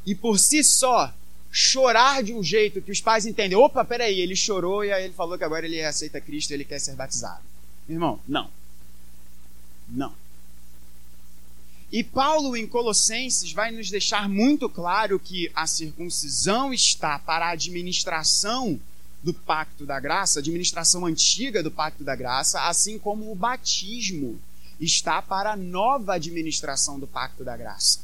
e 0.05 0.15
por 0.15 0.39
si 0.39 0.63
só 0.63 1.13
chorar 1.51 2.23
de 2.23 2.35
um 2.35 2.43
jeito 2.43 2.83
que 2.83 2.93
os 2.93 3.01
pais 3.01 3.25
entendem: 3.27 3.57
opa, 3.57 3.85
peraí, 3.85 4.21
ele 4.21 4.37
chorou 4.37 4.85
e 4.85 4.93
aí 4.93 5.05
ele 5.05 5.15
falou 5.15 5.39
que 5.39 5.45
agora 5.45 5.65
ele 5.65 5.83
aceita 5.83 6.21
Cristo 6.21 6.51
e 6.51 6.55
ele 6.55 6.65
quer 6.65 6.81
ser 6.81 6.95
batizado. 6.95 7.43
Irmão, 7.89 8.21
não. 8.27 8.51
Não. 9.89 10.13
E 11.95 12.03
Paulo, 12.03 12.57
em 12.57 12.67
Colossenses, 12.67 13.53
vai 13.53 13.71
nos 13.71 13.89
deixar 13.89 14.29
muito 14.29 14.69
claro 14.69 15.17
que 15.17 15.49
a 15.55 15.65
circuncisão 15.65 16.75
está 16.75 17.21
para 17.21 17.47
a 17.47 17.53
administração 17.53 18.81
do 19.23 19.33
pacto 19.33 19.87
da 19.87 20.01
graça, 20.01 20.41
administração 20.41 21.07
antiga 21.07 21.63
do 21.63 21.71
pacto 21.71 22.03
da 22.03 22.17
graça, 22.17 22.63
assim 22.63 22.99
como 22.99 23.31
o 23.31 23.37
batismo 23.37 24.41
está 24.81 25.23
para 25.23 25.53
a 25.53 25.57
nova 25.57 26.15
administração 26.15 26.99
do 26.99 27.07
pacto 27.07 27.45
da 27.45 27.57
graça. 27.57 28.01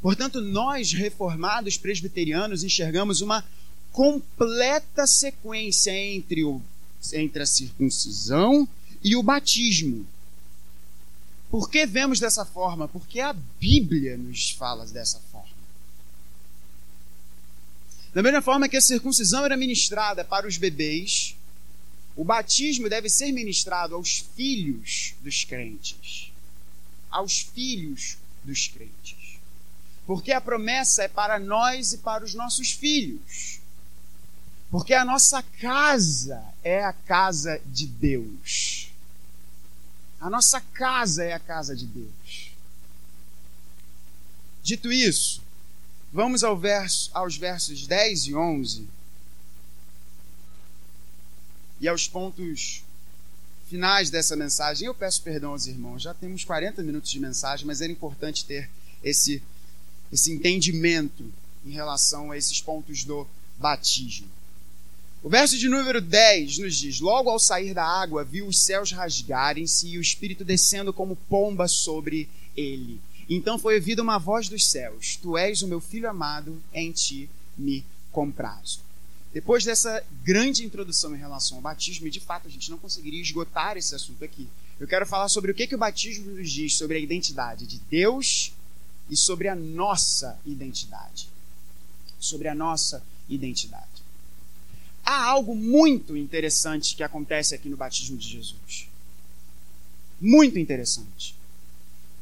Portanto, 0.00 0.40
nós, 0.40 0.92
reformados 0.92 1.76
presbiterianos, 1.76 2.62
enxergamos 2.62 3.20
uma 3.20 3.44
completa 3.90 5.08
sequência 5.08 5.90
entre, 5.90 6.44
o, 6.44 6.62
entre 7.12 7.42
a 7.42 7.46
circuncisão 7.46 8.68
e 9.02 9.16
o 9.16 9.24
batismo. 9.24 10.06
Por 11.50 11.70
que 11.70 11.86
vemos 11.86 12.20
dessa 12.20 12.44
forma? 12.44 12.86
Porque 12.86 13.20
a 13.20 13.32
Bíblia 13.32 14.16
nos 14.18 14.50
fala 14.50 14.86
dessa 14.86 15.18
forma. 15.32 15.48
Da 18.12 18.22
mesma 18.22 18.42
forma 18.42 18.68
que 18.68 18.76
a 18.76 18.82
circuncisão 18.82 19.44
era 19.44 19.56
ministrada 19.56 20.24
para 20.24 20.46
os 20.46 20.56
bebês, 20.56 21.36
o 22.16 22.24
batismo 22.24 22.88
deve 22.88 23.08
ser 23.08 23.30
ministrado 23.32 23.94
aos 23.94 24.18
filhos 24.34 25.14
dos 25.20 25.44
crentes. 25.44 26.32
Aos 27.10 27.40
filhos 27.40 28.18
dos 28.42 28.66
crentes. 28.66 29.38
Porque 30.06 30.32
a 30.32 30.40
promessa 30.40 31.04
é 31.04 31.08
para 31.08 31.38
nós 31.38 31.92
e 31.92 31.98
para 31.98 32.24
os 32.24 32.34
nossos 32.34 32.72
filhos. 32.72 33.60
Porque 34.70 34.92
a 34.92 35.04
nossa 35.04 35.42
casa 35.42 36.42
é 36.62 36.82
a 36.82 36.92
casa 36.92 37.60
de 37.66 37.86
Deus. 37.86 38.87
A 40.20 40.28
nossa 40.28 40.60
casa 40.60 41.24
é 41.24 41.32
a 41.32 41.38
casa 41.38 41.76
de 41.76 41.86
Deus. 41.86 42.52
Dito 44.62 44.92
isso, 44.92 45.40
vamos 46.12 46.42
ao 46.44 46.58
verso, 46.58 47.10
aos 47.14 47.36
versos 47.36 47.86
10 47.86 48.26
e 48.26 48.34
11 48.34 48.88
e 51.80 51.88
aos 51.88 52.08
pontos 52.08 52.82
finais 53.68 54.10
dessa 54.10 54.34
mensagem. 54.34 54.86
Eu 54.86 54.94
peço 54.94 55.22
perdão 55.22 55.52
aos 55.52 55.66
irmãos, 55.66 56.02
já 56.02 56.12
temos 56.12 56.44
40 56.44 56.82
minutos 56.82 57.10
de 57.10 57.20
mensagem, 57.20 57.66
mas 57.66 57.80
era 57.80 57.92
importante 57.92 58.44
ter 58.44 58.68
esse, 59.02 59.42
esse 60.12 60.32
entendimento 60.32 61.32
em 61.64 61.70
relação 61.70 62.30
a 62.30 62.36
esses 62.36 62.60
pontos 62.60 63.04
do 63.04 63.26
batismo. 63.58 64.28
O 65.20 65.28
verso 65.28 65.58
de 65.58 65.68
número 65.68 66.00
10 66.00 66.58
nos 66.58 66.76
diz: 66.76 67.00
Logo 67.00 67.28
ao 67.28 67.40
sair 67.40 67.74
da 67.74 67.84
água, 67.84 68.22
viu 68.22 68.46
os 68.46 68.60
céus 68.60 68.92
rasgarem-se 68.92 69.88
e 69.88 69.98
o 69.98 70.00
Espírito 70.00 70.44
descendo 70.44 70.92
como 70.92 71.16
pomba 71.28 71.66
sobre 71.66 72.28
ele. 72.56 73.00
Então 73.28 73.58
foi 73.58 73.74
ouvida 73.74 74.00
uma 74.00 74.18
voz 74.18 74.48
dos 74.48 74.70
céus: 74.70 75.16
Tu 75.16 75.36
és 75.36 75.60
o 75.62 75.66
meu 75.66 75.80
filho 75.80 76.08
amado, 76.08 76.62
em 76.72 76.92
ti 76.92 77.28
me 77.56 77.84
comprazo. 78.12 78.80
Depois 79.34 79.64
dessa 79.64 80.04
grande 80.22 80.64
introdução 80.64 81.14
em 81.14 81.18
relação 81.18 81.58
ao 81.58 81.62
batismo, 81.62 82.06
e 82.06 82.10
de 82.10 82.20
fato 82.20 82.46
a 82.46 82.50
gente 82.50 82.70
não 82.70 82.78
conseguiria 82.78 83.20
esgotar 83.20 83.76
esse 83.76 83.94
assunto 83.96 84.24
aqui, 84.24 84.48
eu 84.78 84.86
quero 84.86 85.04
falar 85.04 85.28
sobre 85.28 85.50
o 85.50 85.54
que, 85.54 85.66
que 85.66 85.74
o 85.74 85.78
batismo 85.78 86.30
nos 86.30 86.50
diz 86.50 86.76
sobre 86.76 86.96
a 86.96 87.00
identidade 87.00 87.66
de 87.66 87.80
Deus 87.90 88.52
e 89.10 89.16
sobre 89.16 89.48
a 89.48 89.56
nossa 89.56 90.38
identidade. 90.46 91.28
Sobre 92.20 92.46
a 92.46 92.54
nossa 92.54 93.02
identidade 93.28 93.87
há 95.08 95.24
algo 95.24 95.56
muito 95.56 96.14
interessante 96.14 96.94
que 96.94 97.02
acontece 97.02 97.54
aqui 97.54 97.66
no 97.70 97.78
batismo 97.78 98.18
de 98.18 98.28
Jesus. 98.28 98.86
Muito 100.20 100.58
interessante. 100.58 101.34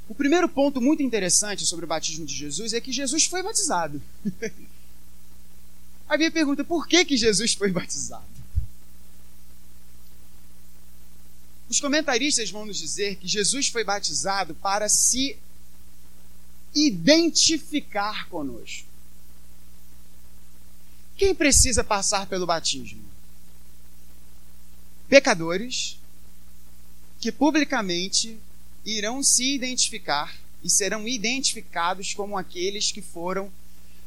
O 0.08 0.14
primeiro 0.14 0.48
ponto 0.48 0.80
muito 0.80 1.02
interessante 1.02 1.66
sobre 1.66 1.84
o 1.84 1.88
batismo 1.88 2.24
de 2.24 2.32
Jesus 2.32 2.72
é 2.72 2.80
que 2.80 2.92
Jesus 2.92 3.24
foi 3.24 3.42
batizado. 3.42 4.00
A 6.08 6.16
minha 6.16 6.30
pergunta: 6.30 6.62
por 6.62 6.86
que, 6.86 7.04
que 7.04 7.16
Jesus 7.16 7.54
foi 7.54 7.72
batizado? 7.72 8.24
Os 11.68 11.80
comentaristas 11.80 12.48
vão 12.50 12.64
nos 12.64 12.78
dizer 12.78 13.16
que 13.16 13.26
Jesus 13.26 13.66
foi 13.66 13.82
batizado 13.82 14.54
para 14.54 14.88
se 14.88 15.36
identificar 16.72 18.28
conosco. 18.28 18.85
Quem 21.16 21.34
precisa 21.34 21.82
passar 21.82 22.26
pelo 22.26 22.46
batismo? 22.46 23.02
Pecadores 25.08 25.98
que 27.20 27.32
publicamente 27.32 28.38
irão 28.84 29.22
se 29.22 29.54
identificar 29.54 30.36
e 30.62 30.68
serão 30.68 31.08
identificados 31.08 32.12
como 32.12 32.36
aqueles 32.36 32.92
que 32.92 33.00
foram 33.00 33.50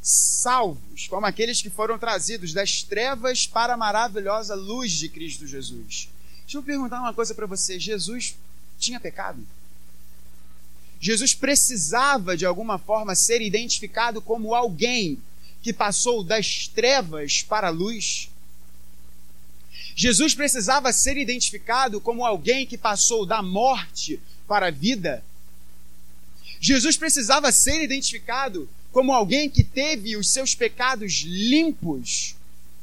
salvos, 0.01 1.07
como 1.07 1.26
aqueles 1.26 1.62
que 1.62 1.70
foram 1.70 1.97
trazidos 1.97 2.53
das 2.53 2.84
trevas 2.84 3.47
para 3.47 3.74
a 3.74 3.78
maravilhosa 3.78 4.55
luz 4.55 4.91
de 4.91 5.10
Cristo 5.10 5.47
Jesus. 5.47 6.10
Deixa 6.41 6.57
eu 6.57 6.64
perguntar 6.64 6.99
uma 6.99 7.14
coisa 7.14 7.34
para 7.34 7.45
você: 7.45 7.80
Jesus 7.80 8.36
tinha 8.78 8.99
pecado? 8.99 9.45
Jesus 10.99 11.34
precisava 11.34 12.36
de 12.36 12.45
alguma 12.45 12.78
forma 12.78 13.16
ser 13.16 13.41
identificado 13.41 14.22
como 14.22 14.53
alguém 14.53 15.22
que 15.62 15.74
passou 15.74 16.24
das 16.24 16.68
trevas 16.68 17.41
para 17.41 17.68
a 17.68 17.72
luz? 17.72 18.30
Jesus 19.95 20.34
precisava 20.34 20.93
ser 20.93 21.18
identificado 21.18 21.99
como 21.99 22.26
alguém 22.26 22.66
que 22.66 22.78
passou 22.78 23.26
da 23.26 23.41
morte 23.41 24.20
para 24.47 24.68
a 24.68 24.72
vida? 24.72 25.24
Jesus 26.60 26.97
precisava 26.97 27.51
ser 27.51 27.82
identificado 27.82 28.70
como 28.91 29.14
alguém 29.14 29.49
que 29.49 29.64
teve 29.64 30.16
os 30.18 30.30
seus 30.30 30.55
pecados 30.55 31.24
limpos 31.26 32.36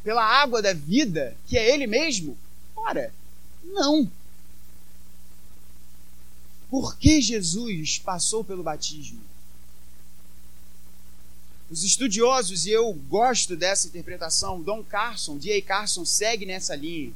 pela 0.05 0.25
água 0.25 0.63
da 0.63 0.73
vida, 0.73 1.37
que 1.47 1.59
é 1.59 1.75
Ele 1.75 1.87
mesmo? 1.87 2.39
Ora, 2.77 3.13
não. 3.65 4.11
Por 6.71 6.97
que 6.97 7.21
Jesus 7.21 7.99
passou 7.99 8.45
pelo 8.45 8.63
batismo? 8.63 9.21
Os 11.71 11.83
estudiosos, 11.83 12.67
e 12.67 12.71
eu 12.71 12.93
gosto 12.93 13.57
dessa 13.57 13.89
interpretação, 13.89 14.63
Dom 14.63 14.85
Carson, 14.85 15.37
D.A. 15.37 15.61
Carson 15.63 16.05
segue 16.05 16.47
nessa 16.47 16.77
linha, 16.77 17.13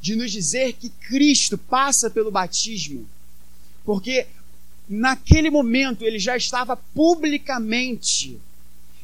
de 0.00 0.16
nos 0.16 0.32
dizer 0.32 0.72
que 0.74 0.88
Cristo 0.88 1.58
passa 1.58 2.08
pelo 2.08 2.30
batismo, 2.30 3.06
porque 3.84 4.26
naquele 4.88 5.50
momento 5.50 6.04
ele 6.04 6.18
já 6.18 6.36
estava 6.36 6.76
publicamente 6.76 8.38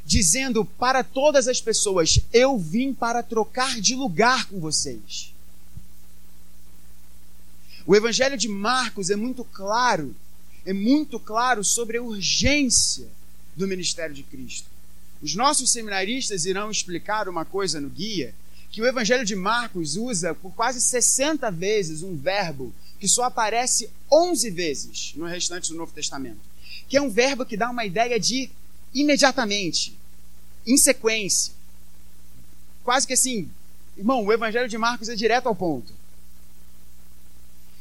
dizendo 0.04 0.64
para 0.64 1.04
todas 1.04 1.46
as 1.46 1.60
pessoas: 1.60 2.20
Eu 2.32 2.58
vim 2.58 2.92
para 2.94 3.22
trocar 3.22 3.80
de 3.80 3.94
lugar 3.94 4.46
com 4.46 4.58
vocês. 4.58 5.32
O 7.86 7.96
Evangelho 7.96 8.36
de 8.36 8.48
Marcos 8.48 9.10
é 9.10 9.16
muito 9.16 9.44
claro, 9.44 10.14
é 10.64 10.72
muito 10.72 11.18
claro 11.18 11.62
sobre 11.64 11.98
a 11.98 12.02
urgência 12.02 13.08
do 13.56 13.66
ministério 13.66 14.14
de 14.14 14.22
Cristo. 14.22 14.69
Os 15.22 15.34
nossos 15.34 15.70
seminaristas 15.70 16.46
irão 16.46 16.70
explicar 16.70 17.28
uma 17.28 17.44
coisa 17.44 17.80
no 17.80 17.90
guia, 17.90 18.34
que 18.70 18.80
o 18.80 18.86
Evangelho 18.86 19.24
de 19.24 19.36
Marcos 19.36 19.96
usa 19.96 20.34
por 20.34 20.52
quase 20.52 20.80
60 20.80 21.50
vezes 21.50 22.02
um 22.02 22.16
verbo 22.16 22.72
que 22.98 23.08
só 23.08 23.24
aparece 23.24 23.90
11 24.10 24.50
vezes 24.50 25.12
no 25.16 25.26
restante 25.26 25.70
do 25.70 25.76
Novo 25.76 25.92
Testamento, 25.92 26.38
que 26.88 26.96
é 26.96 27.02
um 27.02 27.10
verbo 27.10 27.44
que 27.44 27.56
dá 27.56 27.70
uma 27.70 27.84
ideia 27.84 28.18
de 28.18 28.50
imediatamente, 28.94 29.96
em 30.66 30.76
sequência. 30.76 31.52
Quase 32.84 33.06
que 33.06 33.12
assim, 33.12 33.50
irmão, 33.96 34.24
o 34.24 34.32
Evangelho 34.32 34.68
de 34.68 34.78
Marcos 34.78 35.08
é 35.08 35.14
direto 35.14 35.46
ao 35.46 35.54
ponto. 35.54 35.92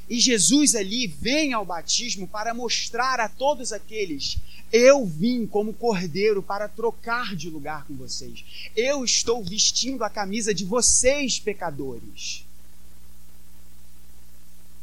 E 0.10 0.20
Jesus 0.20 0.74
ali 0.74 1.06
vem 1.06 1.54
ao 1.54 1.64
batismo 1.64 2.28
para 2.28 2.54
mostrar 2.54 3.20
a 3.20 3.30
todos 3.30 3.72
aqueles: 3.72 4.38
eu 4.72 5.06
vim 5.06 5.46
como 5.46 5.74
cordeiro 5.74 6.42
para 6.42 6.68
trocar 6.68 7.36
de 7.36 7.50
lugar 7.50 7.86
com 7.86 7.96
vocês. 7.96 8.44
Eu 8.76 9.06
estou 9.06 9.44
vestindo 9.44 10.04
a 10.04 10.10
camisa 10.10 10.54
de 10.54 10.66
vocês, 10.66 11.40
pecadores, 11.40 12.44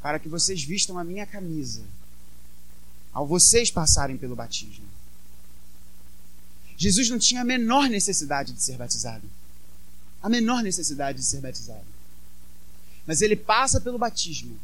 para 0.01 0.18
que 0.18 0.29
vocês 0.29 0.62
vistam 0.62 0.99
a 0.99 1.05
minha 1.05 1.27
camisa 1.27 1.83
ao 3.12 3.27
vocês 3.27 3.70
passarem 3.70 4.16
pelo 4.16 4.37
batismo. 4.37 4.85
Jesus 6.77 7.09
não 7.09 7.18
tinha 7.18 7.41
a 7.41 7.45
menor 7.45 7.89
necessidade 7.89 8.53
de 8.53 8.62
ser 8.62 8.77
batizado. 8.77 9.29
A 10.22 10.29
menor 10.29 10.62
necessidade 10.62 11.18
de 11.18 11.24
ser 11.24 11.41
batizado. 11.41 11.87
Mas 13.07 13.22
ele 13.22 13.35
passa 13.35 13.81
pelo 13.81 13.99
batismo 13.99 14.59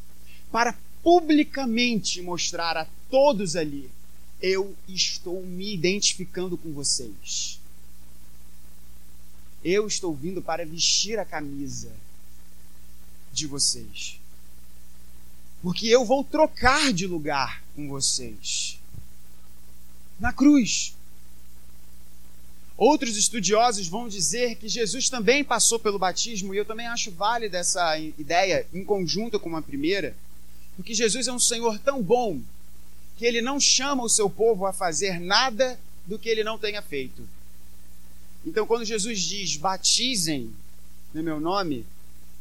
para 0.52 0.78
publicamente 1.02 2.20
mostrar 2.20 2.76
a 2.76 2.86
todos 3.10 3.56
ali: 3.56 3.90
eu 4.40 4.76
estou 4.86 5.42
me 5.42 5.74
identificando 5.74 6.56
com 6.56 6.72
vocês. 6.72 7.58
Eu 9.64 9.86
estou 9.86 10.14
vindo 10.14 10.42
para 10.42 10.66
vestir 10.66 11.18
a 11.18 11.24
camisa 11.24 11.92
de 13.32 13.46
vocês. 13.46 14.20
Porque 15.62 15.86
eu 15.86 16.04
vou 16.04 16.24
trocar 16.24 16.92
de 16.92 17.06
lugar 17.06 17.62
com 17.76 17.88
vocês. 17.88 18.78
Na 20.18 20.32
cruz. 20.32 20.94
Outros 22.76 23.16
estudiosos 23.16 23.86
vão 23.86 24.08
dizer 24.08 24.56
que 24.56 24.68
Jesus 24.68 25.08
também 25.08 25.44
passou 25.44 25.78
pelo 25.78 26.00
batismo, 26.00 26.52
e 26.52 26.56
eu 26.56 26.64
também 26.64 26.88
acho 26.88 27.12
válida 27.12 27.58
essa 27.58 27.96
ideia, 27.96 28.66
em 28.74 28.84
conjunto 28.84 29.38
com 29.38 29.54
a 29.56 29.62
primeira 29.62 30.16
porque 30.76 30.94
Jesus 30.94 31.26
é 31.26 31.32
um 31.32 31.38
Senhor 31.38 31.78
tão 31.78 32.02
bom 32.02 32.40
que 33.16 33.26
ele 33.26 33.40
não 33.40 33.60
chama 33.60 34.02
o 34.02 34.08
seu 34.08 34.28
povo 34.28 34.66
a 34.66 34.72
fazer 34.72 35.20
nada 35.20 35.78
do 36.06 36.18
que 36.18 36.28
ele 36.28 36.42
não 36.42 36.58
tenha 36.58 36.82
feito. 36.82 37.26
Então, 38.44 38.66
quando 38.66 38.84
Jesus 38.84 39.20
diz 39.20 39.56
batizem 39.56 40.52
no 41.14 41.22
meu 41.22 41.38
nome, 41.38 41.86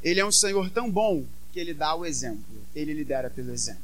ele 0.01 0.19
é 0.19 0.25
um 0.25 0.31
Senhor 0.31 0.69
tão 0.69 0.89
bom 0.89 1.25
que 1.53 1.59
ele 1.59 1.73
dá 1.73 1.93
o 1.93 2.05
exemplo, 2.05 2.63
ele 2.73 2.93
lidera 2.93 3.29
pelo 3.29 3.51
exemplo. 3.51 3.83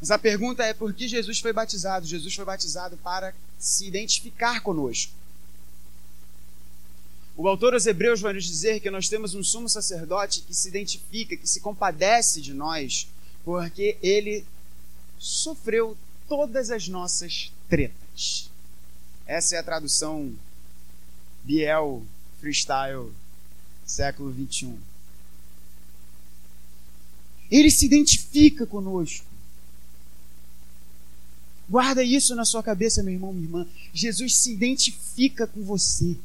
Mas 0.00 0.10
a 0.10 0.18
pergunta 0.18 0.64
é 0.64 0.74
por 0.74 0.92
que 0.92 1.08
Jesus 1.08 1.38
foi 1.38 1.52
batizado? 1.52 2.06
Jesus 2.06 2.34
foi 2.34 2.44
batizado 2.44 2.96
para 2.98 3.34
se 3.58 3.86
identificar 3.86 4.60
conosco. 4.60 5.12
O 7.36 7.46
autor 7.46 7.74
aos 7.74 7.84
Hebreus 7.84 8.20
vai 8.20 8.32
nos 8.32 8.44
dizer 8.44 8.80
que 8.80 8.90
nós 8.90 9.08
temos 9.10 9.34
um 9.34 9.44
sumo 9.44 9.68
sacerdote 9.68 10.40
que 10.40 10.54
se 10.54 10.68
identifica, 10.68 11.36
que 11.36 11.46
se 11.46 11.60
compadece 11.60 12.40
de 12.40 12.54
nós, 12.54 13.06
porque 13.44 13.98
ele 14.02 14.42
sofreu 15.18 15.96
todas 16.26 16.70
as 16.70 16.88
nossas 16.88 17.52
tretas. 17.68 18.50
Essa 19.26 19.56
é 19.56 19.58
a 19.58 19.62
tradução 19.62 20.34
Biel 21.44 22.02
Freestyle 22.40 23.12
século 23.84 24.30
21. 24.30 24.78
Ele 27.50 27.70
se 27.70 27.84
identifica 27.84 28.66
conosco. 28.66 29.26
Guarda 31.68 32.02
isso 32.02 32.34
na 32.34 32.44
sua 32.44 32.62
cabeça, 32.62 33.02
meu 33.02 33.12
irmão, 33.12 33.32
minha 33.32 33.46
irmã. 33.46 33.66
Jesus 33.92 34.36
se 34.36 34.52
identifica 34.52 35.46
com 35.46 35.62
você 35.62 36.16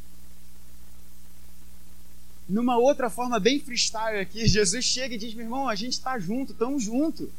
numa 2.52 2.78
outra 2.78 3.10
forma 3.10 3.40
bem 3.40 3.62
freestyle 3.62 4.20
aqui, 4.20 4.46
Jesus 4.46 4.84
chega 4.84 5.16
e 5.16 5.18
diz: 5.18 5.34
meu 5.34 5.46
irmão, 5.46 5.70
a 5.70 5.76
gente 5.76 5.94
está 5.94 6.20
junto, 6.20 6.52
estamos 6.52 6.84
junto. 6.84 7.32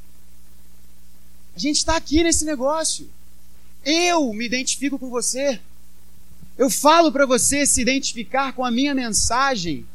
A 1.54 1.58
gente 1.58 1.76
está 1.76 1.96
aqui 1.96 2.24
nesse 2.24 2.46
negócio. 2.46 3.08
Eu 3.84 4.32
me 4.32 4.46
identifico 4.46 4.98
com 4.98 5.10
você. 5.10 5.60
Eu 6.56 6.70
falo 6.70 7.12
para 7.12 7.26
você 7.26 7.66
se 7.66 7.82
identificar 7.82 8.54
com 8.54 8.64
a 8.64 8.70
minha 8.70 8.94
mensagem. 8.94 9.86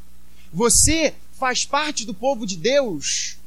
Você 0.52 1.14
faz 1.32 1.64
parte 1.64 2.04
do 2.04 2.14
povo 2.14 2.46
de 2.46 2.56
Deus. 2.56 3.38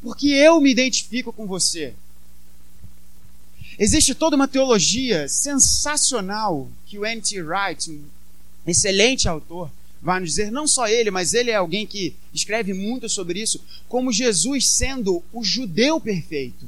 Porque 0.00 0.28
eu 0.28 0.60
me 0.60 0.70
identifico 0.70 1.32
com 1.32 1.44
você. 1.44 1.92
Existe 3.76 4.14
toda 4.14 4.36
uma 4.36 4.46
teologia 4.46 5.28
sensacional 5.28 6.68
que 6.86 6.98
o 6.98 7.04
N.T. 7.04 7.42
Wright, 7.42 7.90
um 7.90 8.04
excelente 8.66 9.28
autor, 9.28 9.72
vai 10.00 10.20
nos 10.20 10.30
dizer, 10.30 10.50
não 10.50 10.66
só 10.66 10.88
ele, 10.88 11.10
mas 11.10 11.34
ele 11.34 11.50
é 11.50 11.56
alguém 11.56 11.86
que 11.86 12.14
escreve 12.32 12.72
muito 12.72 13.08
sobre 13.08 13.40
isso, 13.40 13.60
como 13.88 14.12
Jesus 14.12 14.66
sendo 14.66 15.22
o 15.32 15.42
judeu 15.42 16.00
perfeito. 16.00 16.66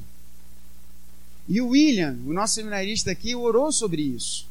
E 1.48 1.60
o 1.60 1.68
William, 1.68 2.18
o 2.26 2.32
nosso 2.32 2.54
seminarista 2.54 3.10
aqui, 3.10 3.34
orou 3.34 3.72
sobre 3.72 4.02
isso. 4.02 4.48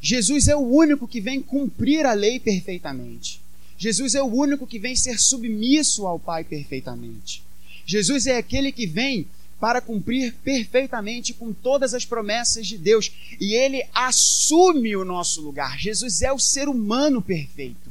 Jesus 0.00 0.48
é 0.48 0.54
o 0.54 0.60
único 0.60 1.08
que 1.08 1.20
vem 1.20 1.40
cumprir 1.40 2.04
a 2.04 2.12
lei 2.12 2.38
perfeitamente. 2.38 3.40
Jesus 3.78 4.14
é 4.14 4.22
o 4.22 4.26
único 4.26 4.66
que 4.66 4.78
vem 4.78 4.94
ser 4.94 5.18
submisso 5.18 6.06
ao 6.06 6.18
Pai 6.18 6.44
perfeitamente. 6.44 7.42
Jesus 7.84 8.26
é 8.26 8.36
aquele 8.36 8.72
que 8.72 8.86
vem 8.86 9.26
para 9.58 9.80
cumprir 9.80 10.34
perfeitamente 10.44 11.32
com 11.32 11.52
todas 11.52 11.94
as 11.94 12.04
promessas 12.04 12.66
de 12.66 12.76
Deus. 12.76 13.10
E 13.40 13.54
ele 13.54 13.86
assume 13.94 14.96
o 14.96 15.04
nosso 15.04 15.40
lugar. 15.40 15.78
Jesus 15.78 16.22
é 16.22 16.32
o 16.32 16.38
ser 16.38 16.68
humano 16.68 17.22
perfeito. 17.22 17.90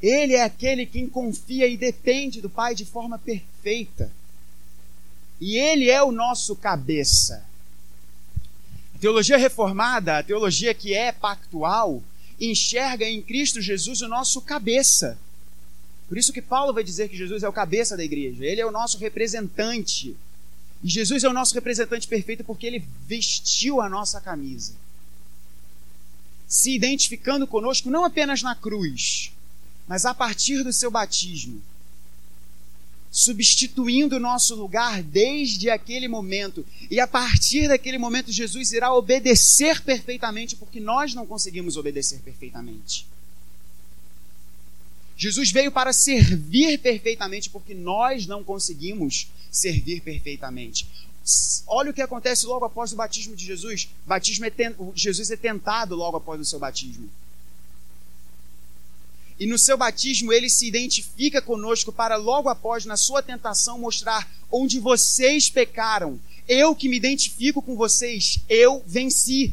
Ele 0.00 0.34
é 0.34 0.42
aquele 0.42 0.86
quem 0.86 1.08
confia 1.08 1.66
e 1.66 1.76
depende 1.76 2.40
do 2.40 2.50
Pai 2.50 2.74
de 2.74 2.84
forma 2.84 3.18
perfeita. 3.18 4.12
E 5.40 5.56
ele 5.56 5.90
é 5.90 6.02
o 6.02 6.12
nosso 6.12 6.54
cabeça. 6.54 7.44
A 8.94 8.98
teologia 8.98 9.36
reformada, 9.36 10.18
a 10.18 10.22
teologia 10.22 10.74
que 10.74 10.94
é 10.94 11.10
pactual, 11.10 12.02
enxerga 12.40 13.06
em 13.06 13.22
Cristo 13.22 13.60
Jesus 13.60 14.00
o 14.02 14.08
nosso 14.08 14.40
cabeça. 14.42 15.18
Por 16.08 16.16
isso 16.16 16.32
que 16.32 16.40
Paulo 16.40 16.72
vai 16.72 16.82
dizer 16.82 17.08
que 17.08 17.16
Jesus 17.16 17.42
é 17.42 17.48
o 17.48 17.52
cabeça 17.52 17.96
da 17.96 18.02
igreja, 18.02 18.44
ele 18.44 18.60
é 18.60 18.66
o 18.66 18.72
nosso 18.72 18.96
representante. 18.98 20.16
E 20.82 20.88
Jesus 20.88 21.22
é 21.22 21.28
o 21.28 21.32
nosso 21.32 21.54
representante 21.54 22.08
perfeito 22.08 22.42
porque 22.44 22.66
ele 22.66 22.84
vestiu 23.06 23.80
a 23.80 23.88
nossa 23.88 24.20
camisa. 24.20 24.74
Se 26.46 26.74
identificando 26.74 27.46
conosco 27.46 27.90
não 27.90 28.04
apenas 28.04 28.42
na 28.42 28.54
cruz, 28.54 29.32
mas 29.86 30.06
a 30.06 30.14
partir 30.14 30.62
do 30.62 30.72
seu 30.72 30.90
batismo. 30.90 31.60
Substituindo 33.10 34.16
o 34.16 34.20
nosso 34.20 34.54
lugar 34.54 35.02
desde 35.02 35.68
aquele 35.68 36.08
momento. 36.08 36.64
E 36.90 37.00
a 37.00 37.06
partir 37.06 37.68
daquele 37.68 37.98
momento, 37.98 38.32
Jesus 38.32 38.72
irá 38.72 38.94
obedecer 38.94 39.82
perfeitamente, 39.82 40.56
porque 40.56 40.78
nós 40.78 41.14
não 41.14 41.26
conseguimos 41.26 41.76
obedecer 41.76 42.20
perfeitamente. 42.20 43.06
Jesus 45.18 45.50
veio 45.50 45.72
para 45.72 45.92
servir 45.92 46.78
perfeitamente, 46.78 47.50
porque 47.50 47.74
nós 47.74 48.24
não 48.24 48.44
conseguimos 48.44 49.26
servir 49.50 50.00
perfeitamente. 50.00 50.86
Olha 51.66 51.90
o 51.90 51.94
que 51.94 52.00
acontece 52.00 52.46
logo 52.46 52.64
após 52.64 52.92
o 52.92 52.96
batismo 52.96 53.34
de 53.34 53.44
Jesus. 53.44 53.88
Batismo 54.06 54.46
é 54.46 54.50
ten... 54.50 54.72
Jesus 54.94 55.32
é 55.32 55.36
tentado 55.36 55.96
logo 55.96 56.16
após 56.16 56.40
o 56.40 56.44
seu 56.44 56.60
batismo. 56.60 57.10
E 59.40 59.44
no 59.44 59.58
seu 59.58 59.76
batismo 59.76 60.32
ele 60.32 60.48
se 60.48 60.68
identifica 60.68 61.42
conosco 61.42 61.92
para 61.92 62.14
logo 62.14 62.48
após, 62.48 62.84
na 62.84 62.96
sua 62.96 63.20
tentação, 63.20 63.76
mostrar 63.76 64.30
onde 64.50 64.78
vocês 64.78 65.50
pecaram. 65.50 66.20
Eu 66.46 66.76
que 66.76 66.88
me 66.88 66.96
identifico 66.96 67.60
com 67.60 67.76
vocês, 67.76 68.38
eu 68.48 68.84
venci. 68.86 69.52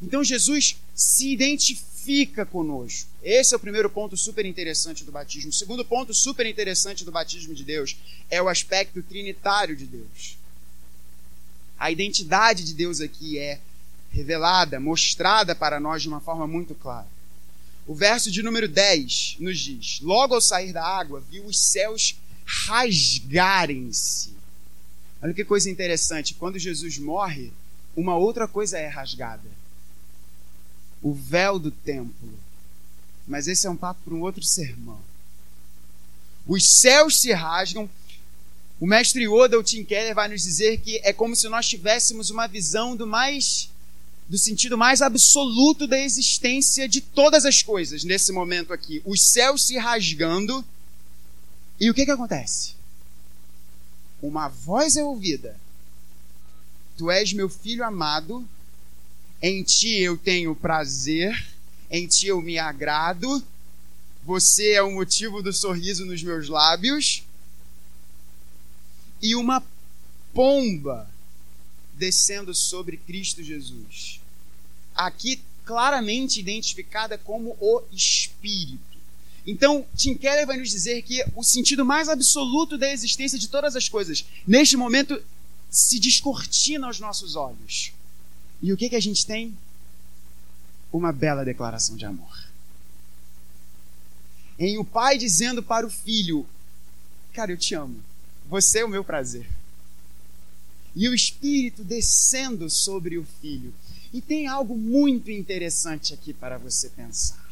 Então 0.00 0.22
Jesus 0.22 0.76
se 0.94 1.32
identifica 1.32 1.89
fica 2.04 2.46
conosco. 2.46 3.08
Esse 3.22 3.54
é 3.54 3.56
o 3.56 3.60
primeiro 3.60 3.90
ponto 3.90 4.16
super 4.16 4.46
interessante 4.46 5.04
do 5.04 5.12
batismo. 5.12 5.50
O 5.50 5.54
segundo 5.54 5.84
ponto 5.84 6.14
super 6.14 6.46
interessante 6.46 7.04
do 7.04 7.12
batismo 7.12 7.54
de 7.54 7.64
Deus 7.64 7.96
é 8.30 8.40
o 8.40 8.48
aspecto 8.48 9.02
trinitário 9.02 9.76
de 9.76 9.86
Deus. 9.86 10.38
A 11.78 11.90
identidade 11.90 12.64
de 12.64 12.74
Deus 12.74 13.00
aqui 13.00 13.38
é 13.38 13.60
revelada, 14.10 14.80
mostrada 14.80 15.54
para 15.54 15.78
nós 15.78 16.02
de 16.02 16.08
uma 16.08 16.20
forma 16.20 16.46
muito 16.46 16.74
clara. 16.74 17.08
O 17.86 17.94
verso 17.94 18.30
de 18.30 18.42
número 18.42 18.68
10 18.68 19.36
nos 19.40 19.58
diz: 19.58 20.00
Logo 20.00 20.34
ao 20.34 20.40
sair 20.40 20.72
da 20.72 20.84
água, 20.84 21.22
viu 21.30 21.44
os 21.46 21.58
céus 21.58 22.16
rasgarem-se. 22.44 24.34
Olha 25.22 25.34
que 25.34 25.44
coisa 25.44 25.70
interessante. 25.70 26.34
Quando 26.34 26.58
Jesus 26.58 26.98
morre, 26.98 27.52
uma 27.94 28.16
outra 28.16 28.48
coisa 28.48 28.78
é 28.78 28.86
rasgada 28.86 29.59
o 31.02 31.12
véu 31.12 31.58
do 31.58 31.70
templo. 31.70 32.38
Mas 33.26 33.46
esse 33.46 33.66
é 33.66 33.70
um 33.70 33.76
papo 33.76 34.00
para 34.04 34.14
um 34.14 34.22
outro 34.22 34.42
sermão. 34.42 35.00
Os 36.46 36.80
céus 36.80 37.20
se 37.20 37.32
rasgam. 37.32 37.88
O 38.80 38.86
mestre 38.86 39.28
Oda, 39.28 39.58
o 39.58 39.62
Tim 39.62 39.84
Keller, 39.84 40.14
vai 40.14 40.28
nos 40.28 40.42
dizer 40.42 40.78
que 40.78 40.98
é 41.04 41.12
como 41.12 41.36
se 41.36 41.48
nós 41.48 41.68
tivéssemos 41.68 42.30
uma 42.30 42.46
visão 42.46 42.96
do 42.96 43.06
mais 43.06 43.70
do 44.30 44.38
sentido 44.38 44.78
mais 44.78 45.02
absoluto 45.02 45.88
da 45.88 45.98
existência 45.98 46.88
de 46.88 47.00
todas 47.00 47.44
as 47.44 47.64
coisas 47.64 48.04
nesse 48.04 48.30
momento 48.30 48.72
aqui. 48.72 49.02
Os 49.04 49.32
céus 49.32 49.66
se 49.66 49.76
rasgando. 49.76 50.64
E 51.80 51.90
o 51.90 51.94
que 51.94 52.04
que 52.04 52.12
acontece? 52.12 52.74
Uma 54.22 54.46
voz 54.46 54.96
é 54.96 55.02
ouvida. 55.02 55.56
Tu 56.96 57.10
és 57.10 57.32
meu 57.32 57.48
filho 57.48 57.84
amado, 57.84 58.48
em 59.42 59.62
ti 59.62 59.98
eu 59.98 60.16
tenho 60.16 60.54
prazer, 60.54 61.46
em 61.90 62.06
ti 62.06 62.26
eu 62.26 62.40
me 62.40 62.58
agrado, 62.58 63.42
você 64.22 64.72
é 64.72 64.82
o 64.82 64.92
motivo 64.92 65.42
do 65.42 65.52
sorriso 65.52 66.04
nos 66.04 66.22
meus 66.22 66.48
lábios. 66.48 67.24
E 69.22 69.34
uma 69.34 69.62
pomba 70.32 71.10
descendo 71.94 72.54
sobre 72.54 72.96
Cristo 72.96 73.42
Jesus. 73.42 74.20
Aqui 74.94 75.42
claramente 75.64 76.40
identificada 76.40 77.16
como 77.18 77.56
o 77.60 77.82
Espírito. 77.92 78.90
Então, 79.46 79.86
Tim 79.96 80.14
Keller 80.14 80.46
vai 80.46 80.56
nos 80.56 80.70
dizer 80.70 81.02
que 81.02 81.24
o 81.34 81.42
sentido 81.42 81.84
mais 81.84 82.08
absoluto 82.08 82.76
da 82.76 82.90
existência 82.90 83.38
de 83.38 83.48
todas 83.48 83.74
as 83.74 83.88
coisas, 83.88 84.24
neste 84.46 84.76
momento, 84.76 85.22
se 85.70 85.98
descortina 85.98 86.86
aos 86.86 87.00
nossos 87.00 87.36
olhos. 87.36 87.92
E 88.62 88.72
o 88.72 88.76
que, 88.76 88.90
que 88.90 88.96
a 88.96 89.00
gente 89.00 89.26
tem? 89.26 89.56
Uma 90.92 91.12
bela 91.12 91.44
declaração 91.44 91.96
de 91.96 92.04
amor. 92.04 92.50
Em 94.58 94.76
o 94.78 94.84
pai 94.84 95.16
dizendo 95.16 95.62
para 95.62 95.86
o 95.86 95.90
filho: 95.90 96.46
Cara, 97.32 97.52
eu 97.52 97.56
te 97.56 97.74
amo. 97.74 98.02
Você 98.48 98.80
é 98.80 98.84
o 98.84 98.88
meu 98.88 99.04
prazer. 99.04 99.48
E 100.94 101.08
o 101.08 101.14
espírito 101.14 101.84
descendo 101.84 102.68
sobre 102.68 103.16
o 103.16 103.24
filho. 103.40 103.72
E 104.12 104.20
tem 104.20 104.48
algo 104.48 104.76
muito 104.76 105.30
interessante 105.30 106.12
aqui 106.12 106.34
para 106.34 106.58
você 106.58 106.90
pensar. 106.90 107.48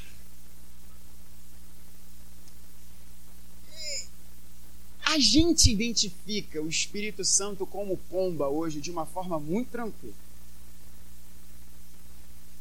A 5.05 5.19
gente 5.19 5.71
identifica 5.73 6.61
o 6.61 6.69
Espírito 6.69 7.25
Santo 7.25 7.65
como 7.65 7.97
pomba 7.97 8.49
hoje 8.49 8.79
de 8.79 8.91
uma 8.91 9.07
forma 9.07 9.41
muito 9.41 9.71
tranquila. 9.71 10.13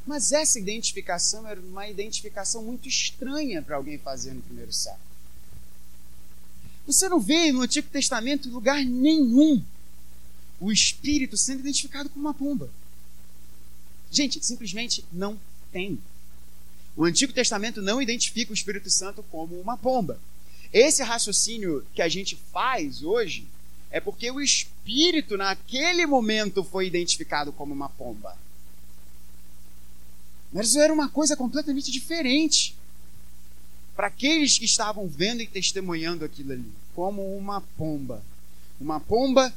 Mas 0.08 0.32
essa 0.32 0.58
identificação 0.58 1.45
era 1.45 1.60
uma 1.60 1.88
identificação 1.89 2.64
muito 2.64 2.88
estranha 2.88 3.62
para 3.62 3.76
alguém 3.76 3.97
fazer 3.97 4.34
no 4.34 4.41
primeiro 4.41 4.72
século. 4.72 5.05
Você 6.88 7.10
não 7.10 7.20
vê 7.20 7.51
no 7.51 7.62
Antigo 7.62 7.89
Testamento 7.89 8.49
lugar 8.49 8.86
nenhum 8.86 9.62
o 10.62 10.72
Espírito 10.72 11.36
sendo 11.36 11.60
identificado 11.60 12.10
como 12.10 12.26
uma 12.26 12.34
pomba. 12.34 12.72
Gente, 14.10 14.43
simplesmente 14.43 15.03
não 15.12 15.38
tem. 15.74 15.99
O 16.95 17.03
Antigo 17.03 17.34
Testamento 17.34 17.82
não 17.82 18.01
identifica 18.01 18.51
o 18.51 18.55
Espírito 18.55 18.89
Santo 18.89 19.22
como 19.24 19.60
uma 19.60 19.78
pomba. 19.78 20.18
Esse 20.72 21.03
raciocínio 21.03 21.86
que 21.93 22.01
a 22.01 22.08
gente 22.08 22.38
faz 22.53 23.03
hoje 23.03 23.45
é 23.91 23.99
porque 23.99 24.32
o 24.32 24.39
Espírito, 24.39 25.36
naquele 25.36 26.05
momento, 26.05 26.64
foi 26.64 26.88
identificado 26.88 27.51
como 27.51 27.74
uma 27.74 27.89
pomba. 27.89 28.38
Mas 30.52 30.76
era 30.76 30.93
uma 30.93 31.10
coisa 31.10 31.36
completamente 31.36 31.91
diferente 31.91 32.76
para 33.95 34.08
aqueles 34.08 34.58
que 34.58 34.66
estavam 34.66 35.08
vendo 35.08 35.41
e 35.41 35.48
testemunhando 35.48 36.24
aquilo 36.24 36.54
ali, 36.54 36.72
como 36.93 37.36
uma 37.36 37.62
pomba. 37.62 38.24
Uma 38.80 39.00
pomba 39.00 39.54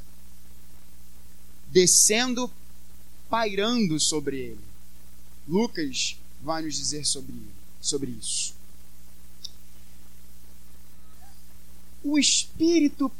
descendo, 1.67 2.51
pairando 3.29 3.99
sobre 3.99 4.37
ele. 4.37 4.59
Lucas 5.47 6.17
vai 6.41 6.63
nos 6.63 6.75
dizer 6.75 7.05
sobre, 7.05 7.33
sobre 7.79 8.11
isso. 8.11 8.53
O 12.03 12.17
espírito 12.17 13.11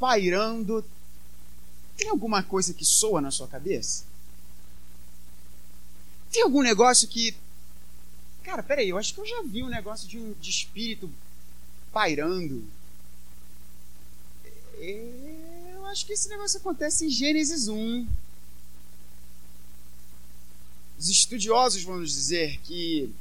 pairando. 0.00 0.84
Tem 1.96 2.08
alguma 2.08 2.42
coisa 2.42 2.72
que 2.72 2.84
soa 2.84 3.20
na 3.20 3.30
sua 3.30 3.46
cabeça? 3.46 4.04
Tem 6.32 6.42
algum 6.42 6.62
negócio 6.62 7.06
que. 7.06 7.36
Cara, 8.42 8.62
peraí, 8.62 8.88
eu 8.88 8.96
acho 8.96 9.12
que 9.14 9.20
eu 9.20 9.26
já 9.26 9.42
vi 9.42 9.62
um 9.62 9.68
negócio 9.68 10.08
de, 10.08 10.18
um, 10.18 10.32
de 10.40 10.50
espírito 10.50 11.12
pairando. 11.92 12.64
É, 14.78 15.74
eu 15.74 15.86
acho 15.86 16.06
que 16.06 16.14
esse 16.14 16.28
negócio 16.30 16.58
acontece 16.58 17.04
em 17.04 17.10
Gênesis 17.10 17.68
1. 17.68 18.08
Os 20.98 21.08
estudiosos 21.08 21.82
vão 21.82 21.98
nos 21.98 22.12
dizer 22.12 22.58
que 22.64 23.12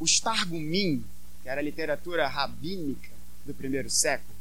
os 0.00 0.18
Targumim, 0.18 1.04
que 1.42 1.48
era 1.48 1.60
a 1.60 1.64
literatura 1.64 2.26
rabínica 2.26 3.10
do 3.44 3.52
primeiro 3.52 3.90
século, 3.90 4.34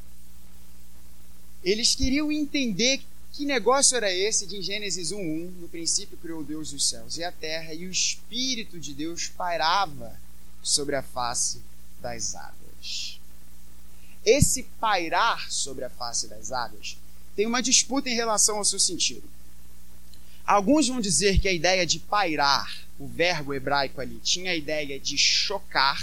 eles 1.63 1.95
queriam 1.95 2.31
entender 2.31 3.03
que 3.35 3.45
negócio 3.45 3.97
era 3.97 4.11
esse 4.11 4.47
de 4.47 4.61
Gênesis 4.61 5.11
1:1? 5.11 5.51
No 5.59 5.67
princípio 5.67 6.17
criou 6.17 6.41
Deus 6.41 6.71
os 6.71 6.87
céus 6.87 7.17
e 7.17 7.23
a 7.23 7.31
terra, 7.33 7.73
e 7.73 7.85
o 7.85 7.91
Espírito 7.91 8.79
de 8.79 8.93
Deus 8.93 9.27
pairava 9.27 10.17
sobre 10.63 10.95
a 10.95 11.01
face 11.01 11.61
das 12.01 12.33
águas. 12.33 13.19
Esse 14.23 14.63
pairar 14.79 15.51
sobre 15.51 15.83
a 15.83 15.89
face 15.89 16.27
das 16.27 16.53
águas 16.53 16.97
tem 17.35 17.45
uma 17.45 17.61
disputa 17.61 18.09
em 18.09 18.15
relação 18.15 18.57
ao 18.57 18.65
seu 18.65 18.79
sentido. 18.79 19.29
Alguns 20.45 20.87
vão 20.87 21.01
dizer 21.01 21.39
que 21.39 21.49
a 21.49 21.53
ideia 21.53 21.85
de 21.85 21.99
pairar, 21.99 22.87
o 22.97 23.05
verbo 23.05 23.53
hebraico 23.53 23.99
ali, 23.99 24.17
tinha 24.23 24.51
a 24.51 24.55
ideia 24.55 24.97
de 24.97 25.17
chocar, 25.17 26.01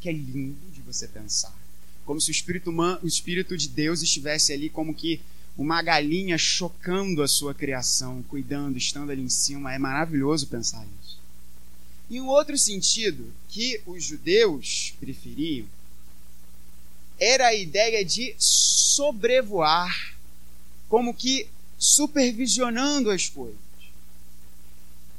que 0.00 0.08
é 0.10 0.12
lindo 0.12 0.70
de 0.70 0.82
você 0.82 1.08
pensar. 1.08 1.56
Como 2.04 2.20
se 2.20 2.30
o 2.30 2.32
Espírito, 2.32 2.68
humano, 2.68 3.00
o 3.02 3.08
Espírito 3.08 3.56
de 3.56 3.68
Deus 3.68 4.02
estivesse 4.02 4.52
ali 4.52 4.68
como 4.68 4.94
que 4.94 5.22
uma 5.56 5.80
galinha 5.82 6.36
chocando 6.36 7.22
a 7.22 7.28
sua 7.28 7.54
criação, 7.54 8.22
cuidando, 8.24 8.76
estando 8.76 9.10
ali 9.10 9.22
em 9.22 9.28
cima. 9.28 9.72
É 9.72 9.78
maravilhoso 9.78 10.46
pensar 10.48 10.84
isso. 11.02 11.18
E 12.10 12.20
um 12.20 12.26
outro 12.26 12.58
sentido 12.58 13.32
que 13.48 13.80
os 13.86 14.04
judeus 14.04 14.94
preferiam 15.00 15.66
era 17.18 17.48
a 17.48 17.54
ideia 17.54 18.04
de 18.04 18.34
sobrevoar, 18.38 20.16
como 20.88 21.14
que 21.14 21.48
supervisionando 21.78 23.10
as 23.10 23.28
coisas. 23.28 23.58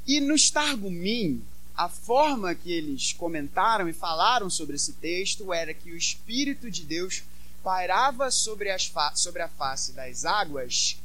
E 0.06 0.20
no 0.20 0.36
Targumim, 0.52 1.42
a 1.76 1.88
forma 1.88 2.54
que 2.54 2.72
eles 2.72 3.12
comentaram 3.12 3.88
e 3.88 3.92
falaram 3.92 4.48
sobre 4.48 4.76
esse 4.76 4.92
texto 4.94 5.52
era 5.52 5.74
que 5.74 5.90
o 5.90 5.96
Espírito 5.96 6.70
de 6.70 6.84
Deus 6.84 7.22
pairava 7.66 8.30
sobre, 8.30 8.70
as 8.70 8.92
sobre 9.16 9.42
a 9.42 9.48
face 9.48 9.90
das 9.90 10.24
águas 10.24 10.96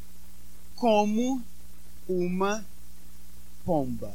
como 0.75 1.41
uma 2.07 2.63
pomba. 3.65 4.13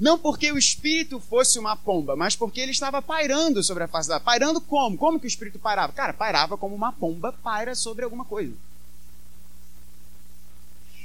Não 0.00 0.18
porque 0.18 0.50
o 0.50 0.56
espírito 0.56 1.20
fosse 1.20 1.58
uma 1.58 1.76
pomba, 1.76 2.16
mas 2.16 2.34
porque 2.34 2.58
ele 2.58 2.70
estava 2.70 3.02
pairando 3.02 3.62
sobre 3.62 3.84
a 3.84 3.88
face 3.88 4.08
da. 4.08 4.18
Pairando 4.18 4.62
como? 4.62 4.96
Como 4.96 5.20
que 5.20 5.26
o 5.26 5.28
espírito 5.28 5.58
pairava? 5.58 5.92
Cara, 5.92 6.14
pairava 6.14 6.56
como 6.56 6.74
uma 6.74 6.90
pomba 6.90 7.34
paira 7.34 7.74
sobre 7.74 8.02
alguma 8.02 8.24
coisa. 8.24 8.54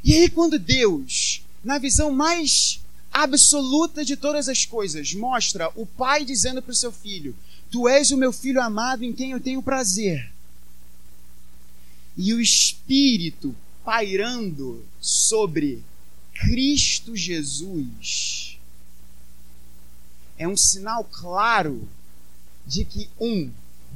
E 0.02 0.14
aí, 0.14 0.30
quando 0.30 0.58
Deus, 0.58 1.44
na 1.62 1.78
visão 1.78 2.10
mais 2.10 2.80
absoluta 3.12 4.06
de 4.06 4.16
todas 4.16 4.48
as 4.48 4.66
coisas, 4.66 5.14
mostra 5.14 5.70
o 5.76 5.86
pai 5.86 6.24
dizendo 6.24 6.62
para 6.62 6.72
o 6.72 6.76
seu 6.76 6.92
filho: 6.92 7.36
Tu 7.70 7.88
és 7.88 8.12
o 8.12 8.18
meu 8.18 8.32
filho 8.32 8.62
amado 8.62 9.04
em 9.04 9.14
quem 9.14 9.32
eu 9.32 9.40
tenho 9.40 9.62
prazer. 9.62 10.32
E 12.18 12.34
o 12.34 12.42
espírito 12.42 13.56
pairando 13.84 14.86
sobre 15.00 15.84
Cristo 16.34 17.16
Jesus 17.16 18.58
é 20.38 20.48
um 20.48 20.58
sinal 20.58 21.04
claro 21.04 21.88
de 22.66 22.84
que, 22.84 23.10
um, 23.20 23.52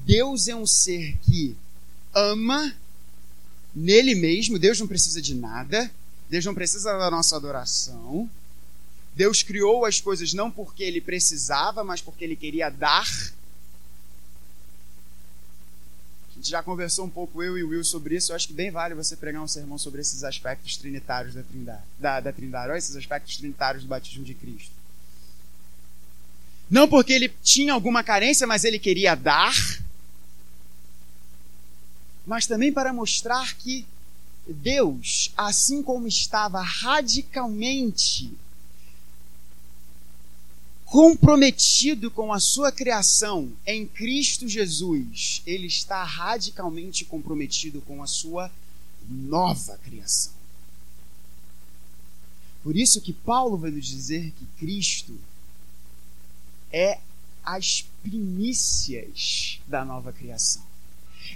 Deus 0.05 0.47
é 0.47 0.55
um 0.55 0.67
ser 0.67 1.17
que 1.23 1.55
ama 2.13 2.75
nele 3.75 4.15
mesmo, 4.15 4.59
Deus 4.59 4.79
não 4.79 4.87
precisa 4.87 5.21
de 5.21 5.33
nada, 5.33 5.91
Deus 6.29 6.45
não 6.45 6.53
precisa 6.53 6.97
da 6.97 7.09
nossa 7.11 7.35
adoração. 7.35 8.29
Deus 9.15 9.41
criou 9.41 9.85
as 9.85 10.01
coisas 10.01 10.33
não 10.33 10.51
porque 10.51 10.83
ele 10.83 10.99
precisava, 10.99 11.83
mas 11.85 12.01
porque 12.01 12.25
ele 12.25 12.35
queria 12.35 12.69
dar. 12.69 13.07
A 16.29 16.35
gente 16.35 16.49
já 16.49 16.61
conversou 16.61 17.05
um 17.05 17.09
pouco, 17.09 17.41
eu 17.41 17.57
e 17.57 17.63
o 17.63 17.69
Will, 17.69 17.83
sobre 17.85 18.17
isso. 18.17 18.33
Eu 18.33 18.35
acho 18.35 18.47
que 18.47 18.53
bem 18.53 18.69
vale 18.69 18.93
você 18.93 19.15
pregar 19.15 19.41
um 19.41 19.47
sermão 19.47 19.77
sobre 19.77 20.01
esses 20.01 20.25
aspectos 20.25 20.75
trinitários 20.75 21.33
da 21.33 21.43
Trindade. 21.43 21.83
Da, 21.97 22.19
da 22.19 22.33
Trindade, 22.33 22.71
olha 22.71 22.77
esses 22.77 22.97
aspectos 22.97 23.37
trinitários 23.37 23.83
do 23.83 23.87
batismo 23.87 24.25
de 24.25 24.33
Cristo. 24.33 24.71
Não 26.69 26.85
porque 26.85 27.13
ele 27.13 27.29
tinha 27.41 27.71
alguma 27.71 28.03
carência, 28.03 28.45
mas 28.45 28.65
ele 28.65 28.77
queria 28.77 29.15
dar. 29.15 29.55
Mas 32.25 32.45
também 32.45 32.73
para 32.73 32.91
mostrar 32.91 33.55
que 33.55 33.87
Deus, 34.45 35.31
assim 35.37 35.81
como 35.81 36.05
estava 36.05 36.61
radicalmente 36.61 38.35
comprometido 40.85 42.11
com 42.11 42.31
a 42.31 42.39
sua 42.39 42.71
criação 42.71 43.51
em 43.65 43.87
Cristo 43.87 44.47
Jesus, 44.47 45.41
ele 45.45 45.67
está 45.67 46.03
radicalmente 46.03 47.03
comprometido 47.03 47.81
com 47.81 48.01
a 48.01 48.07
sua 48.07 48.51
nova 49.09 49.77
criação. 49.83 50.33
Por 52.63 52.75
isso 52.75 53.01
que 53.01 53.13
Paulo 53.13 53.57
vai 53.57 53.71
nos 53.71 53.85
dizer 53.85 54.31
que 54.31 54.45
Cristo 54.57 55.19
é 56.71 56.99
as 57.43 57.85
primícias 58.01 59.59
da 59.67 59.85
nova 59.85 60.11
criação. 60.11 60.63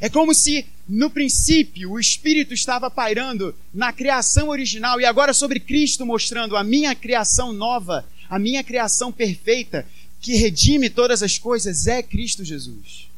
É 0.02 0.10
como 0.10 0.34
se, 0.34 0.66
no 0.88 1.10
princípio, 1.10 1.91
o 1.91 2.00
Espírito 2.00 2.54
estava 2.54 2.89
pairando 2.89 3.56
na 3.74 3.91
criação 3.91 4.50
original 4.50 5.00
e 5.00 5.06
agora 5.06 5.34
sobre 5.34 5.60
Cristo 5.60 6.06
mostrando 6.06 6.56
a 6.56 6.64
minha 6.64 6.95
criação 6.95 7.52
nova, 7.52 8.06
a 8.30 8.38
minha 8.38 8.64
criação 8.64 9.12
perfeita, 9.12 9.86
que 10.22 10.36
redime 10.36 10.90
todas 10.90 11.24
as 11.24 11.38
coisas, 11.38 11.88
é 11.88 12.04
Cristo 12.04 12.44
Jesus. 12.44 13.10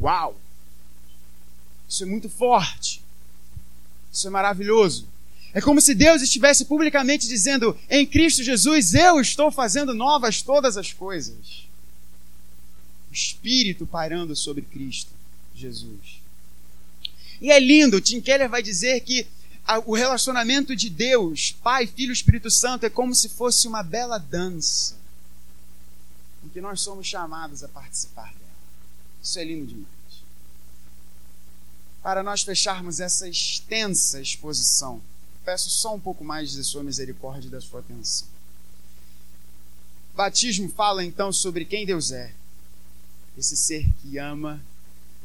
Uau! 0.00 0.36
Isso 1.88 2.02
é 2.02 2.06
muito 2.06 2.28
forte. 2.28 3.02
Isso 4.12 4.26
é 4.26 4.30
maravilhoso. 4.30 5.06
É 5.54 5.60
como 5.60 5.80
se 5.80 5.94
Deus 5.94 6.22
estivesse 6.22 6.64
publicamente 6.64 7.28
dizendo: 7.28 7.78
em 7.88 8.06
Cristo 8.06 8.42
Jesus 8.42 8.94
eu 8.94 9.20
estou 9.20 9.50
fazendo 9.50 9.94
novas 9.94 10.42
todas 10.42 10.76
as 10.76 10.92
coisas. 10.92 11.66
O 13.10 13.14
Espírito 13.14 13.86
pairando 13.86 14.34
sobre 14.34 14.62
Cristo 14.62 15.10
Jesus. 15.54 16.20
E 17.40 17.50
é 17.50 17.60
lindo, 17.60 18.00
Tim 18.00 18.20
Keller 18.20 18.48
vai 18.48 18.62
dizer 18.62 19.00
que 19.00 19.26
o 19.86 19.94
relacionamento 19.94 20.74
de 20.74 20.90
Deus, 20.90 21.52
Pai, 21.62 21.86
Filho 21.86 22.10
e 22.10 22.12
Espírito 22.12 22.50
Santo, 22.50 22.84
é 22.84 22.90
como 22.90 23.14
se 23.14 23.28
fosse 23.28 23.68
uma 23.68 23.82
bela 23.82 24.18
dança, 24.18 24.96
em 26.44 26.48
que 26.48 26.60
nós 26.60 26.80
somos 26.80 27.06
chamados 27.06 27.62
a 27.62 27.68
participar 27.68 28.32
dela. 28.32 28.42
Isso 29.22 29.38
é 29.38 29.44
lindo 29.44 29.66
demais. 29.66 29.86
Para 32.02 32.22
nós 32.22 32.42
fecharmos 32.42 32.98
essa 32.98 33.28
extensa 33.28 34.20
exposição, 34.20 35.00
peço 35.44 35.70
só 35.70 35.94
um 35.94 36.00
pouco 36.00 36.24
mais 36.24 36.50
de 36.50 36.64
sua 36.64 36.82
misericórdia 36.82 37.46
e 37.46 37.50
da 37.50 37.60
sua 37.60 37.80
atenção. 37.80 38.26
Batismo 40.14 40.68
fala 40.68 41.04
então 41.04 41.32
sobre 41.32 41.64
quem 41.64 41.86
Deus 41.86 42.10
é. 42.10 42.34
Esse 43.38 43.56
ser 43.56 43.88
que 44.02 44.18
ama, 44.18 44.62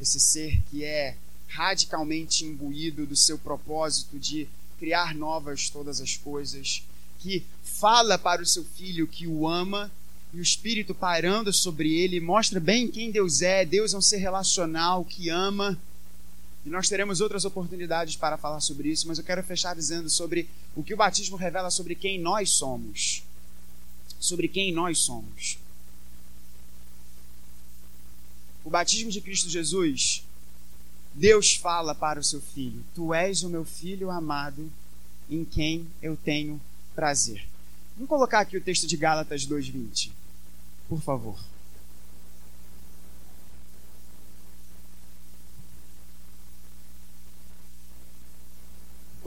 esse 0.00 0.18
ser 0.18 0.62
que 0.70 0.84
é 0.84 1.16
radicalmente 1.48 2.44
imbuído 2.44 3.06
do 3.06 3.16
seu 3.16 3.38
propósito 3.38 4.18
de 4.18 4.48
criar 4.78 5.14
novas 5.14 5.68
todas 5.68 6.00
as 6.00 6.16
coisas, 6.16 6.84
que 7.18 7.44
fala 7.62 8.16
para 8.16 8.42
o 8.42 8.46
seu 8.46 8.64
filho 8.64 9.08
que 9.08 9.26
o 9.26 9.48
ama 9.48 9.90
e 10.32 10.38
o 10.38 10.42
Espírito 10.42 10.94
pairando 10.94 11.52
sobre 11.52 11.94
ele 11.94 12.20
mostra 12.20 12.60
bem 12.60 12.88
quem 12.88 13.10
Deus 13.10 13.42
é. 13.42 13.64
Deus 13.64 13.92
é 13.94 13.98
um 13.98 14.02
ser 14.02 14.18
relacional 14.18 15.04
que 15.04 15.28
ama 15.28 15.78
e 16.68 16.70
nós 16.70 16.86
teremos 16.86 17.22
outras 17.22 17.46
oportunidades 17.46 18.14
para 18.14 18.36
falar 18.36 18.60
sobre 18.60 18.90
isso, 18.90 19.08
mas 19.08 19.18
eu 19.18 19.24
quero 19.24 19.42
fechar 19.42 19.74
dizendo 19.74 20.10
sobre 20.10 20.48
o 20.76 20.82
que 20.82 20.92
o 20.92 20.96
batismo 20.98 21.34
revela 21.34 21.70
sobre 21.70 21.94
quem 21.94 22.20
nós 22.20 22.50
somos. 22.50 23.22
Sobre 24.20 24.48
quem 24.48 24.70
nós 24.70 24.98
somos. 24.98 25.58
O 28.64 28.68
batismo 28.68 29.10
de 29.10 29.20
Cristo 29.22 29.48
Jesus, 29.48 30.24
Deus 31.18 31.56
fala 31.56 31.94
para 31.94 32.20
o 32.20 32.24
seu 32.24 32.40
filho: 32.40 32.84
Tu 32.94 33.12
és 33.12 33.42
o 33.42 33.48
meu 33.48 33.64
filho 33.64 34.10
amado, 34.10 34.70
em 35.28 35.44
quem 35.44 35.86
eu 36.00 36.16
tenho 36.16 36.60
prazer. 36.94 37.44
Vamos 37.96 38.08
colocar 38.08 38.40
aqui 38.40 38.56
o 38.56 38.60
texto 38.60 38.86
de 38.86 38.96
Gálatas 38.96 39.44
2:20. 39.44 40.12
Por 40.88 41.00
favor. 41.00 41.38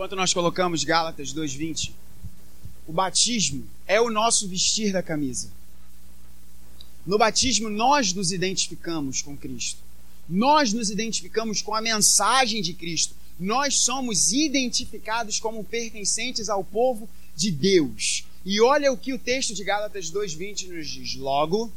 enquanto 0.01 0.15
nós 0.15 0.33
colocamos 0.33 0.83
Gálatas 0.83 1.31
2:20, 1.31 1.93
o 2.87 2.91
batismo 2.91 3.67
é 3.85 4.01
o 4.01 4.09
nosso 4.09 4.47
vestir 4.47 4.91
da 4.91 5.03
camisa. 5.03 5.51
No 7.05 7.19
batismo 7.19 7.69
nós 7.69 8.11
nos 8.11 8.31
identificamos 8.31 9.21
com 9.21 9.37
Cristo. 9.37 9.90
Nós 10.27 10.73
nos 10.73 10.89
identificamos 10.89 11.61
com 11.61 11.73
a 11.73 11.81
mensagem 11.81 12.61
de 12.61 12.73
Cristo. 12.73 13.15
Nós 13.39 13.75
somos 13.75 14.31
identificados 14.31 15.39
como 15.39 15.63
pertencentes 15.63 16.47
ao 16.49 16.63
povo 16.63 17.09
de 17.35 17.51
Deus. 17.51 18.25
E 18.45 18.61
olha 18.61 18.91
o 18.91 18.97
que 18.97 19.13
o 19.13 19.19
texto 19.19 19.53
de 19.53 19.63
Gálatas 19.63 20.09
2:20 20.09 20.67
nos 20.67 20.87
diz. 20.89 21.15
Logo, 21.15 21.71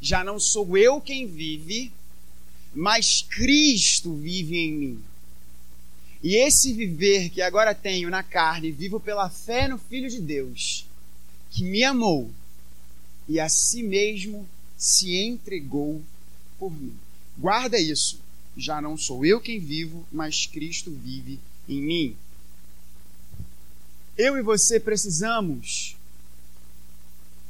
já 0.00 0.24
não 0.24 0.38
sou 0.38 0.76
eu 0.76 1.00
quem 1.00 1.26
vive, 1.26 1.92
mas 2.74 3.22
Cristo 3.22 4.14
vive 4.14 4.58
em 4.58 4.72
mim. 4.72 5.04
E 6.22 6.36
esse 6.36 6.72
viver 6.72 7.30
que 7.30 7.42
agora 7.42 7.74
tenho 7.74 8.08
na 8.08 8.22
carne, 8.22 8.70
vivo 8.70 9.00
pela 9.00 9.28
fé 9.28 9.66
no 9.66 9.76
Filho 9.76 10.08
de 10.08 10.20
Deus, 10.20 10.86
que 11.50 11.64
me 11.64 11.82
amou 11.82 12.30
e 13.28 13.40
a 13.40 13.48
si 13.48 13.82
mesmo 13.82 14.48
se 14.76 15.16
entregou 15.16 16.02
por 16.62 16.70
mim. 16.70 16.96
Guarda 17.36 17.76
isso. 17.76 18.20
Já 18.56 18.80
não 18.80 18.96
sou 18.96 19.26
eu 19.26 19.40
quem 19.40 19.58
vivo, 19.58 20.06
mas 20.12 20.46
Cristo 20.46 20.92
vive 20.92 21.40
em 21.68 21.82
mim. 21.82 22.16
Eu 24.16 24.36
e 24.36 24.42
você 24.42 24.78
precisamos 24.78 25.96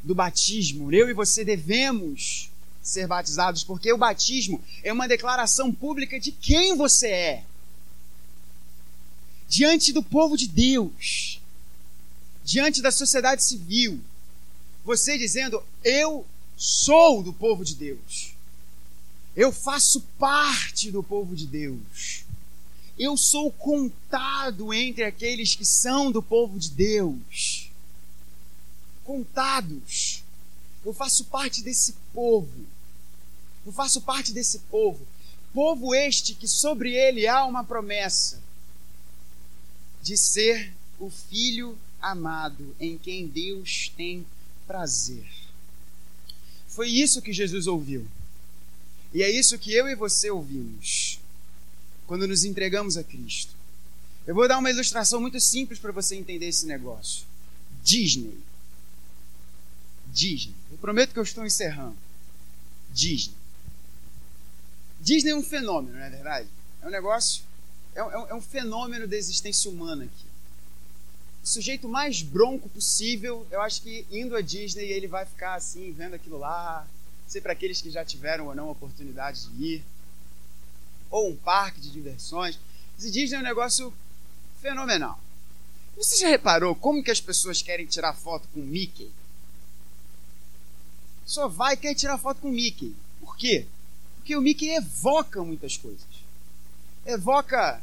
do 0.03 0.15
batismo. 0.15 0.91
Eu 0.91 1.11
e 1.11 1.13
você 1.13 1.45
devemos 1.45 2.49
ser 2.83 3.07
batizados, 3.07 3.63
porque 3.63 3.93
o 3.93 3.99
batismo 3.99 4.65
é 4.83 4.91
uma 4.91 5.07
declaração 5.07 5.71
pública 5.71 6.19
de 6.19 6.33
quem 6.33 6.75
você 6.75 7.09
é 7.09 7.45
diante 9.47 9.93
do 9.93 10.03
povo 10.03 10.39
de 10.39 10.49
Deus, 10.49 11.39
diante 12.43 12.81
da 12.81 12.91
sociedade 12.91 13.45
civil, 13.45 14.01
você 14.83 15.19
dizendo: 15.19 15.63
Eu 15.85 16.25
sou 16.57 17.23
do 17.23 17.33
povo 17.33 17.63
de 17.63 17.75
Deus, 17.75 18.33
Eu 19.35 19.51
faço 19.51 20.01
parte 20.19 20.91
do 20.91 21.03
povo 21.03 21.35
de 21.35 21.47
Deus. 21.47 22.25
Eu 22.99 23.17
sou 23.17 23.51
contado 23.51 24.73
entre 24.73 25.05
aqueles 25.05 25.55
que 25.55 25.65
são 25.65 26.13
do 26.13 26.23
povo 26.23 26.59
de 26.59 26.71
Deus. 26.71 27.71
Contados. 29.05 30.23
Eu 30.85 30.93
faço 30.93 31.25
parte 31.27 31.63
desse 31.63 31.95
povo. 32.13 32.67
Eu 33.65 33.73
faço 33.73 34.03
parte 34.03 34.33
desse 34.33 34.59
povo. 34.61 35.07
Povo 35.55 35.95
este 35.95 36.35
que 36.35 36.47
sobre 36.47 36.95
ele 36.95 37.27
há 37.27 37.45
uma 37.45 37.65
promessa 37.65 38.43
de 40.03 40.17
ser 40.17 40.73
o 40.99 41.09
filho 41.09 41.79
amado 42.01 42.75
em 42.79 42.99
quem 42.99 43.27
Deus 43.27 43.91
tem 43.97 44.27
prazer. 44.67 45.27
Foi 46.69 46.89
isso 46.89 47.23
que 47.23 47.33
Jesus 47.33 47.67
ouviu. 47.67 48.07
E 49.15 49.23
é 49.23 49.31
isso 49.31 49.59
que 49.59 49.73
eu 49.73 49.89
e 49.89 49.95
você 49.95 50.31
ouvimos 50.31 51.21
quando 52.07 52.27
nos 52.27 52.45
entregamos 52.45 52.97
a 52.97 53.05
Cristo. 53.05 53.55
Eu 54.27 54.35
vou 54.35 54.47
dar 54.47 54.59
uma 54.59 54.71
ilustração 54.71 55.21
muito 55.21 55.41
simples 55.41 55.79
para 55.79 55.93
você 55.93 56.15
entender 56.15 56.47
esse 56.47 56.67
negócio. 56.67 57.25
Disney. 57.83 58.39
Disney. 60.07 60.55
Eu 60.71 60.79
prometo 60.79 61.13
que 61.13 61.19
eu 61.19 61.23
estou 61.23 61.45
encerrando. 61.45 61.97
Disney. 62.91 63.35
Disney 65.01 65.33
é 65.33 65.37
um 65.37 65.43
fenômeno, 65.43 65.99
não 65.99 66.05
é 66.05 66.11
verdade? 66.11 66.49
É 66.81 66.87
um 66.87 66.91
negócio. 66.91 67.43
É, 67.95 68.01
é, 68.01 68.27
é 68.31 68.35
um 68.35 68.41
fenômeno 68.41 69.07
da 69.09 69.17
existência 69.17 69.71
humana 69.71 70.05
aqui. 70.05 70.27
O 71.43 71.47
sujeito 71.47 71.89
mais 71.89 72.23
bronco 72.23 72.69
possível, 72.69 73.45
eu 73.51 73.61
acho 73.61 73.83
que 73.83 74.07
indo 74.13 74.37
a 74.37 74.41
Disney 74.41 74.85
ele 74.85 75.09
vai 75.09 75.27
ficar 75.27 75.55
assim, 75.55 75.91
vendo 75.93 76.15
aquilo 76.15 76.39
lá. 76.39 76.87
Sei 77.33 77.41
para 77.41 77.55
aqueles 77.55 77.81
que 77.81 77.91
já 77.91 78.05
tiveram 78.05 78.49
ou 78.49 78.55
não 78.55 78.69
a 78.69 78.73
oportunidade 78.73 79.47
de 79.47 79.65
ir. 79.65 79.85
Ou 81.11 81.31
um 81.31 81.37
parque 81.37 81.81
de 81.81 81.91
diversões. 81.91 82.59
Esse 82.99 83.11
Disney 83.11 83.39
é 83.39 83.41
um 83.41 83.43
negócio 83.43 83.91
fenomenal. 84.61 85.19
Você 85.97 86.19
já 86.19 86.29
reparou 86.29 86.75
como 86.77 87.03
que 87.03 87.11
as 87.11 87.23
pessoas 87.23 87.63
querem 87.63 87.87
tirar 87.87 88.13
foto 88.13 88.47
com 88.53 88.61
Mickey? 88.61 89.11
Só 91.25 91.49
vai 91.49 91.75
querer 91.75 91.95
tirar 91.95 92.19
foto 92.19 92.43
com 92.43 92.51
Mickey. 92.51 92.95
Por 93.19 93.35
quê? 93.39 93.67
Porque 94.17 94.37
o 94.37 94.43
Mickey 94.43 94.69
evoca 94.69 95.43
muitas 95.43 95.79
coisas. 95.79 96.05
Evoca 97.07 97.83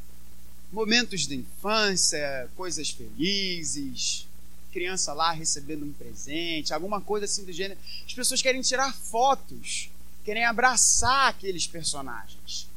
momentos 0.71 1.25
da 1.25 1.33
infância, 1.33 2.47
coisas 2.55 2.91
felizes, 2.91 4.27
criança 4.71 5.13
lá 5.13 5.31
recebendo 5.31 5.85
um 5.85 5.93
presente, 5.93 6.73
alguma 6.73 7.01
coisa 7.01 7.25
assim 7.25 7.45
do 7.45 7.51
gênero. 7.51 7.79
As 8.05 8.13
pessoas 8.13 8.41
querem 8.41 8.61
tirar 8.61 8.93
fotos, 8.93 9.89
querem 10.23 10.45
abraçar 10.45 11.29
aqueles 11.29 11.67
personagens. 11.67 12.67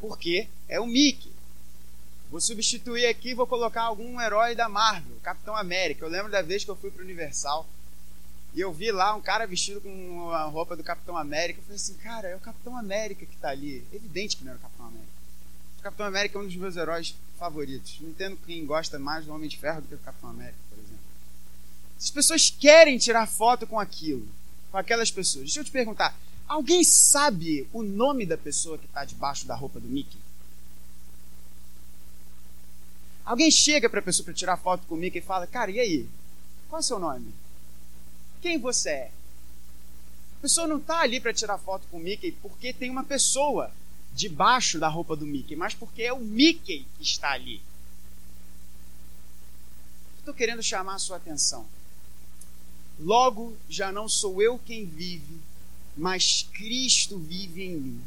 Porque 0.00 0.48
é 0.68 0.80
o 0.80 0.86
Mickey. 0.86 1.32
Vou 2.30 2.40
substituir 2.40 3.06
aqui, 3.06 3.34
vou 3.34 3.46
colocar 3.46 3.82
algum 3.82 4.20
herói 4.20 4.54
da 4.54 4.68
Marvel, 4.68 5.16
Capitão 5.22 5.56
América. 5.56 6.04
Eu 6.04 6.10
lembro 6.10 6.30
da 6.30 6.42
vez 6.42 6.62
que 6.62 6.70
eu 6.70 6.76
fui 6.76 6.90
para 6.90 7.00
o 7.00 7.04
Universal 7.04 7.66
e 8.54 8.60
eu 8.60 8.72
vi 8.72 8.90
lá 8.90 9.14
um 9.14 9.20
cara 9.20 9.46
vestido 9.46 9.80
com 9.80 10.30
a 10.30 10.44
roupa 10.44 10.76
do 10.76 10.84
Capitão 10.84 11.16
América. 11.16 11.60
Eu 11.60 11.64
falei 11.64 11.76
assim, 11.76 11.94
cara, 11.94 12.28
é 12.28 12.36
o 12.36 12.40
Capitão 12.40 12.76
América 12.76 13.24
que 13.24 13.34
está 13.34 13.50
ali. 13.50 13.84
Evidente 13.92 14.36
que 14.36 14.44
não 14.44 14.50
era 14.50 14.58
o 14.58 14.62
Capitão 14.62 14.86
América. 14.86 15.12
O 15.78 15.82
Capitão 15.82 16.06
América 16.06 16.38
é 16.38 16.42
um 16.42 16.44
dos 16.44 16.56
meus 16.56 16.76
heróis 16.76 17.14
favoritos. 17.38 17.98
Não 18.00 18.10
entendo 18.10 18.36
quem 18.44 18.66
gosta 18.66 18.98
mais 18.98 19.24
do 19.24 19.32
Homem 19.32 19.48
de 19.48 19.56
Ferro 19.56 19.80
do 19.80 19.88
que 19.88 19.94
do 19.94 20.02
Capitão 20.02 20.30
América. 20.30 20.58
As 21.98 22.10
pessoas 22.10 22.48
querem 22.48 22.96
tirar 22.98 23.26
foto 23.26 23.66
com 23.66 23.78
aquilo, 23.78 24.26
com 24.70 24.78
aquelas 24.78 25.10
pessoas. 25.10 25.46
Deixa 25.46 25.60
eu 25.60 25.64
te 25.64 25.70
perguntar: 25.70 26.16
alguém 26.46 26.84
sabe 26.84 27.68
o 27.72 27.82
nome 27.82 28.24
da 28.24 28.38
pessoa 28.38 28.78
que 28.78 28.86
está 28.86 29.04
debaixo 29.04 29.46
da 29.46 29.54
roupa 29.54 29.80
do 29.80 29.88
Mickey? 29.88 30.18
Alguém 33.24 33.50
chega 33.50 33.90
para 33.90 34.00
a 34.00 34.02
pessoa 34.02 34.24
para 34.24 34.34
tirar 34.34 34.56
foto 34.56 34.86
com 34.86 34.94
o 34.94 34.98
Mickey 34.98 35.18
e 35.18 35.22
fala: 35.22 35.46
Cara, 35.46 35.70
e 35.70 35.80
aí? 35.80 36.08
Qual 36.68 36.78
é 36.78 36.82
o 36.82 36.84
seu 36.84 36.98
nome? 36.98 37.32
quem 38.40 38.58
você 38.58 38.90
é. 38.90 39.10
A 40.38 40.42
pessoa 40.42 40.66
não 40.66 40.78
está 40.78 41.00
ali 41.00 41.20
para 41.20 41.34
tirar 41.34 41.58
foto 41.58 41.86
com 41.90 41.96
o 41.96 42.00
Mickey 42.00 42.32
porque 42.32 42.72
tem 42.72 42.90
uma 42.90 43.04
pessoa 43.04 43.72
debaixo 44.14 44.78
da 44.78 44.88
roupa 44.88 45.16
do 45.16 45.26
Mickey, 45.26 45.56
mas 45.56 45.74
porque 45.74 46.02
é 46.02 46.12
o 46.12 46.20
Mickey 46.20 46.86
que 46.96 47.02
está 47.02 47.32
ali. 47.32 47.60
Estou 50.18 50.32
querendo 50.34 50.62
chamar 50.62 50.94
a 50.94 50.98
sua 50.98 51.16
atenção. 51.16 51.66
Logo, 52.98 53.56
já 53.68 53.92
não 53.92 54.08
sou 54.08 54.42
eu 54.42 54.58
quem 54.58 54.84
vive, 54.84 55.38
mas 55.96 56.48
Cristo 56.52 57.18
vive 57.18 57.62
em 57.62 57.76
mim. 57.76 58.00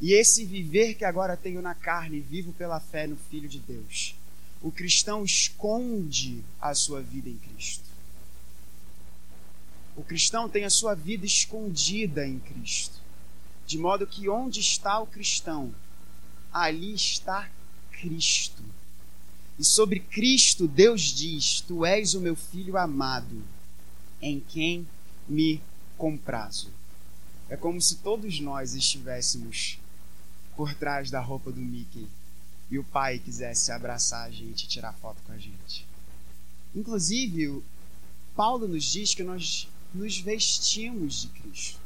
E 0.00 0.14
esse 0.14 0.44
viver 0.44 0.94
que 0.94 1.04
agora 1.04 1.36
tenho 1.36 1.60
na 1.60 1.74
carne, 1.74 2.20
vivo 2.20 2.52
pela 2.54 2.80
fé 2.80 3.06
no 3.06 3.16
Filho 3.16 3.48
de 3.48 3.58
Deus. 3.58 4.14
O 4.62 4.72
cristão 4.72 5.24
esconde 5.24 6.42
a 6.60 6.74
sua 6.74 7.02
vida 7.02 7.28
em 7.28 7.36
Cristo. 7.36 7.84
O 9.96 10.02
cristão 10.02 10.48
tem 10.48 10.64
a 10.64 10.70
sua 10.70 10.94
vida 10.94 11.26
escondida 11.26 12.26
em 12.26 12.38
Cristo, 12.38 12.98
de 13.66 13.76
modo 13.76 14.06
que 14.06 14.28
onde 14.28 14.60
está 14.60 14.98
o 14.98 15.06
cristão, 15.06 15.74
ali 16.52 16.94
está 16.94 17.50
Cristo. 17.90 18.62
E 19.58 19.64
sobre 19.64 20.00
Cristo, 20.00 20.66
Deus 20.66 21.02
diz: 21.02 21.60
Tu 21.60 21.84
és 21.84 22.14
o 22.14 22.20
meu 22.20 22.34
filho 22.34 22.78
amado, 22.78 23.42
em 24.20 24.40
quem 24.40 24.86
me 25.28 25.60
comprazo. 25.96 26.70
É 27.48 27.56
como 27.56 27.80
se 27.80 27.96
todos 27.96 28.40
nós 28.40 28.74
estivéssemos 28.74 29.78
por 30.56 30.74
trás 30.74 31.10
da 31.10 31.20
roupa 31.20 31.50
do 31.50 31.60
Mickey 31.60 32.06
e 32.70 32.78
o 32.78 32.84
pai 32.84 33.18
quisesse 33.18 33.72
abraçar 33.72 34.26
a 34.26 34.30
gente 34.30 34.64
e 34.64 34.68
tirar 34.68 34.92
foto 34.94 35.20
com 35.26 35.32
a 35.32 35.38
gente. 35.38 35.86
Inclusive, 36.74 37.62
Paulo 38.36 38.68
nos 38.68 38.84
diz 38.84 39.14
que 39.14 39.22
nós 39.22 39.68
nos 39.92 40.18
vestimos 40.18 41.22
de 41.22 41.28
Cristo. 41.28 41.80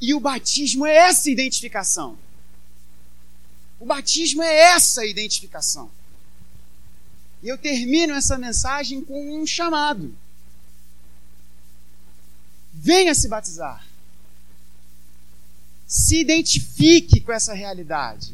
E 0.00 0.14
o 0.14 0.20
batismo 0.20 0.86
é 0.86 0.94
essa 0.94 1.30
identificação. 1.30 2.18
O 3.78 3.84
batismo 3.84 4.42
é 4.42 4.54
essa 4.72 5.04
identificação. 5.04 5.90
E 7.42 7.48
eu 7.48 7.58
termino 7.58 8.14
essa 8.14 8.38
mensagem 8.38 9.02
com 9.02 9.40
um 9.40 9.46
chamado. 9.46 10.16
Venha 12.86 13.16
se 13.16 13.26
batizar. 13.26 13.84
Se 15.84 16.20
identifique 16.20 17.20
com 17.20 17.32
essa 17.32 17.52
realidade. 17.52 18.32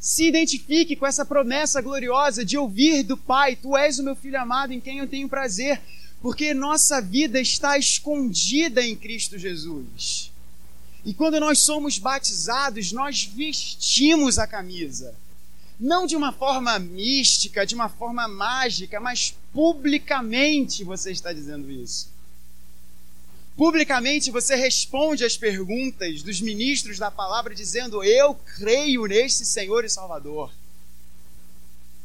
Se 0.00 0.26
identifique 0.26 0.96
com 0.96 1.06
essa 1.06 1.22
promessa 1.22 1.82
gloriosa 1.82 2.42
de 2.42 2.56
ouvir 2.56 3.02
do 3.02 3.16
Pai: 3.16 3.56
Tu 3.56 3.76
és 3.76 3.98
o 3.98 4.02
meu 4.02 4.16
filho 4.16 4.40
amado 4.40 4.72
em 4.72 4.80
quem 4.80 5.00
eu 5.00 5.06
tenho 5.06 5.28
prazer 5.28 5.82
porque 6.22 6.54
nossa 6.54 7.02
vida 7.02 7.38
está 7.38 7.76
escondida 7.76 8.82
em 8.82 8.96
Cristo 8.96 9.38
Jesus. 9.38 10.32
E 11.04 11.12
quando 11.12 11.38
nós 11.38 11.58
somos 11.58 11.98
batizados, 11.98 12.90
nós 12.90 13.24
vestimos 13.24 14.38
a 14.38 14.46
camisa. 14.46 15.14
Não 15.78 16.06
de 16.06 16.16
uma 16.16 16.32
forma 16.32 16.78
mística, 16.78 17.66
de 17.66 17.74
uma 17.74 17.90
forma 17.90 18.26
mágica, 18.26 18.98
mas 18.98 19.34
publicamente 19.52 20.82
você 20.82 21.12
está 21.12 21.34
dizendo 21.34 21.70
isso. 21.70 22.13
Publicamente 23.56 24.32
você 24.32 24.56
responde 24.56 25.24
às 25.24 25.36
perguntas 25.36 26.22
dos 26.22 26.40
ministros 26.40 26.98
da 26.98 27.10
palavra 27.10 27.54
dizendo: 27.54 28.02
Eu 28.02 28.34
creio 28.34 29.06
neste 29.06 29.46
Senhor 29.46 29.84
e 29.84 29.88
Salvador. 29.88 30.52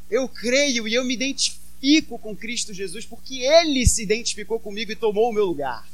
Eu 0.09 0.29
creio 0.29 0.87
e 0.87 0.93
eu 0.93 1.03
me 1.03 1.15
identifico 1.15 2.19
com 2.19 2.35
Cristo 2.35 2.73
Jesus 2.73 3.05
porque 3.05 3.39
ele 3.39 3.85
se 3.87 4.03
identificou 4.03 4.59
comigo 4.59 4.91
e 4.91 4.95
tomou 4.95 5.29
o 5.29 5.33
meu 5.33 5.45
lugar. 5.45 5.87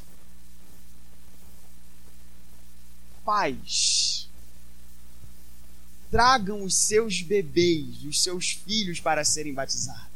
Pais, 3.24 4.28
tragam 6.12 6.64
os 6.64 6.76
seus 6.76 7.22
bebês, 7.22 8.04
os 8.04 8.22
seus 8.22 8.52
filhos 8.52 9.00
para 9.00 9.24
serem 9.24 9.54
batizados. 9.54 10.15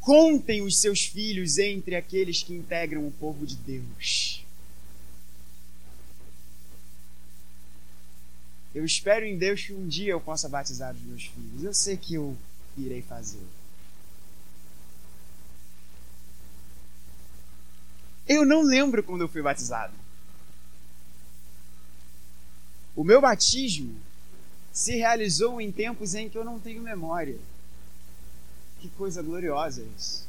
Contem 0.00 0.62
os 0.62 0.80
seus 0.80 1.04
filhos 1.04 1.58
entre 1.58 1.94
aqueles 1.94 2.42
que 2.42 2.54
integram 2.54 3.06
o 3.06 3.12
povo 3.12 3.46
de 3.46 3.54
Deus. 3.56 4.44
Eu 8.74 8.84
espero 8.84 9.26
em 9.26 9.36
Deus 9.36 9.62
que 9.62 9.72
um 9.72 9.86
dia 9.86 10.12
eu 10.12 10.20
possa 10.20 10.48
batizar 10.48 10.94
os 10.94 11.02
meus 11.02 11.24
filhos. 11.24 11.64
Eu 11.64 11.74
sei 11.74 11.96
que 11.96 12.14
eu 12.14 12.36
irei 12.78 13.02
fazer. 13.02 13.42
Eu 18.28 18.44
não 18.44 18.62
lembro 18.62 19.02
quando 19.02 19.22
eu 19.22 19.28
fui 19.28 19.42
batizado. 19.42 19.92
O 22.94 23.02
meu 23.02 23.20
batismo 23.20 23.96
se 24.72 24.96
realizou 24.96 25.60
em 25.60 25.72
tempos 25.72 26.14
em 26.14 26.28
que 26.28 26.38
eu 26.38 26.44
não 26.44 26.60
tenho 26.60 26.82
memória. 26.82 27.38
Que 28.80 28.88
coisa 28.90 29.22
gloriosa 29.22 29.86
isso. 29.96 30.28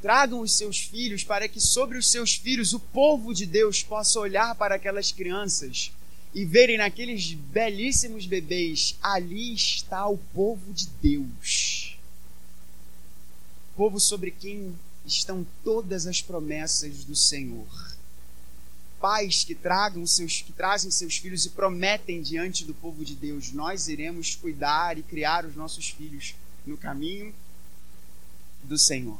Tragam 0.00 0.40
os 0.40 0.52
seus 0.52 0.78
filhos 0.78 1.24
para 1.24 1.48
que 1.48 1.60
sobre 1.60 1.98
os 1.98 2.08
seus 2.08 2.34
filhos 2.34 2.72
o 2.72 2.80
povo 2.80 3.34
de 3.34 3.44
Deus 3.44 3.82
possa 3.82 4.18
olhar 4.20 4.54
para 4.54 4.76
aquelas 4.76 5.10
crianças 5.10 5.90
e 6.34 6.44
verem 6.44 6.78
naqueles 6.78 7.32
belíssimos 7.32 8.26
bebês, 8.26 8.96
ali 9.02 9.54
está 9.54 10.06
o 10.06 10.16
povo 10.16 10.72
de 10.72 10.86
Deus. 11.02 11.98
Povo 13.76 13.98
sobre 13.98 14.30
quem 14.30 14.78
estão 15.04 15.46
todas 15.64 16.06
as 16.06 16.22
promessas 16.22 17.04
do 17.04 17.16
Senhor. 17.16 17.96
Pais 19.00 19.44
que 19.44 19.54
tragam 19.54 20.06
seus 20.06 20.42
que 20.42 20.52
trazem 20.52 20.90
seus 20.90 21.16
filhos 21.16 21.46
e 21.46 21.50
prometem 21.50 22.20
diante 22.20 22.64
do 22.64 22.74
povo 22.74 23.04
de 23.04 23.14
Deus, 23.14 23.52
nós 23.52 23.88
iremos 23.88 24.34
cuidar 24.34 24.98
e 24.98 25.02
criar 25.02 25.44
os 25.46 25.54
nossos 25.54 25.88
filhos 25.88 26.34
no 26.68 26.76
caminho 26.76 27.34
do 28.62 28.78
Senhor. 28.78 29.18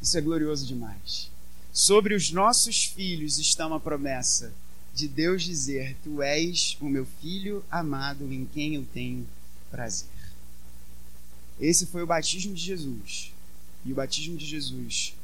Isso 0.00 0.16
é 0.16 0.20
glorioso 0.20 0.66
demais. 0.66 1.30
Sobre 1.72 2.14
os 2.14 2.30
nossos 2.30 2.84
filhos 2.84 3.38
está 3.38 3.66
uma 3.66 3.80
promessa 3.80 4.52
de 4.94 5.08
Deus 5.08 5.42
dizer: 5.42 5.96
Tu 6.02 6.22
és 6.22 6.76
o 6.80 6.88
meu 6.88 7.06
filho 7.20 7.64
amado 7.70 8.32
em 8.32 8.44
quem 8.44 8.74
eu 8.74 8.84
tenho 8.92 9.26
prazer. 9.70 10.08
Esse 11.60 11.86
foi 11.86 12.02
o 12.02 12.06
batismo 12.06 12.54
de 12.54 12.62
Jesus. 12.62 13.32
E 13.84 13.92
o 13.92 13.94
batismo 13.94 14.36
de 14.36 14.44
Jesus 14.44 15.14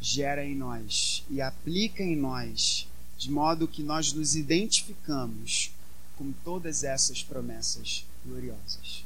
gera 0.00 0.44
em 0.44 0.54
nós 0.54 1.24
e 1.30 1.40
aplica 1.40 2.02
em 2.02 2.16
nós, 2.16 2.86
de 3.16 3.30
modo 3.30 3.68
que 3.68 3.82
nós 3.82 4.12
nos 4.12 4.36
identificamos 4.36 5.70
com 6.16 6.32
todas 6.44 6.84
essas 6.84 7.22
promessas 7.22 8.04
gloriosas. 8.24 9.05